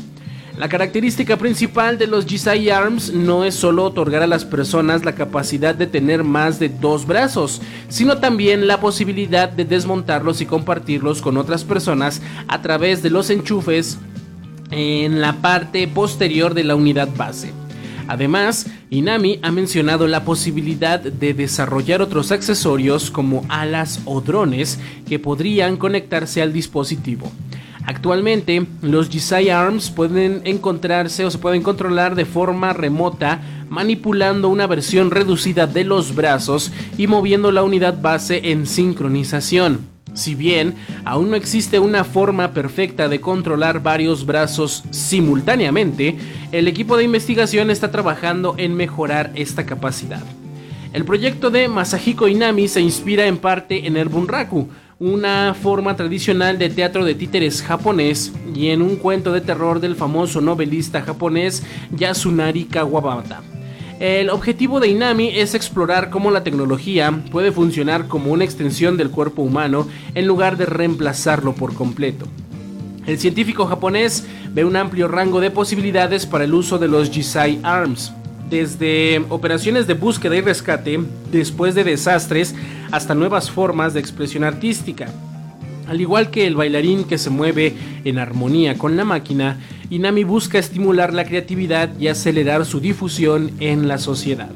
La 0.58 0.68
característica 0.68 1.38
principal 1.38 1.96
de 1.96 2.06
los 2.06 2.26
Jisai 2.26 2.68
Arms 2.68 3.12
no 3.12 3.44
es 3.44 3.54
solo 3.54 3.84
otorgar 3.84 4.22
a 4.22 4.26
las 4.26 4.44
personas 4.44 5.04
la 5.04 5.14
capacidad 5.14 5.74
de 5.74 5.86
tener 5.86 6.24
más 6.24 6.58
de 6.58 6.68
dos 6.68 7.06
brazos, 7.06 7.62
sino 7.88 8.18
también 8.18 8.66
la 8.66 8.78
posibilidad 8.78 9.48
de 9.48 9.64
desmontarlos 9.64 10.42
y 10.42 10.46
compartirlos 10.46 11.22
con 11.22 11.38
otras 11.38 11.64
personas 11.64 12.20
a 12.48 12.60
través 12.60 13.02
de 13.02 13.08
los 13.08 13.30
enchufes 13.30 13.98
en 14.70 15.22
la 15.22 15.40
parte 15.40 15.88
posterior 15.88 16.52
de 16.52 16.64
la 16.64 16.74
unidad 16.74 17.08
base. 17.16 17.52
Además, 18.08 18.66
Inami 18.90 19.38
ha 19.42 19.50
mencionado 19.50 20.06
la 20.06 20.24
posibilidad 20.24 21.00
de 21.00 21.32
desarrollar 21.32 22.02
otros 22.02 22.30
accesorios 22.30 23.10
como 23.10 23.46
alas 23.48 24.00
o 24.04 24.20
drones 24.20 24.78
que 25.08 25.18
podrían 25.18 25.78
conectarse 25.78 26.42
al 26.42 26.52
dispositivo. 26.52 27.32
Actualmente, 27.84 28.66
los 28.80 29.08
Jisai 29.08 29.50
Arms 29.50 29.90
pueden 29.90 30.42
encontrarse 30.44 31.24
o 31.24 31.30
se 31.30 31.38
pueden 31.38 31.62
controlar 31.62 32.14
de 32.14 32.24
forma 32.24 32.72
remota 32.72 33.40
manipulando 33.68 34.48
una 34.48 34.66
versión 34.66 35.10
reducida 35.10 35.66
de 35.66 35.84
los 35.84 36.14
brazos 36.14 36.72
y 36.98 37.06
moviendo 37.06 37.50
la 37.50 37.62
unidad 37.62 38.00
base 38.00 38.50
en 38.50 38.66
sincronización. 38.66 39.92
Si 40.14 40.34
bien 40.34 40.74
aún 41.04 41.30
no 41.30 41.36
existe 41.36 41.78
una 41.78 42.04
forma 42.04 42.52
perfecta 42.52 43.08
de 43.08 43.20
controlar 43.20 43.82
varios 43.82 44.26
brazos 44.26 44.84
simultáneamente, 44.90 46.18
el 46.52 46.68
equipo 46.68 46.96
de 46.96 47.04
investigación 47.04 47.70
está 47.70 47.90
trabajando 47.90 48.54
en 48.58 48.74
mejorar 48.74 49.32
esta 49.34 49.64
capacidad. 49.64 50.22
El 50.92 51.06
proyecto 51.06 51.50
de 51.50 51.68
Masahiko 51.68 52.28
Inami 52.28 52.68
se 52.68 52.82
inspira 52.82 53.26
en 53.26 53.38
parte 53.38 53.86
en 53.86 53.96
el 53.96 54.10
bunraku, 54.10 54.68
una 55.02 55.52
forma 55.60 55.96
tradicional 55.96 56.58
de 56.58 56.70
teatro 56.70 57.04
de 57.04 57.16
títeres 57.16 57.60
japonés, 57.60 58.32
y 58.54 58.68
en 58.68 58.80
un 58.80 58.94
cuento 58.94 59.32
de 59.32 59.40
terror 59.40 59.80
del 59.80 59.96
famoso 59.96 60.40
novelista 60.40 61.02
japonés 61.02 61.64
Yasunari 61.90 62.66
Kawabata. 62.66 63.42
El 63.98 64.30
objetivo 64.30 64.78
de 64.78 64.90
Inami 64.90 65.30
es 65.30 65.56
explorar 65.56 66.08
cómo 66.08 66.30
la 66.30 66.44
tecnología 66.44 67.20
puede 67.32 67.50
funcionar 67.50 68.06
como 68.06 68.30
una 68.30 68.44
extensión 68.44 68.96
del 68.96 69.10
cuerpo 69.10 69.42
humano 69.42 69.88
en 70.14 70.28
lugar 70.28 70.56
de 70.56 70.66
reemplazarlo 70.66 71.52
por 71.52 71.74
completo. 71.74 72.26
El 73.04 73.18
científico 73.18 73.66
japonés 73.66 74.24
ve 74.52 74.64
un 74.64 74.76
amplio 74.76 75.08
rango 75.08 75.40
de 75.40 75.50
posibilidades 75.50 76.26
para 76.26 76.44
el 76.44 76.54
uso 76.54 76.78
de 76.78 76.86
los 76.86 77.10
Jisai 77.10 77.58
Arms, 77.64 78.12
desde 78.52 79.24
operaciones 79.30 79.86
de 79.86 79.94
búsqueda 79.94 80.36
y 80.36 80.42
rescate 80.42 81.00
después 81.32 81.74
de 81.74 81.84
desastres 81.84 82.54
hasta 82.90 83.14
nuevas 83.14 83.50
formas 83.50 83.94
de 83.94 84.00
expresión 84.00 84.44
artística. 84.44 85.08
Al 85.88 86.02
igual 86.02 86.30
que 86.30 86.46
el 86.46 86.54
bailarín 86.54 87.04
que 87.04 87.16
se 87.16 87.30
mueve 87.30 87.74
en 88.04 88.18
armonía 88.18 88.76
con 88.76 88.94
la 88.94 89.04
máquina, 89.04 89.58
Inami 89.88 90.24
busca 90.24 90.58
estimular 90.58 91.14
la 91.14 91.24
creatividad 91.24 91.98
y 91.98 92.08
acelerar 92.08 92.66
su 92.66 92.78
difusión 92.78 93.52
en 93.58 93.88
la 93.88 93.96
sociedad. 93.96 94.50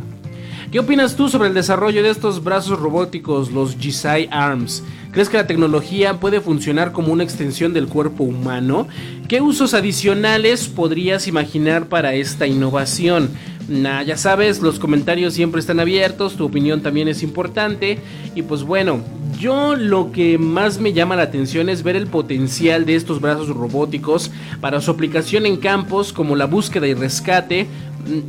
¿Qué 0.70 0.80
opinas 0.80 1.14
tú 1.14 1.28
sobre 1.28 1.48
el 1.48 1.54
desarrollo 1.54 2.02
de 2.02 2.10
estos 2.10 2.42
brazos 2.42 2.80
robóticos, 2.80 3.52
los 3.52 3.76
Jisai 3.76 4.28
Arms? 4.32 4.82
¿Crees 5.12 5.28
que 5.28 5.36
la 5.36 5.46
tecnología 5.46 6.18
puede 6.18 6.40
funcionar 6.40 6.90
como 6.90 7.12
una 7.12 7.22
extensión 7.22 7.72
del 7.72 7.86
cuerpo 7.86 8.24
humano? 8.24 8.88
¿Qué 9.28 9.40
usos 9.40 9.74
adicionales 9.74 10.66
podrías 10.66 11.28
imaginar 11.28 11.86
para 11.88 12.14
esta 12.14 12.48
innovación? 12.48 13.30
Nah, 13.68 14.02
ya 14.02 14.16
sabes, 14.16 14.60
los 14.60 14.80
comentarios 14.80 15.34
siempre 15.34 15.60
están 15.60 15.78
abiertos, 15.78 16.34
tu 16.34 16.44
opinión 16.44 16.82
también 16.82 17.06
es 17.06 17.22
importante. 17.22 18.00
Y 18.34 18.42
pues 18.42 18.64
bueno, 18.64 19.00
yo 19.38 19.76
lo 19.76 20.12
que 20.12 20.38
más 20.38 20.78
me 20.78 20.92
llama 20.92 21.16
la 21.16 21.22
atención 21.22 21.68
es 21.68 21.82
ver 21.82 21.96
el 21.96 22.06
potencial 22.06 22.86
de 22.86 22.96
estos 22.96 23.20
brazos 23.20 23.48
robóticos 23.48 24.30
para 24.60 24.80
su 24.80 24.90
aplicación 24.90 25.46
en 25.46 25.56
campos 25.56 26.12
como 26.12 26.36
la 26.36 26.46
búsqueda 26.46 26.86
y 26.86 26.94
rescate. 26.94 27.66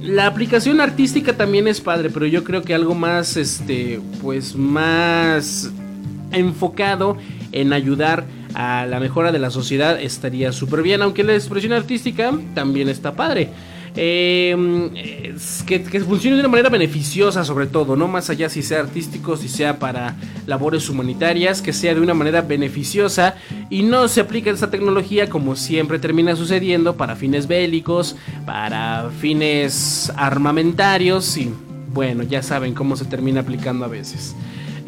La 0.01 0.28
aplicación 0.28 0.82
artística 0.82 1.38
también 1.38 1.68
es 1.68 1.82
padre, 1.82 2.10
pero 2.10 2.26
yo 2.26 2.43
creo 2.43 2.64
que 2.64 2.74
algo 2.74 2.95
más, 2.95 3.38
este, 3.38 3.99
pues 4.22 4.55
más 4.55 5.72
enfocado 6.32 7.18
en 7.51 7.74
ayudar 7.74 8.26
a 8.53 8.86
la 8.86 8.99
mejora 8.99 9.32
de 9.32 9.39
la 9.39 9.51
sociedad 9.51 10.01
estaría 10.01 10.51
súper 10.51 10.82
bien, 10.82 11.01
aunque 11.01 11.24
la 11.24 11.36
expresión 11.36 11.74
artística 11.74 12.32
también 12.55 12.89
está 12.89 13.16
padre. 13.16 13.49
Em, 14.00 14.91
que, 15.66 15.80
funcione 16.02 16.36
de 16.36 16.41
una 16.41 16.50
manera 16.50 16.70
beneficiosa 16.70 17.43
sobre 17.43 17.66
todo, 17.66 17.95
no 17.95 18.08
más 18.08 18.30
allá 18.30 18.48
si 18.48 18.62
sea 18.62 18.82
artístico, 18.82 19.36
si 19.38 19.50
sea 19.50 19.80
para 19.80 20.16
labores 20.45 20.88
humanitarias, 20.88 21.64
que 21.64 21.74
sea 21.74 21.95
de 21.95 22.02
una 22.02 22.14
manera 22.14 22.41
beneficiosa 22.41 23.36
y 23.72 23.82
no 23.82 24.08
se 24.08 24.22
aplique 24.22 24.52
esta 24.52 24.70
tecnología 24.70 25.30
como 25.30 25.56
siempre 25.56 25.98
termina 25.98 26.36
sucediendo 26.36 26.95
para 26.95 27.16
fines 27.16 27.48
bélicos, 27.48 28.16
para 28.45 29.10
fines 29.20 30.14
armamentarios 30.16 31.36
y 31.36 31.52
bueno, 31.91 32.22
ya 32.22 32.43
saben 32.43 32.76
cómo 32.76 32.95
se 32.95 33.06
termina 33.06 33.41
aplicando 33.41 33.84
a 33.84 33.88
veces. 33.88 34.36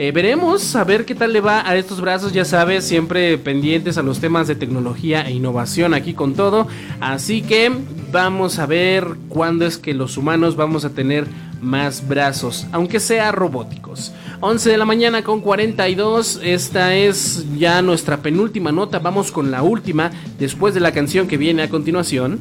Eh, 0.02 0.14
veremos 0.14 0.78
a 0.78 0.86
ver 0.86 1.04
qué 1.04 1.14
tal 1.14 1.34
le 1.34 1.42
va 1.42 1.70
a 1.70 1.76
estos 1.76 2.00
brazos, 2.00 2.32
ya 2.32 2.46
sabes, 2.46 2.86
siempre 2.86 3.38
pendientes 3.38 3.98
a 3.98 4.02
los 4.02 4.22
temas 4.22 4.48
de 4.48 4.56
tecnología 4.56 5.28
e 5.28 5.34
innovación 5.34 5.94
aquí 5.94 6.14
con 6.14 6.36
todo. 6.36 6.70
Así 7.02 7.42
que 7.42 7.70
vamos 8.10 8.60
a 8.60 8.66
ver 8.66 9.06
cuándo 9.28 9.66
es 9.66 9.78
que 9.78 9.94
los 9.94 10.16
humanos 10.16 10.56
vamos 10.56 10.86
a 10.86 10.92
tener 10.92 11.28
más 11.62 12.08
brazos, 12.08 12.66
aunque 12.72 13.02
sea 13.02 13.34
robóticos. 13.34 14.14
11 14.40 14.70
de 14.70 14.78
la 14.78 14.86
mañana 14.86 15.22
con 15.22 15.42
42, 15.42 16.40
esta 16.46 16.96
es 16.96 17.46
ya 17.58 17.82
nuestra 17.82 18.22
penúltima 18.22 18.72
nota, 18.72 19.00
vamos 19.00 19.34
con 19.34 19.52
la 19.52 19.64
última 19.64 20.12
después 20.40 20.74
de 20.74 20.80
la 20.80 20.94
canción 20.94 21.28
que 21.28 21.36
viene 21.36 21.64
a 21.64 21.70
continuación. 21.70 22.40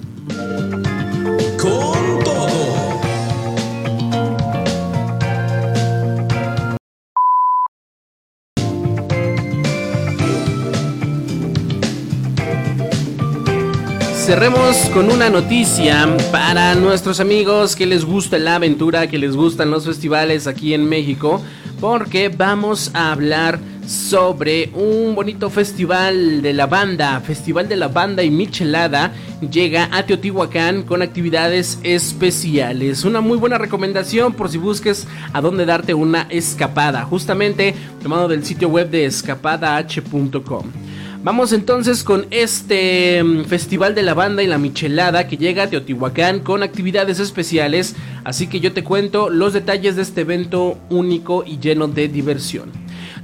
Cerremos 14.29 14.77
con 14.93 15.11
una 15.11 15.31
noticia 15.31 16.07
para 16.31 16.75
nuestros 16.75 17.19
amigos 17.19 17.75
que 17.75 17.87
les 17.87 18.05
gusta 18.05 18.37
la 18.37 18.57
aventura, 18.57 19.07
que 19.07 19.17
les 19.17 19.35
gustan 19.35 19.71
los 19.71 19.87
festivales 19.87 20.47
aquí 20.47 20.75
en 20.75 20.87
México, 20.87 21.41
porque 21.81 22.29
vamos 22.29 22.91
a 22.93 23.13
hablar 23.13 23.59
sobre 23.87 24.71
un 24.75 25.15
bonito 25.15 25.49
festival 25.49 26.43
de 26.43 26.53
la 26.53 26.67
banda, 26.67 27.19
Festival 27.21 27.71
de 27.71 27.77
la 27.77 27.89
Banda 27.89 28.23
y 28.23 28.31
Michelada, 28.31 29.15
llega 29.51 29.89
a 29.93 30.05
Teotihuacán 30.05 30.83
con 30.83 31.01
actividades 31.01 31.79
especiales. 31.83 33.07
Una 33.07 33.23
muy 33.23 33.39
buena 33.39 33.57
recomendación 33.57 34.35
por 34.35 34.51
si 34.51 34.59
busques 34.59 35.07
a 35.33 35.41
dónde 35.41 35.65
darte 35.65 35.95
una 35.95 36.27
escapada, 36.29 37.03
justamente 37.07 37.75
tomado 38.03 38.29
del 38.29 38.45
sitio 38.45 38.69
web 38.69 38.91
de 38.91 39.07
escapadah.com. 39.07 40.98
Vamos 41.29 41.53
entonces 41.53 42.05
con 42.05 42.25
este 42.31 43.23
mm, 43.23 43.45
Festival 43.45 43.95
de 43.95 44.03
la 44.03 44.15
Banda 44.15 44.43
y 44.43 44.47
la 44.47 44.57
Michelada 44.57 45.29
que 45.29 45.37
llega 45.37 45.65
a 45.65 45.67
Teotihuacán 45.69 46.41
con 46.41 46.63
actividades 46.63 47.21
especiales, 47.21 47.97
así 48.25 48.47
que 48.47 48.61
yo 48.61 48.73
te 48.73 48.83
cuento 48.83 49.29
los 49.29 49.53
detalles 49.53 49.97
de 49.97 50.01
este 50.01 50.23
evento 50.23 50.79
único 50.89 51.45
y 51.47 51.59
lleno 51.59 51.87
de 51.87 52.09
diversión. 52.09 52.73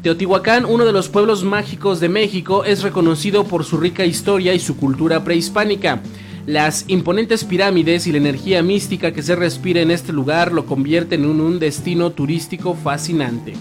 Teotihuacán, 0.03 0.67
uno 0.67 0.85
de 0.85 0.93
los 0.93 1.09
pueblos 1.09 1.45
mágicos 1.45 1.99
de 1.99 2.11
México, 2.11 2.65
es 2.65 2.83
reconocido 2.83 3.45
por 3.45 3.65
su 3.65 3.79
rica 3.79 4.05
historia 4.05 4.53
y 4.53 4.59
su 4.59 4.77
cultura 4.77 5.25
prehispánica. 5.25 6.03
Las 6.45 6.85
imponentes 6.89 7.43
pirámides 7.45 8.07
y 8.07 8.13
la 8.13 8.19
energía 8.19 8.63
mística 8.63 9.13
que 9.13 9.23
se 9.23 9.35
respira 9.35 9.81
en 9.81 9.91
este 9.91 10.13
lugar 10.13 10.53
lo 10.53 10.67
convierten 10.67 11.25
en 11.25 11.41
un 11.41 11.59
destino 11.59 12.11
turístico 12.11 12.75
fascinante. 12.75 13.55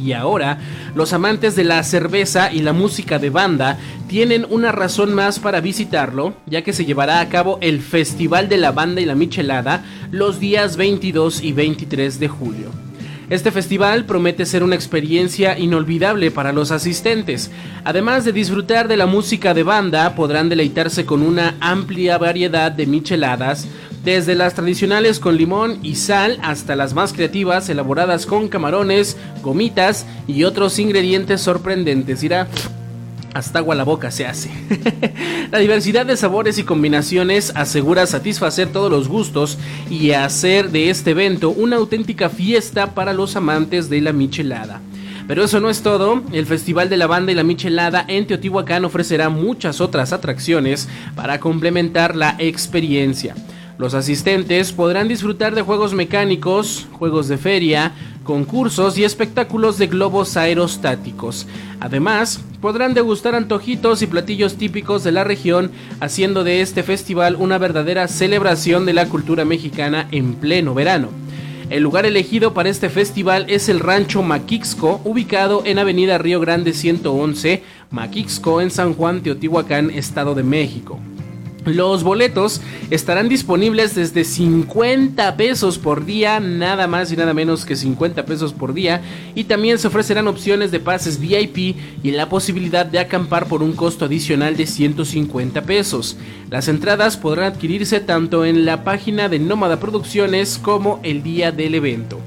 Y 0.00 0.12
ahora, 0.12 0.58
los 0.94 1.12
amantes 1.12 1.56
de 1.56 1.64
la 1.64 1.82
cerveza 1.82 2.52
y 2.52 2.60
la 2.60 2.72
música 2.72 3.18
de 3.18 3.30
banda 3.30 3.78
tienen 4.08 4.46
una 4.48 4.72
razón 4.72 5.14
más 5.14 5.38
para 5.38 5.60
visitarlo, 5.60 6.34
ya 6.46 6.62
que 6.62 6.72
se 6.72 6.84
llevará 6.84 7.20
a 7.20 7.28
cabo 7.28 7.58
el 7.60 7.80
Festival 7.80 8.48
de 8.48 8.58
la 8.58 8.72
Banda 8.72 9.00
y 9.00 9.04
la 9.04 9.14
Michelada 9.14 9.84
los 10.10 10.40
días 10.40 10.76
22 10.76 11.42
y 11.42 11.52
23 11.52 12.18
de 12.18 12.28
julio. 12.28 12.81
Este 13.32 13.50
festival 13.50 14.04
promete 14.04 14.44
ser 14.44 14.62
una 14.62 14.74
experiencia 14.74 15.58
inolvidable 15.58 16.30
para 16.30 16.52
los 16.52 16.70
asistentes. 16.70 17.50
Además 17.82 18.26
de 18.26 18.32
disfrutar 18.32 18.88
de 18.88 18.98
la 18.98 19.06
música 19.06 19.54
de 19.54 19.62
banda, 19.62 20.14
podrán 20.14 20.50
deleitarse 20.50 21.06
con 21.06 21.22
una 21.22 21.54
amplia 21.58 22.18
variedad 22.18 22.70
de 22.70 22.84
micheladas, 22.84 23.66
desde 24.04 24.34
las 24.34 24.52
tradicionales 24.52 25.18
con 25.18 25.38
limón 25.38 25.78
y 25.82 25.94
sal 25.94 26.40
hasta 26.42 26.76
las 26.76 26.92
más 26.92 27.14
creativas 27.14 27.70
elaboradas 27.70 28.26
con 28.26 28.48
camarones, 28.48 29.16
gomitas 29.42 30.04
y 30.26 30.44
otros 30.44 30.78
ingredientes 30.78 31.40
sorprendentes. 31.40 32.22
Irá 32.22 32.48
hasta 33.34 33.58
agua 33.58 33.74
la 33.74 33.84
boca 33.84 34.10
se 34.10 34.26
hace. 34.26 34.50
la 35.50 35.58
diversidad 35.58 36.06
de 36.06 36.16
sabores 36.16 36.58
y 36.58 36.64
combinaciones 36.64 37.52
asegura 37.54 38.06
satisfacer 38.06 38.68
todos 38.68 38.90
los 38.90 39.08
gustos 39.08 39.58
y 39.90 40.12
hacer 40.12 40.70
de 40.70 40.90
este 40.90 41.12
evento 41.12 41.50
una 41.50 41.76
auténtica 41.76 42.28
fiesta 42.28 42.94
para 42.94 43.12
los 43.12 43.36
amantes 43.36 43.88
de 43.88 44.00
la 44.00 44.12
michelada. 44.12 44.80
Pero 45.28 45.44
eso 45.44 45.60
no 45.60 45.70
es 45.70 45.82
todo, 45.82 46.22
el 46.32 46.46
Festival 46.46 46.88
de 46.88 46.96
la 46.96 47.06
Banda 47.06 47.32
y 47.32 47.34
la 47.34 47.44
Michelada 47.44 48.04
en 48.08 48.26
Teotihuacán 48.26 48.84
ofrecerá 48.84 49.28
muchas 49.28 49.80
otras 49.80 50.12
atracciones 50.12 50.88
para 51.14 51.38
complementar 51.38 52.16
la 52.16 52.34
experiencia. 52.38 53.34
Los 53.78 53.94
asistentes 53.94 54.72
podrán 54.72 55.08
disfrutar 55.08 55.54
de 55.54 55.62
juegos 55.62 55.94
mecánicos, 55.94 56.86
juegos 56.92 57.28
de 57.28 57.38
feria, 57.38 57.92
concursos 58.22 58.98
y 58.98 59.04
espectáculos 59.04 59.78
de 59.78 59.86
globos 59.86 60.36
aerostáticos. 60.36 61.46
Además, 61.80 62.40
podrán 62.60 62.94
degustar 62.94 63.34
antojitos 63.34 64.02
y 64.02 64.06
platillos 64.06 64.56
típicos 64.56 65.02
de 65.04 65.12
la 65.12 65.24
región, 65.24 65.70
haciendo 66.00 66.44
de 66.44 66.60
este 66.60 66.82
festival 66.82 67.36
una 67.36 67.58
verdadera 67.58 68.06
celebración 68.08 68.86
de 68.86 68.92
la 68.92 69.08
cultura 69.08 69.44
mexicana 69.44 70.06
en 70.12 70.34
pleno 70.34 70.74
verano. 70.74 71.08
El 71.70 71.82
lugar 71.82 72.04
elegido 72.04 72.52
para 72.52 72.68
este 72.68 72.90
festival 72.90 73.46
es 73.48 73.70
el 73.70 73.80
Rancho 73.80 74.22
Maquixco, 74.22 75.00
ubicado 75.04 75.62
en 75.64 75.78
Avenida 75.78 76.18
Río 76.18 76.38
Grande 76.38 76.74
111, 76.74 77.62
Maquixco 77.90 78.60
en 78.60 78.70
San 78.70 78.92
Juan, 78.92 79.22
Teotihuacán, 79.22 79.90
Estado 79.90 80.34
de 80.34 80.42
México. 80.42 81.00
Los 81.64 82.02
boletos 82.02 82.60
estarán 82.90 83.28
disponibles 83.28 83.94
desde 83.94 84.24
50 84.24 85.36
pesos 85.36 85.78
por 85.78 86.04
día, 86.04 86.40
nada 86.40 86.88
más 86.88 87.12
y 87.12 87.16
nada 87.16 87.34
menos 87.34 87.64
que 87.64 87.76
50 87.76 88.24
pesos 88.26 88.52
por 88.52 88.74
día, 88.74 89.00
y 89.36 89.44
también 89.44 89.78
se 89.78 89.86
ofrecerán 89.86 90.26
opciones 90.26 90.72
de 90.72 90.80
pases 90.80 91.20
VIP 91.20 91.76
y 92.02 92.10
la 92.10 92.28
posibilidad 92.28 92.84
de 92.84 92.98
acampar 92.98 93.46
por 93.46 93.62
un 93.62 93.74
costo 93.74 94.06
adicional 94.06 94.56
de 94.56 94.66
150 94.66 95.62
pesos. 95.62 96.16
Las 96.50 96.66
entradas 96.66 97.16
podrán 97.16 97.52
adquirirse 97.52 98.00
tanto 98.00 98.44
en 98.44 98.64
la 98.64 98.82
página 98.82 99.28
de 99.28 99.38
Nómada 99.38 99.78
Producciones 99.78 100.58
como 100.60 100.98
el 101.04 101.22
día 101.22 101.52
del 101.52 101.76
evento. 101.76 102.18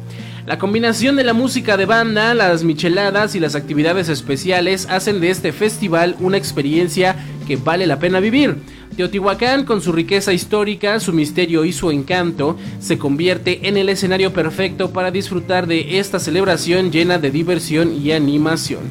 La 0.46 0.60
combinación 0.60 1.16
de 1.16 1.24
la 1.24 1.34
música 1.34 1.76
de 1.76 1.86
banda, 1.86 2.36
las 2.36 2.64
micheladas 2.64 3.34
y 3.34 3.40
las 3.40 3.56
actividades 3.56 4.10
especiales 4.10 4.88
hacen 4.92 5.20
de 5.20 5.32
este 5.32 5.52
festival 5.52 6.16
una 6.20 6.38
experiencia 6.38 7.16
que 7.48 7.56
vale 7.56 7.88
la 7.88 7.98
pena 7.98 8.20
vivir. 8.20 8.58
Teotihuacán, 8.96 9.66
con 9.66 9.82
su 9.82 9.92
riqueza 9.92 10.34
histórica, 10.34 11.00
su 11.00 11.14
misterio 11.14 11.66
y 11.66 11.74
su 11.74 11.92
encanto, 11.92 12.58
se 12.80 12.98
convierte 12.98 13.68
en 13.68 13.78
el 13.78 13.90
escenario 13.90 14.32
perfecto 14.34 14.92
para 14.92 15.12
disfrutar 15.12 15.68
de 15.68 16.00
esta 16.00 16.20
celebración 16.20 16.92
llena 16.92 17.18
de 17.18 17.32
diversión 17.32 17.94
y 17.94 18.12
animación. 18.12 18.84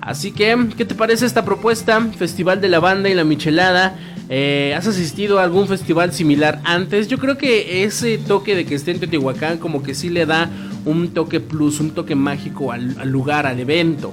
Así 0.00 0.30
que, 0.30 0.56
¿qué 0.76 0.84
te 0.84 0.94
parece 0.94 1.26
esta 1.26 1.44
propuesta? 1.44 2.00
Festival 2.16 2.60
de 2.60 2.68
la 2.68 2.80
Banda 2.80 3.08
y 3.08 3.14
la 3.14 3.24
Michelada 3.24 3.98
Eh, 4.28 4.74
¿Has 4.76 4.88
asistido 4.88 5.38
a 5.38 5.44
algún 5.44 5.68
festival 5.68 6.12
similar 6.12 6.60
antes? 6.64 7.06
Yo 7.06 7.18
creo 7.18 7.38
que 7.38 7.84
ese 7.84 8.18
toque 8.18 8.56
de 8.56 8.64
que 8.66 8.74
esté 8.74 8.90
en 8.90 8.98
Teotihuacán 8.98 9.58
como 9.58 9.84
que 9.84 9.94
sí 9.94 10.08
le 10.08 10.26
da 10.26 10.50
un 10.84 11.14
toque 11.14 11.38
plus, 11.38 11.78
un 11.78 11.92
toque 11.92 12.16
mágico 12.16 12.72
al, 12.72 13.08
lugar, 13.08 13.46
al 13.46 13.60
evento. 13.60 14.12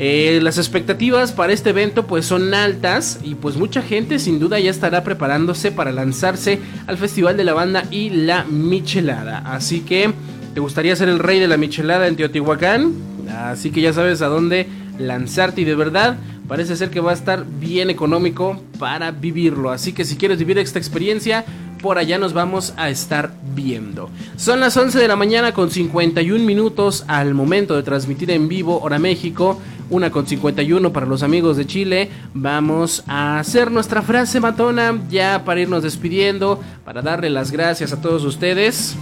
Eh, 0.00 0.38
las 0.42 0.58
expectativas 0.58 1.32
para 1.32 1.52
este 1.52 1.70
evento 1.70 2.06
pues 2.06 2.24
son 2.24 2.54
altas 2.54 3.18
y 3.24 3.34
pues 3.34 3.56
mucha 3.56 3.82
gente 3.82 4.20
sin 4.20 4.38
duda 4.38 4.60
ya 4.60 4.70
estará 4.70 5.02
preparándose 5.02 5.72
para 5.72 5.90
lanzarse 5.90 6.60
al 6.86 6.98
Festival 6.98 7.36
de 7.36 7.42
la 7.42 7.52
Banda 7.52 7.82
y 7.90 8.10
la 8.10 8.44
Michelada. 8.44 9.38
Así 9.38 9.80
que, 9.80 10.12
¿te 10.54 10.60
gustaría 10.60 10.94
ser 10.94 11.08
el 11.08 11.18
rey 11.18 11.40
de 11.40 11.48
la 11.48 11.56
Michelada 11.56 12.06
en 12.06 12.14
Teotihuacán? 12.14 12.92
Así 13.28 13.72
que 13.72 13.80
ya 13.80 13.92
sabes 13.92 14.22
a 14.22 14.28
dónde 14.28 14.68
lanzarte 15.00 15.62
y 15.62 15.64
de 15.64 15.74
verdad 15.74 16.16
parece 16.46 16.76
ser 16.76 16.90
que 16.90 17.00
va 17.00 17.10
a 17.10 17.14
estar 17.14 17.44
bien 17.44 17.90
económico 17.90 18.62
para 18.78 19.10
vivirlo. 19.10 19.70
Así 19.70 19.92
que 19.92 20.04
si 20.04 20.16
quieres 20.16 20.38
vivir 20.38 20.58
esta 20.58 20.78
experiencia, 20.78 21.44
por 21.80 21.98
allá 21.98 22.18
nos 22.18 22.32
vamos 22.32 22.74
a 22.76 22.90
estar 22.90 23.32
viendo. 23.54 24.10
Son 24.36 24.60
las 24.60 24.76
11 24.76 24.98
de 24.98 25.08
la 25.08 25.16
mañana 25.16 25.52
con 25.52 25.70
51 25.70 26.44
minutos 26.44 27.04
al 27.08 27.34
momento 27.34 27.76
de 27.76 27.82
transmitir 27.82 28.30
en 28.30 28.48
vivo 28.48 28.80
hora 28.80 28.98
México. 28.98 29.60
Una 29.90 30.10
con 30.10 30.26
51 30.26 30.92
para 30.92 31.06
los 31.06 31.22
amigos 31.22 31.56
de 31.56 31.66
Chile. 31.66 32.10
Vamos 32.34 33.04
a 33.06 33.38
hacer 33.38 33.70
nuestra 33.70 34.02
frase 34.02 34.38
matona 34.38 35.00
ya 35.08 35.44
para 35.44 35.60
irnos 35.60 35.82
despidiendo, 35.82 36.60
para 36.84 37.00
darle 37.00 37.30
las 37.30 37.50
gracias 37.50 37.92
a 37.92 38.00
todos 38.00 38.24
ustedes. 38.24 38.96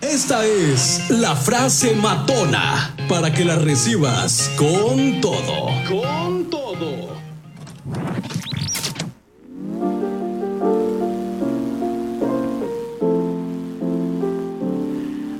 Esta 0.00 0.46
es 0.46 1.10
la 1.10 1.34
frase 1.34 1.94
matona 1.96 2.94
para 3.08 3.32
que 3.32 3.44
la 3.44 3.56
recibas 3.56 4.50
con 4.56 5.20
todo. 5.20 5.70
Con 5.88 6.25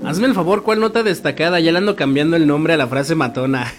Hazme 0.07 0.29
el 0.29 0.35
favor, 0.35 0.63
¿cuál 0.63 0.79
nota 0.79 1.03
destacada? 1.03 1.59
Ya 1.59 1.73
le 1.73 1.79
ando 1.79 1.97
cambiando 1.97 2.37
el 2.37 2.47
nombre 2.47 2.73
a 2.73 2.77
la 2.77 2.87
frase 2.87 3.17
matona. 3.17 3.75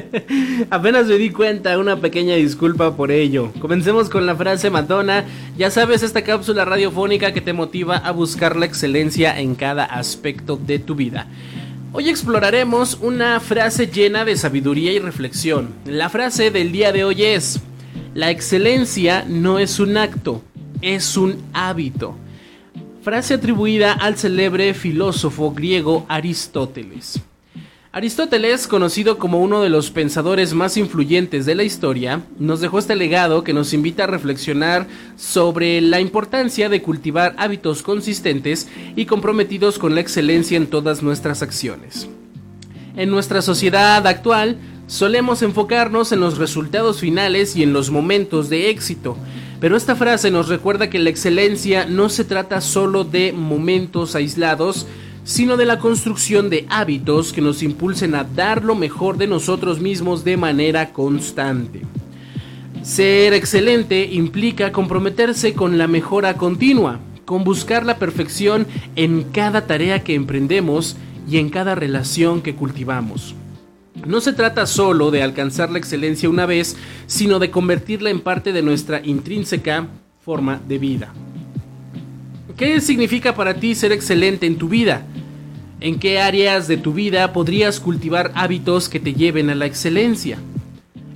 Apenas 0.70 1.06
me 1.06 1.18
di 1.18 1.28
cuenta, 1.28 1.78
una 1.78 1.96
pequeña 2.00 2.34
disculpa 2.34 2.96
por 2.96 3.10
ello. 3.10 3.52
Comencemos 3.60 4.08
con 4.08 4.24
la 4.24 4.34
frase 4.34 4.70
matona. 4.70 5.26
Ya 5.58 5.70
sabes, 5.70 6.02
esta 6.02 6.22
cápsula 6.22 6.64
radiofónica 6.64 7.34
que 7.34 7.42
te 7.42 7.52
motiva 7.52 7.98
a 7.98 8.10
buscar 8.10 8.56
la 8.56 8.64
excelencia 8.64 9.38
en 9.38 9.54
cada 9.54 9.84
aspecto 9.84 10.56
de 10.56 10.78
tu 10.78 10.94
vida. 10.94 11.26
Hoy 11.92 12.08
exploraremos 12.08 12.96
una 13.02 13.38
frase 13.38 13.86
llena 13.86 14.24
de 14.24 14.38
sabiduría 14.38 14.94
y 14.94 14.98
reflexión. 14.98 15.74
La 15.84 16.08
frase 16.08 16.50
del 16.50 16.72
día 16.72 16.90
de 16.90 17.04
hoy 17.04 17.22
es, 17.22 17.60
la 18.14 18.30
excelencia 18.30 19.26
no 19.28 19.58
es 19.58 19.78
un 19.78 19.98
acto, 19.98 20.40
es 20.80 21.18
un 21.18 21.36
hábito 21.52 22.16
frase 23.02 23.32
atribuida 23.32 23.92
al 23.92 24.16
célebre 24.18 24.74
filósofo 24.74 25.52
griego 25.52 26.04
Aristóteles. 26.08 27.20
Aristóteles, 27.92 28.68
conocido 28.68 29.18
como 29.18 29.40
uno 29.40 29.62
de 29.62 29.70
los 29.70 29.90
pensadores 29.90 30.52
más 30.52 30.76
influyentes 30.76 31.46
de 31.46 31.54
la 31.54 31.64
historia, 31.64 32.22
nos 32.38 32.60
dejó 32.60 32.78
este 32.78 32.94
legado 32.94 33.42
que 33.42 33.54
nos 33.54 33.72
invita 33.72 34.04
a 34.04 34.06
reflexionar 34.06 34.86
sobre 35.16 35.80
la 35.80 36.00
importancia 36.00 36.68
de 36.68 36.82
cultivar 36.82 37.34
hábitos 37.38 37.82
consistentes 37.82 38.68
y 38.94 39.06
comprometidos 39.06 39.78
con 39.78 39.94
la 39.94 40.02
excelencia 40.02 40.56
en 40.56 40.68
todas 40.68 41.02
nuestras 41.02 41.42
acciones. 41.42 42.06
En 42.96 43.10
nuestra 43.10 43.40
sociedad 43.42 44.06
actual, 44.06 44.58
solemos 44.86 45.42
enfocarnos 45.42 46.12
en 46.12 46.20
los 46.20 46.36
resultados 46.36 47.00
finales 47.00 47.56
y 47.56 47.62
en 47.62 47.72
los 47.72 47.90
momentos 47.90 48.50
de 48.50 48.70
éxito, 48.70 49.16
pero 49.60 49.76
esta 49.76 49.94
frase 49.94 50.30
nos 50.30 50.48
recuerda 50.48 50.88
que 50.88 50.98
la 50.98 51.10
excelencia 51.10 51.84
no 51.84 52.08
se 52.08 52.24
trata 52.24 52.62
solo 52.62 53.04
de 53.04 53.32
momentos 53.32 54.14
aislados, 54.14 54.86
sino 55.22 55.58
de 55.58 55.66
la 55.66 55.78
construcción 55.78 56.48
de 56.48 56.66
hábitos 56.70 57.34
que 57.34 57.42
nos 57.42 57.62
impulsen 57.62 58.14
a 58.14 58.24
dar 58.24 58.64
lo 58.64 58.74
mejor 58.74 59.18
de 59.18 59.26
nosotros 59.26 59.78
mismos 59.78 60.24
de 60.24 60.38
manera 60.38 60.92
constante. 60.94 61.82
Ser 62.82 63.34
excelente 63.34 64.08
implica 64.10 64.72
comprometerse 64.72 65.52
con 65.52 65.76
la 65.76 65.86
mejora 65.86 66.38
continua, 66.38 66.98
con 67.26 67.44
buscar 67.44 67.84
la 67.84 67.98
perfección 67.98 68.66
en 68.96 69.24
cada 69.24 69.66
tarea 69.66 70.02
que 70.02 70.14
emprendemos 70.14 70.96
y 71.28 71.36
en 71.36 71.50
cada 71.50 71.74
relación 71.74 72.40
que 72.40 72.54
cultivamos. 72.54 73.34
No 74.06 74.20
se 74.20 74.32
trata 74.32 74.66
solo 74.66 75.10
de 75.10 75.22
alcanzar 75.22 75.70
la 75.70 75.78
excelencia 75.78 76.28
una 76.28 76.46
vez, 76.46 76.76
sino 77.06 77.38
de 77.38 77.50
convertirla 77.50 78.10
en 78.10 78.20
parte 78.20 78.52
de 78.52 78.62
nuestra 78.62 79.04
intrínseca 79.04 79.88
forma 80.24 80.60
de 80.66 80.78
vida. 80.78 81.12
¿Qué 82.56 82.80
significa 82.80 83.34
para 83.34 83.54
ti 83.54 83.74
ser 83.74 83.92
excelente 83.92 84.46
en 84.46 84.56
tu 84.56 84.68
vida? 84.68 85.06
¿En 85.80 85.98
qué 85.98 86.20
áreas 86.20 86.68
de 86.68 86.76
tu 86.76 86.92
vida 86.92 87.32
podrías 87.32 87.80
cultivar 87.80 88.32
hábitos 88.34 88.88
que 88.88 89.00
te 89.00 89.14
lleven 89.14 89.50
a 89.50 89.54
la 89.54 89.66
excelencia? 89.66 90.38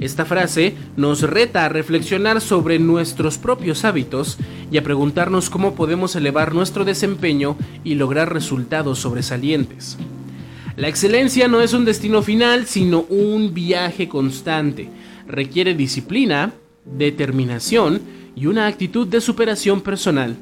Esta 0.00 0.24
frase 0.24 0.74
nos 0.96 1.22
reta 1.22 1.64
a 1.64 1.68
reflexionar 1.68 2.40
sobre 2.40 2.78
nuestros 2.78 3.38
propios 3.38 3.84
hábitos 3.84 4.38
y 4.70 4.78
a 4.78 4.82
preguntarnos 4.82 5.50
cómo 5.50 5.74
podemos 5.74 6.16
elevar 6.16 6.54
nuestro 6.54 6.84
desempeño 6.84 7.56
y 7.84 7.94
lograr 7.94 8.32
resultados 8.32 8.98
sobresalientes. 8.98 9.96
La 10.76 10.88
excelencia 10.88 11.46
no 11.46 11.60
es 11.60 11.72
un 11.72 11.84
destino 11.84 12.20
final, 12.20 12.66
sino 12.66 13.02
un 13.08 13.54
viaje 13.54 14.08
constante. 14.08 14.88
Requiere 15.28 15.74
disciplina, 15.74 16.52
determinación 16.84 18.00
y 18.34 18.46
una 18.46 18.66
actitud 18.66 19.06
de 19.06 19.20
superación 19.20 19.82
personal. 19.82 20.34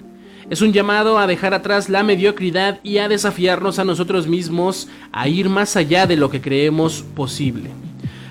Es 0.49 0.63
un 0.63 0.73
llamado 0.73 1.19
a 1.19 1.27
dejar 1.27 1.53
atrás 1.53 1.91
la 1.91 2.03
mediocridad 2.03 2.81
y 2.83 2.97
a 2.97 3.09
desafiarnos 3.09 3.79
a 3.79 3.85
nosotros 3.85 4.27
mismos 4.27 4.89
a 5.13 5.29
ir 5.29 5.51
más 5.51 5.77
allá 5.77 6.07
de 6.07 6.17
lo 6.17 6.31
que 6.31 6.41
creemos 6.41 7.05
posible. 7.15 7.69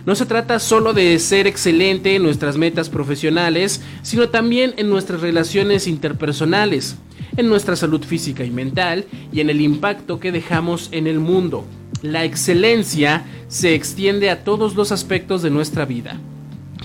No 0.04 0.16
se 0.16 0.26
trata 0.26 0.58
solo 0.58 0.94
de 0.94 1.20
ser 1.20 1.46
excelente 1.46 2.16
en 2.16 2.24
nuestras 2.24 2.58
metas 2.58 2.90
profesionales, 2.90 3.84
sino 4.02 4.30
también 4.30 4.74
en 4.78 4.90
nuestras 4.90 5.22
relaciones 5.22 5.86
interpersonales, 5.86 6.96
en 7.38 7.48
nuestra 7.48 7.76
salud 7.76 8.04
física 8.04 8.44
y 8.44 8.50
mental 8.50 9.06
y 9.32 9.42
en 9.42 9.52
el 9.52 9.62
impacto 9.62 10.20
que 10.20 10.32
dejamos 10.32 10.90
en 10.92 11.06
el 11.06 11.20
mundo. 11.20 11.64
La 12.02 12.26
excelencia 12.26 13.26
se 13.48 13.76
extiende 13.76 14.32
a 14.32 14.44
todos 14.44 14.76
los 14.76 14.92
aspectos 14.92 15.44
de 15.44 15.52
nuestra 15.52 15.86
vida. 15.86 16.20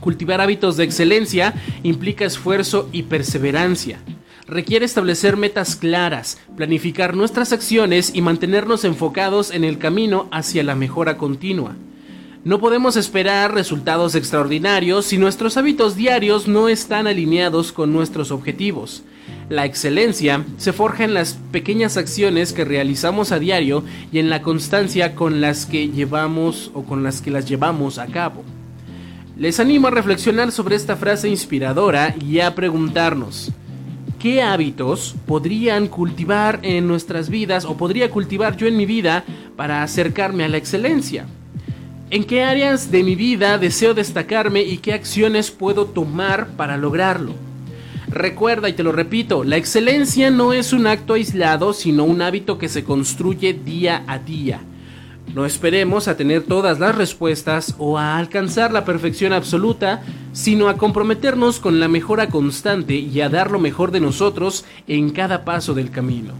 Cultivar 0.02 0.42
hábitos 0.42 0.76
de 0.76 0.84
excelencia 0.84 1.54
implica 1.82 2.26
esfuerzo 2.26 2.90
y 2.92 3.04
perseverancia. 3.04 3.98
Requiere 4.46 4.84
establecer 4.84 5.38
metas 5.38 5.74
claras, 5.74 6.38
planificar 6.54 7.16
nuestras 7.16 7.54
acciones 7.54 8.12
y 8.14 8.20
mantenernos 8.20 8.84
enfocados 8.84 9.50
en 9.50 9.64
el 9.64 9.78
camino 9.78 10.28
hacia 10.32 10.62
la 10.62 10.74
mejora 10.74 11.16
continua. 11.16 11.76
No 12.44 12.60
podemos 12.60 12.96
esperar 12.96 13.54
resultados 13.54 14.14
extraordinarios 14.14 15.06
si 15.06 15.16
nuestros 15.16 15.56
hábitos 15.56 15.96
diarios 15.96 16.46
no 16.46 16.68
están 16.68 17.06
alineados 17.06 17.72
con 17.72 17.90
nuestros 17.90 18.30
objetivos. 18.30 19.02
La 19.48 19.64
excelencia 19.64 20.44
se 20.56 20.72
forja 20.72 21.04
en 21.04 21.14
las 21.14 21.34
pequeñas 21.52 21.96
acciones 21.96 22.52
que 22.52 22.64
realizamos 22.64 23.30
a 23.30 23.38
diario 23.38 23.84
y 24.10 24.18
en 24.18 24.28
la 24.28 24.42
constancia 24.42 25.14
con 25.14 25.40
las 25.40 25.66
que 25.66 25.88
llevamos 25.88 26.72
o 26.74 26.82
con 26.82 27.04
las 27.04 27.20
que 27.20 27.30
las 27.30 27.48
llevamos 27.48 27.98
a 27.98 28.06
cabo. 28.06 28.42
Les 29.36 29.60
animo 29.60 29.86
a 29.86 29.92
reflexionar 29.92 30.50
sobre 30.50 30.74
esta 30.74 30.96
frase 30.96 31.28
inspiradora 31.28 32.16
y 32.20 32.40
a 32.40 32.54
preguntarnos, 32.54 33.52
¿qué 34.18 34.42
hábitos 34.42 35.14
podrían 35.26 35.86
cultivar 35.86 36.58
en 36.62 36.88
nuestras 36.88 37.28
vidas 37.28 37.64
o 37.66 37.76
podría 37.76 38.10
cultivar 38.10 38.56
yo 38.56 38.66
en 38.66 38.76
mi 38.76 38.86
vida 38.86 39.24
para 39.54 39.84
acercarme 39.84 40.42
a 40.42 40.48
la 40.48 40.56
excelencia? 40.56 41.26
¿En 42.10 42.24
qué 42.24 42.42
áreas 42.42 42.90
de 42.90 43.02
mi 43.04 43.14
vida 43.14 43.58
deseo 43.58 43.94
destacarme 43.94 44.62
y 44.62 44.78
qué 44.78 44.92
acciones 44.92 45.50
puedo 45.50 45.86
tomar 45.86 46.48
para 46.56 46.76
lograrlo? 46.76 47.45
Recuerda 48.08 48.68
y 48.68 48.72
te 48.72 48.84
lo 48.84 48.92
repito, 48.92 49.42
la 49.42 49.56
excelencia 49.56 50.30
no 50.30 50.52
es 50.52 50.72
un 50.72 50.86
acto 50.86 51.14
aislado, 51.14 51.72
sino 51.72 52.04
un 52.04 52.22
hábito 52.22 52.56
que 52.56 52.68
se 52.68 52.84
construye 52.84 53.52
día 53.52 54.04
a 54.06 54.18
día. 54.18 54.60
No 55.34 55.44
esperemos 55.44 56.06
a 56.06 56.16
tener 56.16 56.44
todas 56.44 56.78
las 56.78 56.94
respuestas 56.94 57.74
o 57.78 57.98
a 57.98 58.16
alcanzar 58.16 58.72
la 58.72 58.84
perfección 58.84 59.32
absoluta, 59.32 60.02
sino 60.32 60.68
a 60.68 60.76
comprometernos 60.76 61.58
con 61.58 61.80
la 61.80 61.88
mejora 61.88 62.28
constante 62.28 62.94
y 62.94 63.20
a 63.20 63.28
dar 63.28 63.50
lo 63.50 63.58
mejor 63.58 63.90
de 63.90 64.00
nosotros 64.00 64.64
en 64.86 65.10
cada 65.10 65.44
paso 65.44 65.74
del 65.74 65.90
camino. 65.90 66.32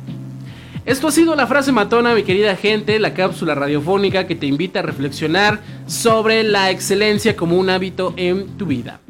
Esto 0.86 1.08
ha 1.08 1.10
sido 1.10 1.34
la 1.34 1.48
frase 1.48 1.72
matona, 1.72 2.14
mi 2.14 2.22
querida 2.22 2.54
gente, 2.54 3.00
la 3.00 3.12
cápsula 3.12 3.56
radiofónica 3.56 4.28
que 4.28 4.36
te 4.36 4.46
invita 4.46 4.78
a 4.78 4.82
reflexionar 4.82 5.60
sobre 5.86 6.44
la 6.44 6.70
excelencia 6.70 7.34
como 7.34 7.56
un 7.56 7.70
hábito 7.70 8.14
en 8.16 8.56
tu 8.56 8.66
vida. 8.66 9.00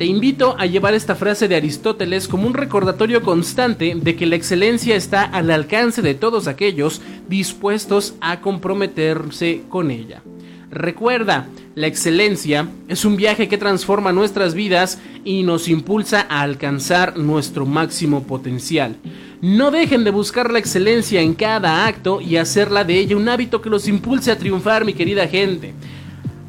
Te 0.00 0.06
invito 0.06 0.56
a 0.58 0.64
llevar 0.64 0.94
esta 0.94 1.14
frase 1.14 1.46
de 1.46 1.56
Aristóteles 1.56 2.26
como 2.26 2.46
un 2.46 2.54
recordatorio 2.54 3.20
constante 3.20 3.92
de 3.94 4.16
que 4.16 4.24
la 4.24 4.34
excelencia 4.34 4.96
está 4.96 5.24
al 5.24 5.50
alcance 5.50 6.00
de 6.00 6.14
todos 6.14 6.46
aquellos 6.46 7.02
dispuestos 7.28 8.14
a 8.22 8.40
comprometerse 8.40 9.60
con 9.68 9.90
ella. 9.90 10.22
Recuerda, 10.70 11.48
la 11.74 11.86
excelencia 11.86 12.66
es 12.88 13.04
un 13.04 13.16
viaje 13.16 13.46
que 13.46 13.58
transforma 13.58 14.10
nuestras 14.10 14.54
vidas 14.54 14.98
y 15.22 15.42
nos 15.42 15.68
impulsa 15.68 16.24
a 16.30 16.40
alcanzar 16.40 17.18
nuestro 17.18 17.66
máximo 17.66 18.22
potencial. 18.22 18.96
No 19.42 19.70
dejen 19.70 20.04
de 20.04 20.12
buscar 20.12 20.50
la 20.50 20.60
excelencia 20.60 21.20
en 21.20 21.34
cada 21.34 21.86
acto 21.86 22.22
y 22.22 22.38
hacerla 22.38 22.84
de 22.84 22.98
ella 22.98 23.18
un 23.18 23.28
hábito 23.28 23.60
que 23.60 23.68
los 23.68 23.86
impulse 23.86 24.30
a 24.30 24.38
triunfar, 24.38 24.86
mi 24.86 24.94
querida 24.94 25.28
gente. 25.28 25.74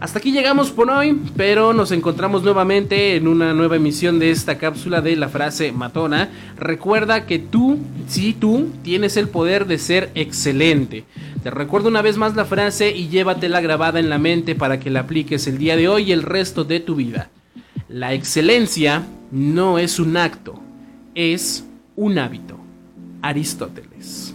Hasta 0.01 0.17
aquí 0.17 0.31
llegamos 0.31 0.71
por 0.71 0.89
hoy, 0.89 1.21
pero 1.37 1.73
nos 1.73 1.91
encontramos 1.91 2.41
nuevamente 2.41 3.15
en 3.15 3.27
una 3.27 3.53
nueva 3.53 3.75
emisión 3.75 4.17
de 4.17 4.31
esta 4.31 4.57
cápsula 4.57 4.99
de 4.99 5.15
la 5.15 5.29
frase 5.29 5.71
matona. 5.71 6.31
Recuerda 6.57 7.27
que 7.27 7.37
tú, 7.37 7.77
sí 8.07 8.33
tú, 8.33 8.69
tienes 8.81 9.15
el 9.15 9.29
poder 9.29 9.67
de 9.67 9.77
ser 9.77 10.09
excelente. 10.15 11.03
Te 11.43 11.51
recuerdo 11.51 11.89
una 11.89 12.01
vez 12.01 12.17
más 12.17 12.35
la 12.35 12.45
frase 12.45 12.89
y 12.89 13.09
llévatela 13.09 13.61
grabada 13.61 13.99
en 13.99 14.09
la 14.09 14.17
mente 14.17 14.55
para 14.55 14.79
que 14.79 14.89
la 14.89 15.01
apliques 15.01 15.45
el 15.45 15.59
día 15.59 15.77
de 15.77 15.87
hoy 15.87 16.05
y 16.05 16.13
el 16.13 16.23
resto 16.23 16.63
de 16.63 16.79
tu 16.79 16.95
vida. 16.95 17.29
La 17.87 18.15
excelencia 18.15 19.03
no 19.29 19.77
es 19.77 19.99
un 19.99 20.17
acto, 20.17 20.59
es 21.13 21.63
un 21.95 22.17
hábito. 22.17 22.57
Aristóteles. 23.21 24.30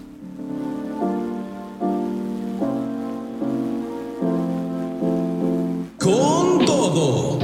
Con 6.07 6.65
todo. 6.65 7.39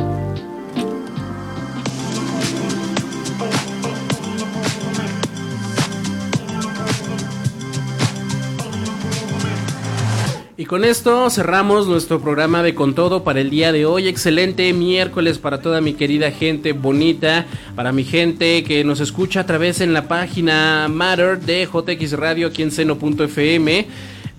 Y 10.57 10.65
con 10.65 10.85
esto 10.85 11.29
cerramos 11.29 11.89
nuestro 11.89 12.21
programa 12.21 12.63
de 12.63 12.77
Con 12.77 12.95
Todo 12.95 13.25
para 13.25 13.41
el 13.41 13.51
día 13.51 13.73
de 13.73 13.85
hoy. 13.85 14.07
Excelente 14.07 14.73
miércoles 14.73 15.39
para 15.39 15.61
toda 15.61 15.81
mi 15.81 15.95
querida 15.95 16.31
gente 16.31 16.73
bonita, 16.73 17.47
para 17.75 17.91
mi 17.91 18.05
gente 18.05 18.63
que 18.63 18.85
nos 18.85 19.01
escucha 19.01 19.41
a 19.41 19.47
través 19.47 19.81
en 19.81 19.93
la 19.93 20.07
página 20.07 20.87
Matter 20.89 21.41
de 21.41 21.67
JX 21.67 22.13
Radio 22.13 22.47
aquí 22.47 22.63
en 22.63 22.71
seno.fm 22.71 23.89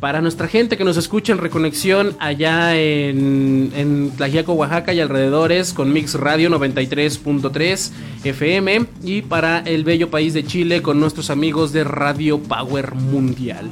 para 0.04 0.20
nuestra 0.20 0.50
gente 0.50 0.76
que 0.76 0.84
nos 0.84 0.98
escucha 0.98 1.32
en 1.32 1.38
Reconexión 1.38 2.18
allá 2.20 2.76
en, 2.76 3.72
en 3.74 4.12
Tlajiaco, 4.12 4.52
Oaxaca 4.52 4.92
y 4.92 5.00
alrededores 5.00 5.72
con 5.72 5.94
Mix 5.94 6.16
Radio 6.16 6.50
93.3 6.50 7.92
FM 8.26 8.86
y 9.02 9.22
para 9.22 9.60
el 9.60 9.86
bello 9.86 10.10
país 10.10 10.34
de 10.34 10.46
Chile 10.46 10.82
con 10.82 11.00
nuestros 11.00 11.30
amigos 11.30 11.72
de 11.72 11.86
Radio 11.86 12.38
Power 12.38 12.96
Mundial. 12.96 13.70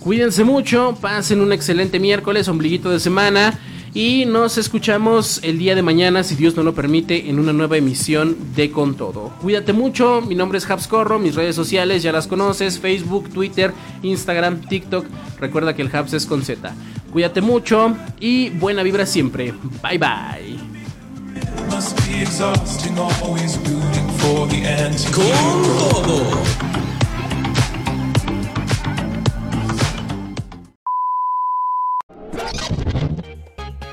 Cuídense 0.00 0.44
mucho, 0.44 0.98
pasen 1.00 1.40
un 1.40 1.50
excelente 1.50 1.98
miércoles, 1.98 2.46
ombliguito 2.48 2.90
de 2.90 3.00
semana. 3.00 3.58
Y 3.92 4.24
nos 4.24 4.56
escuchamos 4.56 5.40
el 5.42 5.58
día 5.58 5.74
de 5.74 5.82
mañana, 5.82 6.22
si 6.22 6.36
Dios 6.36 6.54
no 6.56 6.62
lo 6.62 6.74
permite, 6.74 7.28
en 7.28 7.40
una 7.40 7.52
nueva 7.52 7.76
emisión 7.76 8.36
de 8.54 8.70
Con 8.70 8.94
Todo. 8.94 9.32
Cuídate 9.40 9.72
mucho, 9.72 10.20
mi 10.20 10.36
nombre 10.36 10.58
es 10.58 10.70
Habs 10.70 10.86
Corro, 10.86 11.18
mis 11.18 11.34
redes 11.34 11.56
sociales 11.56 12.02
ya 12.02 12.12
las 12.12 12.28
conoces, 12.28 12.78
Facebook, 12.78 13.30
Twitter, 13.30 13.72
Instagram, 14.02 14.60
TikTok. 14.60 15.04
Recuerda 15.40 15.74
que 15.74 15.82
el 15.82 15.94
Habs 15.94 16.12
es 16.12 16.24
con 16.24 16.42
Z. 16.42 16.72
Cuídate 17.12 17.40
mucho 17.40 17.96
y 18.20 18.50
buena 18.50 18.84
vibra 18.84 19.06
siempre. 19.06 19.52
Bye 19.82 19.98
bye. 19.98 20.56
Con 25.06 25.24
todo. 26.04 26.79